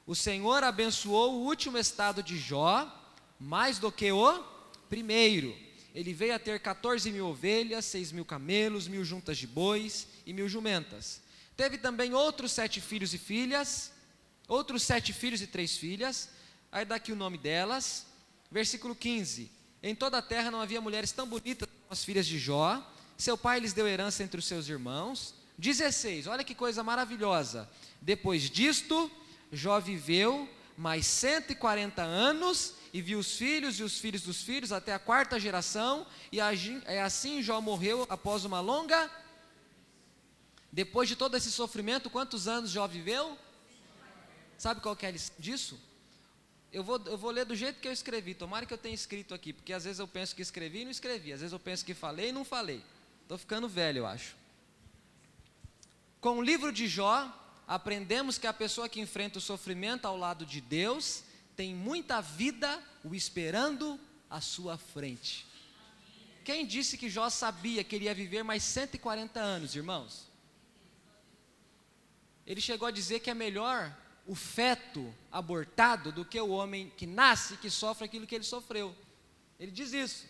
O 0.07 0.15
Senhor 0.15 0.63
abençoou 0.63 1.33
o 1.33 1.43
último 1.43 1.77
estado 1.77 2.23
de 2.23 2.37
Jó 2.37 2.89
mais 3.37 3.77
do 3.77 3.91
que 3.91 4.09
o 4.13 4.41
primeiro. 4.87 5.53
Ele 5.93 6.13
veio 6.13 6.35
a 6.35 6.39
ter 6.39 6.57
14 6.61 7.11
mil 7.11 7.27
ovelhas, 7.27 7.83
6 7.83 8.13
mil 8.13 8.23
camelos, 8.23 8.87
mil 8.87 9.03
juntas 9.03 9.37
de 9.37 9.45
bois 9.45 10.07
e 10.25 10.31
mil 10.31 10.47
jumentas. 10.47 11.19
Teve 11.57 11.77
também 11.77 12.13
outros 12.13 12.53
sete 12.53 12.79
filhos 12.79 13.13
e 13.13 13.17
filhas, 13.17 13.91
outros 14.47 14.83
sete 14.83 15.11
filhos 15.11 15.41
e 15.41 15.47
três 15.47 15.75
filhas, 15.75 16.29
Aí 16.75 16.83
daqui 16.83 17.13
o 17.13 17.15
nome 17.15 17.37
delas. 17.37 18.05
Versículo 18.51 18.93
15. 18.93 19.49
Em 19.81 19.95
toda 19.95 20.17
a 20.17 20.21
terra 20.21 20.51
não 20.51 20.59
havia 20.59 20.81
mulheres 20.81 21.09
tão 21.13 21.25
bonitas 21.25 21.69
como 21.69 21.85
as 21.89 22.03
filhas 22.03 22.27
de 22.27 22.37
Jó. 22.37 22.85
Seu 23.17 23.37
pai 23.37 23.61
lhes 23.61 23.71
deu 23.71 23.87
herança 23.87 24.23
entre 24.23 24.39
os 24.39 24.45
seus 24.45 24.67
irmãos. 24.67 25.33
16. 25.57 26.27
Olha 26.27 26.43
que 26.43 26.53
coisa 26.53 26.83
maravilhosa. 26.83 27.69
Depois 28.01 28.49
disto, 28.49 29.09
Jó 29.53 29.79
viveu 29.79 30.49
mais 30.77 31.07
140 31.07 32.01
anos 32.01 32.73
e 32.93 33.01
viu 33.01 33.19
os 33.19 33.37
filhos 33.37 33.79
e 33.79 33.83
os 33.83 33.97
filhos 33.97 34.23
dos 34.23 34.43
filhos 34.43 34.73
até 34.73 34.93
a 34.93 34.99
quarta 34.99 35.39
geração, 35.39 36.05
e 36.29 36.41
é 36.41 37.01
assim 37.01 37.41
Jó 37.41 37.61
morreu 37.61 38.05
após 38.09 38.43
uma 38.43 38.59
longa. 38.59 39.09
Depois 40.73 41.07
de 41.07 41.15
todo 41.15 41.37
esse 41.37 41.53
sofrimento, 41.53 42.09
quantos 42.09 42.49
anos 42.49 42.69
Jó 42.69 42.85
viveu? 42.85 43.37
Sabe 44.57 44.81
qual 44.81 44.93
que 44.93 45.05
é 45.05 45.09
a 45.09 45.13
lição 45.13 45.35
disso? 45.39 45.79
Eu 46.75 46.83
vou, 46.83 47.01
eu 47.05 47.17
vou 47.17 47.31
ler 47.31 47.45
do 47.45 47.55
jeito 47.55 47.79
que 47.79 47.87
eu 47.87 47.91
escrevi. 47.93 48.33
Tomara 48.33 48.65
que 48.65 48.73
eu 48.73 48.77
tenha 48.77 48.93
escrito 48.93 49.33
aqui, 49.33 49.53
porque 49.53 49.71
às 49.71 49.85
vezes 49.85 49.97
eu 49.97 50.07
penso 50.07 50.35
que 50.35 50.41
escrevi 50.41 50.81
e 50.81 50.83
não 50.83 50.91
escrevi. 50.91 51.31
Às 51.31 51.39
vezes 51.39 51.53
eu 51.53 51.59
penso 51.59 51.85
que 51.85 51.93
falei 51.93 52.29
e 52.29 52.31
não 52.33 52.43
falei. 52.43 52.83
Estou 53.21 53.37
ficando 53.37 53.69
velho, 53.69 53.99
eu 53.99 54.05
acho. 54.05 54.35
Com 56.19 56.39
o 56.39 56.41
livro 56.41 56.73
de 56.73 56.85
Jó, 56.85 57.33
aprendemos 57.65 58.37
que 58.37 58.45
a 58.45 58.51
pessoa 58.51 58.89
que 58.89 58.99
enfrenta 58.99 59.37
o 59.37 59.41
sofrimento 59.41 60.05
ao 60.05 60.17
lado 60.17 60.45
de 60.45 60.59
Deus 60.59 61.23
tem 61.55 61.73
muita 61.73 62.19
vida 62.19 62.83
o 63.05 63.15
esperando 63.15 63.97
à 64.29 64.41
sua 64.41 64.77
frente. 64.77 65.47
Quem 66.43 66.65
disse 66.65 66.97
que 66.97 67.09
Jó 67.09 67.29
sabia 67.29 67.85
que 67.85 67.95
ele 67.95 68.05
ia 68.05 68.13
viver 68.13 68.43
mais 68.43 68.63
140 68.63 69.39
anos, 69.39 69.77
irmãos? 69.77 70.27
Ele 72.45 72.59
chegou 72.59 72.85
a 72.85 72.91
dizer 72.91 73.21
que 73.21 73.29
é 73.29 73.33
melhor 73.33 73.95
o 74.25 74.33
feto 74.33 75.13
abortado 75.31 76.11
do 76.11 76.25
que 76.25 76.39
o 76.39 76.49
homem 76.49 76.91
que 76.97 77.05
nasce 77.05 77.57
que 77.57 77.69
sofre 77.69 78.05
aquilo 78.05 78.25
que 78.25 78.35
ele 78.35 78.43
sofreu. 78.43 78.95
Ele 79.59 79.71
diz 79.71 79.93
isso. 79.93 80.25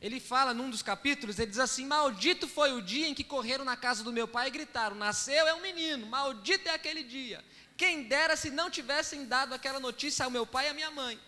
Ele 0.00 0.18
fala 0.18 0.52
num 0.52 0.68
dos 0.68 0.82
capítulos, 0.82 1.38
ele 1.38 1.50
diz 1.50 1.60
assim: 1.60 1.86
Maldito 1.86 2.48
foi 2.48 2.72
o 2.72 2.82
dia 2.82 3.06
em 3.06 3.14
que 3.14 3.24
correram 3.24 3.64
na 3.64 3.76
casa 3.76 4.02
do 4.02 4.12
meu 4.12 4.26
pai 4.26 4.48
e 4.48 4.50
gritaram: 4.50 4.96
Nasceu 4.96 5.46
é 5.46 5.54
um 5.54 5.62
menino, 5.62 6.06
maldito 6.06 6.68
é 6.68 6.74
aquele 6.74 7.02
dia. 7.04 7.42
Quem 7.76 8.02
dera 8.02 8.36
se 8.36 8.50
não 8.50 8.68
tivessem 8.68 9.26
dado 9.26 9.54
aquela 9.54 9.80
notícia 9.80 10.24
ao 10.24 10.30
meu 10.30 10.44
pai 10.44 10.66
e 10.66 10.68
à 10.70 10.74
minha 10.74 10.90
mãe. 10.90 11.18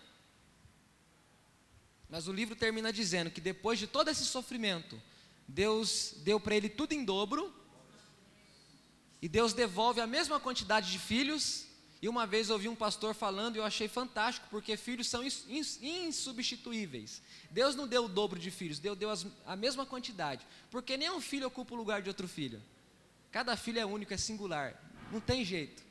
Mas 2.09 2.29
o 2.29 2.33
livro 2.33 2.55
termina 2.55 2.93
dizendo 2.93 3.31
que 3.31 3.41
depois 3.41 3.79
de 3.79 3.87
todo 3.87 4.09
esse 4.09 4.25
sofrimento, 4.25 5.01
Deus 5.49 6.15
deu 6.19 6.39
para 6.39 6.55
ele 6.55 6.69
tudo 6.69 6.93
em 6.93 7.05
dobro, 7.05 7.55
e 9.23 9.29
Deus 9.29 9.53
devolve 9.53 10.01
a 10.01 10.07
mesma 10.07 10.39
quantidade 10.39 10.91
de 10.91 10.99
filhos 10.99 11.67
e 12.05 12.09
uma 12.09 12.27
vez 12.27 12.51
ouvi 12.51 12.69
um 12.69 12.75
pastor 12.77 13.15
falando 13.15 13.57
e 13.57 13.61
eu 13.61 13.65
achei 13.65 13.89
fantástico, 13.89 14.47
porque 14.51 14.77
filhos 14.77 15.09
são 15.09 15.23
insubstituíveis. 15.25 17.23
Deus 17.51 17.75
não 17.75 17.89
deu 17.89 18.05
o 18.05 18.09
dobro 18.11 18.39
de 18.39 18.51
filhos, 18.51 18.79
Deus 18.79 18.99
deu 18.99 19.09
as, 19.09 19.27
a 19.47 19.57
mesma 19.57 19.87
quantidade. 19.87 20.47
Porque 20.71 20.99
nenhum 20.99 21.19
filho 21.19 21.47
ocupa 21.47 21.73
o 21.73 21.79
lugar 21.79 22.03
de 22.03 22.11
outro 22.11 22.29
filho. 22.29 22.63
Cada 23.33 23.57
filho 23.57 23.79
é 23.81 23.87
único, 23.87 24.13
é 24.13 24.19
singular. 24.19 24.79
Não 25.11 25.19
tem 25.19 25.47
jeito. 25.47 25.83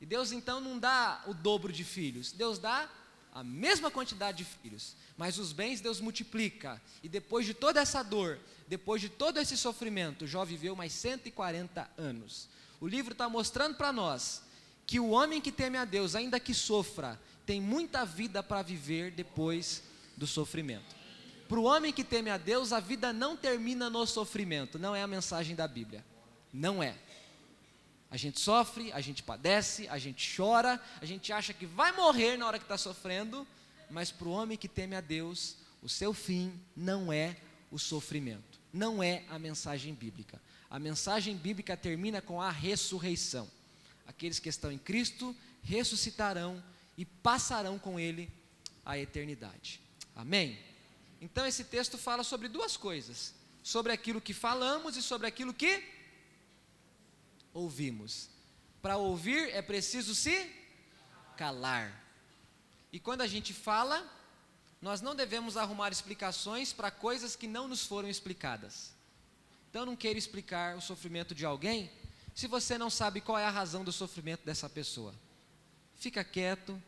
E 0.00 0.06
Deus 0.06 0.32
então 0.32 0.60
não 0.60 0.76
dá 0.76 1.22
o 1.24 1.32
dobro 1.32 1.72
de 1.72 1.84
filhos, 1.84 2.32
Deus 2.32 2.58
dá 2.58 2.90
a 3.32 3.44
mesma 3.44 3.92
quantidade 3.92 4.38
de 4.38 4.44
filhos, 4.44 4.96
mas 5.16 5.38
os 5.38 5.52
bens 5.52 5.80
Deus 5.80 6.00
multiplica. 6.00 6.82
E 7.00 7.08
depois 7.08 7.46
de 7.46 7.54
toda 7.54 7.80
essa 7.80 8.02
dor, 8.02 8.40
depois 8.66 9.00
de 9.00 9.08
todo 9.08 9.38
esse 9.38 9.56
sofrimento, 9.56 10.26
Jó 10.26 10.44
viveu 10.44 10.74
mais 10.74 10.92
140 10.94 11.88
anos. 11.96 12.48
O 12.80 12.88
livro 12.88 13.12
está 13.12 13.28
mostrando 13.28 13.76
para 13.76 13.92
nós 13.92 14.42
que 14.86 15.00
o 15.00 15.10
homem 15.10 15.40
que 15.40 15.52
teme 15.52 15.78
a 15.78 15.84
Deus, 15.84 16.14
ainda 16.14 16.38
que 16.38 16.52
sofra, 16.52 17.20
tem 17.46 17.60
muita 17.60 18.04
vida 18.04 18.42
para 18.42 18.62
viver 18.62 19.10
depois 19.10 19.82
do 20.16 20.26
sofrimento. 20.26 20.94
Para 21.48 21.58
o 21.58 21.64
homem 21.64 21.92
que 21.92 22.04
teme 22.04 22.30
a 22.30 22.38
Deus, 22.38 22.72
a 22.72 22.80
vida 22.80 23.12
não 23.12 23.36
termina 23.36 23.90
no 23.90 24.06
sofrimento, 24.06 24.78
não 24.78 24.94
é 24.94 25.02
a 25.02 25.06
mensagem 25.06 25.54
da 25.54 25.68
Bíblia. 25.68 26.04
Não 26.52 26.82
é. 26.82 26.96
A 28.10 28.16
gente 28.16 28.40
sofre, 28.40 28.92
a 28.92 29.00
gente 29.00 29.22
padece, 29.22 29.88
a 29.88 29.98
gente 29.98 30.34
chora, 30.36 30.80
a 31.00 31.04
gente 31.04 31.32
acha 31.32 31.52
que 31.52 31.66
vai 31.66 31.92
morrer 31.92 32.36
na 32.36 32.46
hora 32.46 32.58
que 32.58 32.64
está 32.64 32.78
sofrendo, 32.78 33.46
mas 33.90 34.10
para 34.10 34.28
o 34.28 34.32
homem 34.32 34.56
que 34.56 34.68
teme 34.68 34.94
a 34.94 35.00
Deus, 35.00 35.56
o 35.82 35.88
seu 35.88 36.14
fim 36.14 36.52
não 36.76 37.12
é 37.12 37.36
o 37.70 37.78
sofrimento, 37.78 38.60
não 38.72 39.02
é 39.02 39.24
a 39.28 39.38
mensagem 39.38 39.92
bíblica. 39.92 40.40
A 40.70 40.78
mensagem 40.78 41.36
bíblica 41.36 41.76
termina 41.76 42.22
com 42.22 42.40
a 42.40 42.50
ressurreição 42.50 43.50
aqueles 44.06 44.38
que 44.38 44.48
estão 44.48 44.70
em 44.70 44.78
Cristo 44.78 45.34
ressuscitarão 45.62 46.62
e 46.96 47.04
passarão 47.04 47.78
com 47.78 47.98
Ele 47.98 48.30
a 48.84 48.98
eternidade. 48.98 49.80
Amém? 50.14 50.58
Então 51.20 51.46
esse 51.46 51.64
texto 51.64 51.96
fala 51.96 52.22
sobre 52.22 52.48
duas 52.48 52.76
coisas: 52.76 53.34
sobre 53.62 53.92
aquilo 53.92 54.20
que 54.20 54.34
falamos 54.34 54.96
e 54.96 55.02
sobre 55.02 55.26
aquilo 55.26 55.54
que 55.54 55.82
ouvimos. 57.52 58.28
Para 58.82 58.96
ouvir 58.96 59.48
é 59.54 59.62
preciso 59.62 60.14
se 60.14 60.50
calar. 61.36 62.02
E 62.92 63.00
quando 63.00 63.22
a 63.22 63.26
gente 63.26 63.52
fala, 63.52 64.08
nós 64.80 65.00
não 65.00 65.16
devemos 65.16 65.56
arrumar 65.56 65.90
explicações 65.90 66.72
para 66.72 66.90
coisas 66.90 67.34
que 67.34 67.46
não 67.46 67.66
nos 67.66 67.86
foram 67.86 68.08
explicadas. 68.08 68.92
Então, 69.70 69.86
não 69.86 69.96
queira 69.96 70.18
explicar 70.18 70.76
o 70.76 70.80
sofrimento 70.80 71.34
de 71.34 71.44
alguém 71.44 71.90
se 72.34 72.46
você 72.46 72.76
não 72.76 72.90
sabe 72.90 73.20
qual 73.20 73.38
é 73.38 73.44
a 73.44 73.50
razão 73.50 73.84
do 73.84 73.92
sofrimento 73.92 74.44
dessa 74.44 74.68
pessoa. 74.68 75.14
Fica 75.94 76.24
quieto, 76.24 76.80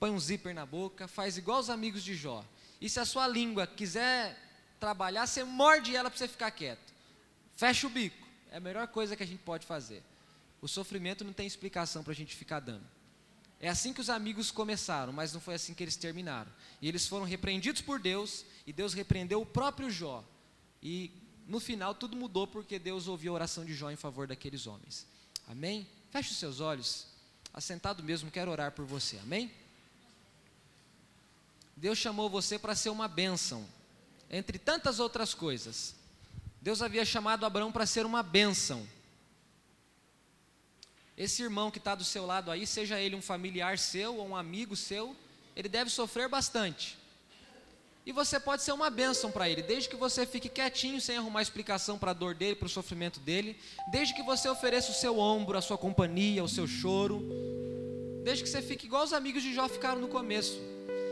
põe 0.00 0.10
um 0.10 0.18
zíper 0.18 0.54
na 0.54 0.66
boca, 0.66 1.06
faz 1.06 1.36
igual 1.36 1.60
os 1.60 1.70
amigos 1.70 2.02
de 2.02 2.14
Jó. 2.14 2.44
E 2.80 2.90
se 2.90 2.98
a 2.98 3.04
sua 3.04 3.28
língua 3.28 3.66
quiser 3.66 4.36
trabalhar, 4.80 5.26
você 5.26 5.44
morde 5.44 5.94
ela 5.94 6.10
para 6.10 6.18
você 6.18 6.26
ficar 6.26 6.50
quieto. 6.50 6.92
Fecha 7.54 7.86
o 7.86 7.90
bico. 7.90 8.26
É 8.50 8.56
a 8.56 8.60
melhor 8.60 8.88
coisa 8.88 9.16
que 9.16 9.22
a 9.22 9.26
gente 9.26 9.42
pode 9.42 9.64
fazer. 9.64 10.02
O 10.60 10.66
sofrimento 10.66 11.24
não 11.24 11.32
tem 11.32 11.46
explicação 11.46 12.02
para 12.02 12.12
a 12.12 12.16
gente 12.16 12.34
ficar 12.34 12.58
dando. 12.58 12.84
É 13.60 13.68
assim 13.68 13.92
que 13.92 14.00
os 14.00 14.10
amigos 14.10 14.50
começaram, 14.50 15.12
mas 15.12 15.32
não 15.32 15.40
foi 15.40 15.54
assim 15.54 15.72
que 15.72 15.84
eles 15.84 15.94
terminaram. 15.94 16.50
E 16.80 16.88
eles 16.88 17.06
foram 17.06 17.24
repreendidos 17.24 17.80
por 17.80 18.00
Deus, 18.00 18.44
e 18.66 18.72
Deus 18.72 18.92
repreendeu 18.92 19.40
o 19.40 19.46
próprio 19.46 19.88
Jó. 19.88 20.24
E 20.82 21.12
no 21.52 21.60
final 21.60 21.94
tudo 21.94 22.16
mudou 22.16 22.46
porque 22.46 22.78
Deus 22.78 23.06
ouviu 23.06 23.32
a 23.32 23.34
oração 23.34 23.62
de 23.62 23.74
Jó 23.74 23.90
em 23.90 23.96
favor 23.96 24.26
daqueles 24.26 24.66
homens. 24.66 25.06
Amém? 25.46 25.86
Feche 26.10 26.30
os 26.30 26.38
seus 26.38 26.60
olhos. 26.60 27.06
Assentado 27.52 28.02
mesmo, 28.02 28.30
quero 28.30 28.50
orar 28.50 28.72
por 28.72 28.86
você. 28.86 29.18
Amém? 29.18 29.52
Deus 31.76 31.98
chamou 31.98 32.30
você 32.30 32.58
para 32.58 32.74
ser 32.74 32.88
uma 32.88 33.06
bênção, 33.06 33.68
entre 34.30 34.58
tantas 34.58 34.98
outras 34.98 35.34
coisas. 35.34 35.94
Deus 36.58 36.80
havia 36.80 37.04
chamado 37.04 37.44
Abraão 37.44 37.70
para 37.70 37.84
ser 37.84 38.06
uma 38.06 38.22
bênção. 38.22 38.88
Esse 41.18 41.42
irmão 41.42 41.70
que 41.70 41.76
está 41.76 41.94
do 41.94 42.02
seu 42.02 42.24
lado 42.24 42.50
aí, 42.50 42.66
seja 42.66 42.98
ele 42.98 43.14
um 43.14 43.20
familiar 43.20 43.78
seu 43.78 44.16
ou 44.16 44.26
um 44.26 44.34
amigo 44.34 44.74
seu, 44.74 45.14
ele 45.54 45.68
deve 45.68 45.90
sofrer 45.90 46.30
bastante. 46.30 46.96
E 48.04 48.10
você 48.10 48.40
pode 48.40 48.62
ser 48.62 48.72
uma 48.72 48.90
bênção 48.90 49.30
para 49.30 49.48
ele, 49.48 49.62
desde 49.62 49.88
que 49.88 49.94
você 49.94 50.26
fique 50.26 50.48
quietinho, 50.48 51.00
sem 51.00 51.16
arrumar 51.16 51.40
explicação 51.40 51.96
para 51.96 52.10
a 52.10 52.14
dor 52.14 52.34
dele, 52.34 52.56
para 52.56 52.66
o 52.66 52.68
sofrimento 52.68 53.20
dele, 53.20 53.56
desde 53.92 54.12
que 54.12 54.24
você 54.24 54.48
ofereça 54.48 54.90
o 54.90 54.94
seu 54.94 55.20
ombro, 55.20 55.56
a 55.56 55.62
sua 55.62 55.78
companhia, 55.78 56.42
o 56.42 56.48
seu 56.48 56.66
choro, 56.66 57.22
desde 58.24 58.42
que 58.42 58.50
você 58.50 58.60
fique 58.60 58.86
igual 58.86 59.04
os 59.04 59.12
amigos 59.12 59.42
de 59.42 59.54
Jó 59.54 59.68
ficaram 59.68 60.00
no 60.00 60.08
começo. 60.08 60.60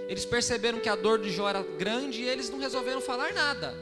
Eles 0.09 0.25
perceberam 0.25 0.81
que 0.81 0.89
a 0.89 0.97
dor 0.97 1.21
de 1.21 1.31
Jó 1.31 1.49
era 1.49 1.63
grande 1.63 2.23
e 2.23 2.29
eles 2.29 2.51
não 2.51 2.59
resolveram 2.59 3.01
falar 3.01 3.33
nada. 3.33 3.73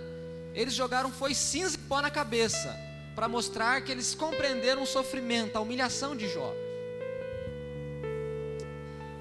Eles 0.54 0.74
jogaram 0.74 1.10
foi 1.10 1.32
cinza 1.32 1.76
e 1.76 1.78
pó 1.88 2.02
na 2.02 2.10
cabeça, 2.10 2.76
para 3.14 3.26
mostrar 3.26 3.80
que 3.80 3.90
eles 3.90 4.14
compreenderam 4.14 4.82
o 4.82 4.86
sofrimento, 4.86 5.56
a 5.56 5.60
humilhação 5.60 6.14
de 6.14 6.28
Jó. 6.28 6.54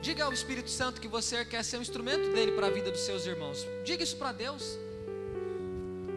Diga 0.08 0.24
ao 0.24 0.32
Espírito 0.32 0.70
Santo 0.70 1.01
que 1.01 1.08
você 1.10 1.43
quer 1.43 1.62
ser 1.66 1.78
um 1.80 1.82
instrumento 1.82 2.32
dele 2.32 2.53
para 2.53 2.68
a 2.68 2.70
vida 2.70 2.89
dos 2.89 3.01
seus 3.01 3.26
irmãos. 3.26 3.68
Diga 3.84 4.01
isso 4.05 4.16
para 4.16 4.32
Deus. 4.32 4.80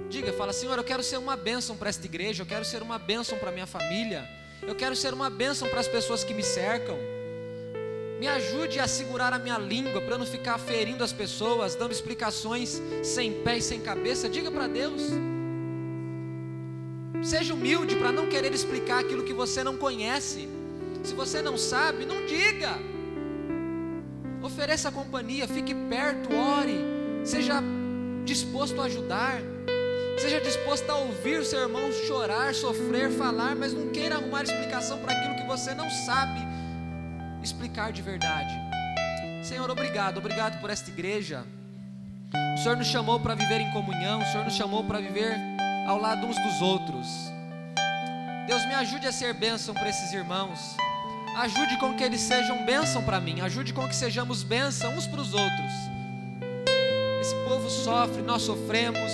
Diga, 0.08 0.32
fala, 0.32 0.52
Senhor, 0.52 0.78
eu 0.78 0.84
quero 0.84 1.02
ser 1.02 1.16
uma 1.16 1.34
bênção 1.34 1.76
para 1.76 1.88
esta 1.88 2.06
igreja, 2.06 2.44
eu 2.44 2.46
quero 2.46 2.64
ser 2.64 2.82
uma 2.82 3.00
bênção 3.00 3.36
para 3.36 3.50
minha 3.50 3.66
família, 3.66 4.28
eu 4.62 4.76
quero 4.76 4.94
ser 4.94 5.12
uma 5.12 5.28
bênção 5.28 5.68
para 5.68 5.80
as 5.80 5.88
pessoas 5.88 6.22
que 6.22 6.32
me 6.32 6.44
cercam. 6.44 6.96
Me 8.20 8.28
ajude 8.28 8.78
a 8.78 8.86
segurar 8.86 9.32
a 9.32 9.40
minha 9.40 9.58
língua 9.58 10.00
para 10.00 10.16
não 10.16 10.24
ficar 10.24 10.56
ferindo 10.56 11.02
as 11.02 11.12
pessoas, 11.12 11.74
dando 11.74 11.90
explicações 11.90 12.80
sem 13.02 13.42
pé 13.42 13.58
e 13.58 13.62
sem 13.62 13.80
cabeça. 13.80 14.28
Diga 14.28 14.52
para 14.52 14.68
Deus. 14.68 15.02
Seja 17.24 17.54
humilde 17.54 17.96
para 17.96 18.12
não 18.12 18.28
querer 18.28 18.54
explicar 18.54 19.00
aquilo 19.00 19.24
que 19.24 19.32
você 19.32 19.64
não 19.64 19.76
conhece. 19.76 20.48
Se 21.02 21.12
você 21.12 21.42
não 21.42 21.58
sabe, 21.58 22.06
não 22.06 22.24
diga. 22.24 22.89
Ofereça 24.60 24.92
companhia, 24.92 25.48
fique 25.48 25.74
perto, 25.74 26.36
ore, 26.36 26.84
seja 27.24 27.62
disposto 28.26 28.78
a 28.78 28.84
ajudar. 28.84 29.40
Seja 30.18 30.38
disposto 30.38 30.90
a 30.90 30.96
ouvir 30.96 31.42
seu 31.46 31.60
irmão 31.60 31.90
chorar, 32.06 32.54
sofrer, 32.54 33.10
falar, 33.10 33.56
mas 33.56 33.72
não 33.72 33.88
queira 33.88 34.16
arrumar 34.16 34.42
explicação 34.42 34.98
para 34.98 35.14
aquilo 35.14 35.36
que 35.36 35.46
você 35.46 35.74
não 35.74 35.88
sabe 35.88 36.40
explicar 37.42 37.90
de 37.90 38.02
verdade. 38.02 38.52
Senhor, 39.42 39.70
obrigado, 39.70 40.18
obrigado 40.18 40.60
por 40.60 40.68
esta 40.68 40.90
igreja. 40.90 41.42
O 42.54 42.62
Senhor 42.62 42.76
nos 42.76 42.88
chamou 42.88 43.18
para 43.18 43.34
viver 43.34 43.62
em 43.62 43.70
comunhão, 43.70 44.20
o 44.20 44.26
Senhor 44.26 44.44
nos 44.44 44.56
chamou 44.56 44.84
para 44.84 45.00
viver 45.00 45.38
ao 45.88 45.98
lado 45.98 46.26
uns 46.26 46.36
dos 46.36 46.60
outros. 46.60 47.06
Deus 48.46 48.66
me 48.66 48.74
ajude 48.74 49.06
a 49.06 49.12
ser 49.12 49.32
bênção 49.32 49.72
para 49.72 49.88
esses 49.88 50.12
irmãos. 50.12 50.76
Ajude 51.36 51.78
com 51.78 51.94
que 51.94 52.04
eles 52.04 52.20
sejam 52.20 52.64
bênção 52.64 53.02
para 53.02 53.20
mim. 53.20 53.40
Ajude 53.40 53.72
com 53.72 53.88
que 53.88 53.96
sejamos 53.96 54.42
bênção 54.42 54.94
uns 54.96 55.06
para 55.06 55.20
os 55.20 55.32
outros. 55.32 55.72
Esse 57.20 57.34
povo 57.46 57.68
sofre, 57.70 58.22
nós 58.22 58.42
sofremos. 58.42 59.12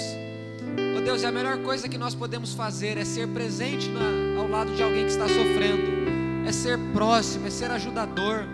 Oh 0.97 1.01
Deus, 1.01 1.23
e 1.23 1.27
a 1.27 1.33
melhor 1.33 1.59
coisa 1.59 1.89
que 1.89 1.99
nós 1.99 2.15
podemos 2.15 2.53
fazer 2.53 2.97
é 2.97 3.05
ser 3.05 3.29
presente 3.29 3.89
na, 3.89 4.41
ao 4.41 4.49
lado 4.49 4.75
de 4.75 4.83
alguém 4.83 5.05
que 5.05 5.11
está 5.11 5.27
sofrendo, 5.27 6.47
é 6.47 6.53
ser 6.53 6.79
próximo, 6.93 7.47
é 7.47 7.51
ser 7.51 7.71
ajudador. 7.71 8.45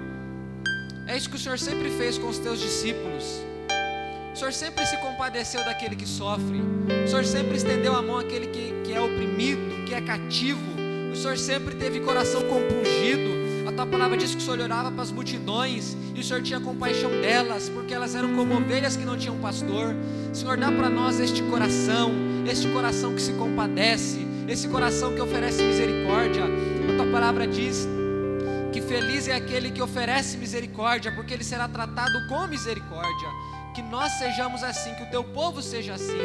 É 1.07 1.17
isso 1.17 1.29
que 1.29 1.37
o 1.37 1.39
Senhor 1.39 1.59
sempre 1.59 1.91
fez 1.91 2.17
com 2.17 2.29
os 2.29 2.39
teus 2.39 2.61
discípulos. 2.61 3.25
O 4.33 4.37
Senhor 4.37 4.53
sempre 4.53 4.87
se 4.87 4.97
compadeceu 4.97 5.63
daquele 5.65 5.95
que 5.95 6.07
sofre. 6.07 6.61
O 7.05 7.09
Senhor 7.09 7.25
sempre 7.25 7.57
estendeu 7.57 7.95
a 7.95 8.01
mão 8.01 8.19
àquele 8.19 8.47
que, 8.47 8.73
que 8.85 8.93
é 8.93 9.01
oprimido, 9.01 9.85
que 9.85 9.95
é 9.95 10.01
cativo. 10.01 10.61
O 11.13 11.17
Senhor 11.17 11.37
sempre 11.37 11.75
teve 11.75 12.01
coração 12.01 12.41
compungido. 12.43 13.42
A 13.73 13.75
tua 13.75 13.87
palavra 13.87 14.19
diz 14.19 14.35
que 14.35 14.37
o 14.37 14.41
Senhor 14.41 14.61
olhava 14.61 14.93
para 14.93 15.03
as 15.03 15.11
multidões 15.11 15.97
e 16.15 16.21
o 16.21 16.23
Senhor 16.23 16.43
tinha 16.43 16.61
compaixão 16.61 17.11
delas, 17.23 17.71
porque 17.71 17.95
elas 17.95 18.15
eram 18.15 18.35
como 18.35 18.55
ovelhas 18.55 18.99
que 18.99 19.05
não 19.05 19.17
tinham 19.17 19.39
pastor. 19.39 19.97
Senhor, 20.31 20.59
dá 20.59 20.71
para 20.71 20.91
nós 20.91 21.19
este 21.19 21.43
coração, 21.45 22.13
este 22.47 22.69
coração 22.69 23.15
que 23.15 23.23
se 23.23 23.33
compadece, 23.33 24.27
esse 24.47 24.69
coração 24.69 25.15
que 25.15 25.23
oferece 25.23 25.63
misericórdia. 25.63 26.45
A 26.45 26.97
tua 26.97 27.11
palavra 27.11 27.47
diz 27.47 27.89
que 28.75 28.83
feliz 28.83 29.27
é 29.27 29.37
aquele 29.37 29.71
que 29.71 29.81
oferece 29.81 30.37
misericórdia, 30.37 31.11
porque 31.13 31.33
ele 31.33 31.45
será 31.45 31.67
tratado 31.67 32.29
com 32.29 32.47
misericórdia. 32.47 33.29
Que 33.75 33.81
nós 33.81 34.13
sejamos 34.19 34.63
assim, 34.63 34.95
que 34.97 35.05
o 35.05 35.11
teu 35.11 35.25
povo 35.25 35.63
seja 35.63 35.95
assim. 35.95 36.21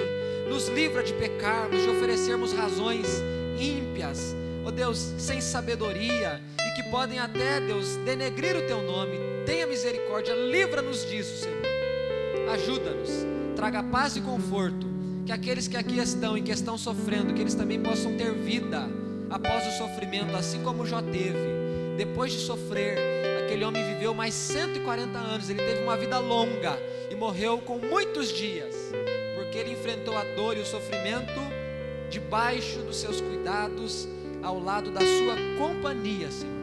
Nos 0.50 0.68
livra 0.68 1.02
de 1.02 1.14
pecarmos, 1.14 1.82
de 1.82 1.90
oferecermos 1.90 2.52
razões 2.52 3.08
ímpias, 3.58 4.36
ó 4.66 4.68
oh 4.68 4.72
Deus, 4.72 4.98
sem 5.18 5.40
sabedoria 5.40 6.42
que 6.78 6.84
podem 6.84 7.18
até, 7.18 7.60
Deus, 7.60 7.96
denegrir 8.06 8.56
o 8.56 8.62
teu 8.68 8.84
nome. 8.84 9.18
Tenha 9.48 9.66
misericórdia, 9.66 10.36
livra-nos 10.36 11.04
disso, 11.10 11.44
Senhor. 11.44 11.60
Ajuda-nos, 12.54 13.10
traga 13.56 13.82
paz 13.82 14.16
e 14.16 14.22
conforto. 14.22 14.86
Que 15.26 15.32
aqueles 15.32 15.68
que 15.68 15.76
aqui 15.76 15.98
estão 15.98 16.38
e 16.38 16.42
que 16.44 16.52
estão 16.52 16.78
sofrendo, 16.78 17.34
que 17.34 17.42
eles 17.42 17.56
também 17.56 17.82
possam 17.82 18.16
ter 18.16 18.32
vida 18.32 18.88
após 19.28 19.66
o 19.68 19.72
sofrimento, 19.76 20.36
assim 20.36 20.62
como 20.62 20.86
Jó 20.86 21.02
teve. 21.02 21.98
Depois 21.98 22.32
de 22.32 22.40
sofrer, 22.42 23.00
aquele 23.44 23.66
homem 23.66 23.84
viveu 23.96 24.14
mais 24.14 24.36
140 24.36 25.18
anos, 25.18 25.50
ele 25.50 25.64
teve 25.64 25.82
uma 25.82 25.98
vida 25.98 26.20
longa 26.20 26.78
e 27.10 27.16
morreu 27.16 27.58
com 27.58 27.80
muitos 27.80 28.32
dias, 28.32 28.76
porque 29.36 29.58
ele 29.58 29.72
enfrentou 29.72 30.16
a 30.16 30.24
dor 30.36 30.56
e 30.56 30.62
o 30.62 30.66
sofrimento 30.66 31.42
debaixo 32.08 32.78
dos 32.82 32.98
seus 32.98 33.20
cuidados, 33.20 34.08
ao 34.44 34.64
lado 34.64 34.92
da 34.92 35.02
sua 35.02 35.36
companhia, 35.58 36.30
Senhor 36.30 36.57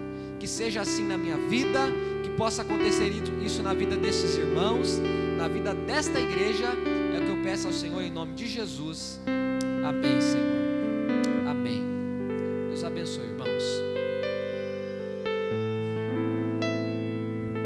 que 0.45 0.49
seja 0.51 0.83
assim 0.83 1.07
na 1.07 1.17
minha 1.17 1.39
vida, 1.39 1.91
que 2.23 2.29
possa 2.37 2.61
acontecer 2.61 3.11
isso 3.43 3.63
na 3.63 3.73
vida 3.73 3.97
desses 3.97 4.37
irmãos, 4.37 5.01
na 5.39 5.49
vida 5.49 5.73
desta 5.75 6.21
igreja, 6.21 6.67
é 7.15 7.19
o 7.19 7.25
que 7.25 7.31
eu 7.31 7.43
peço 7.43 7.67
ao 7.67 7.73
Senhor 7.73 8.03
em 8.03 8.11
nome 8.11 8.35
de 8.35 8.47
Jesus. 8.47 9.19
Amém, 9.83 10.21
Senhor. 10.21 10.64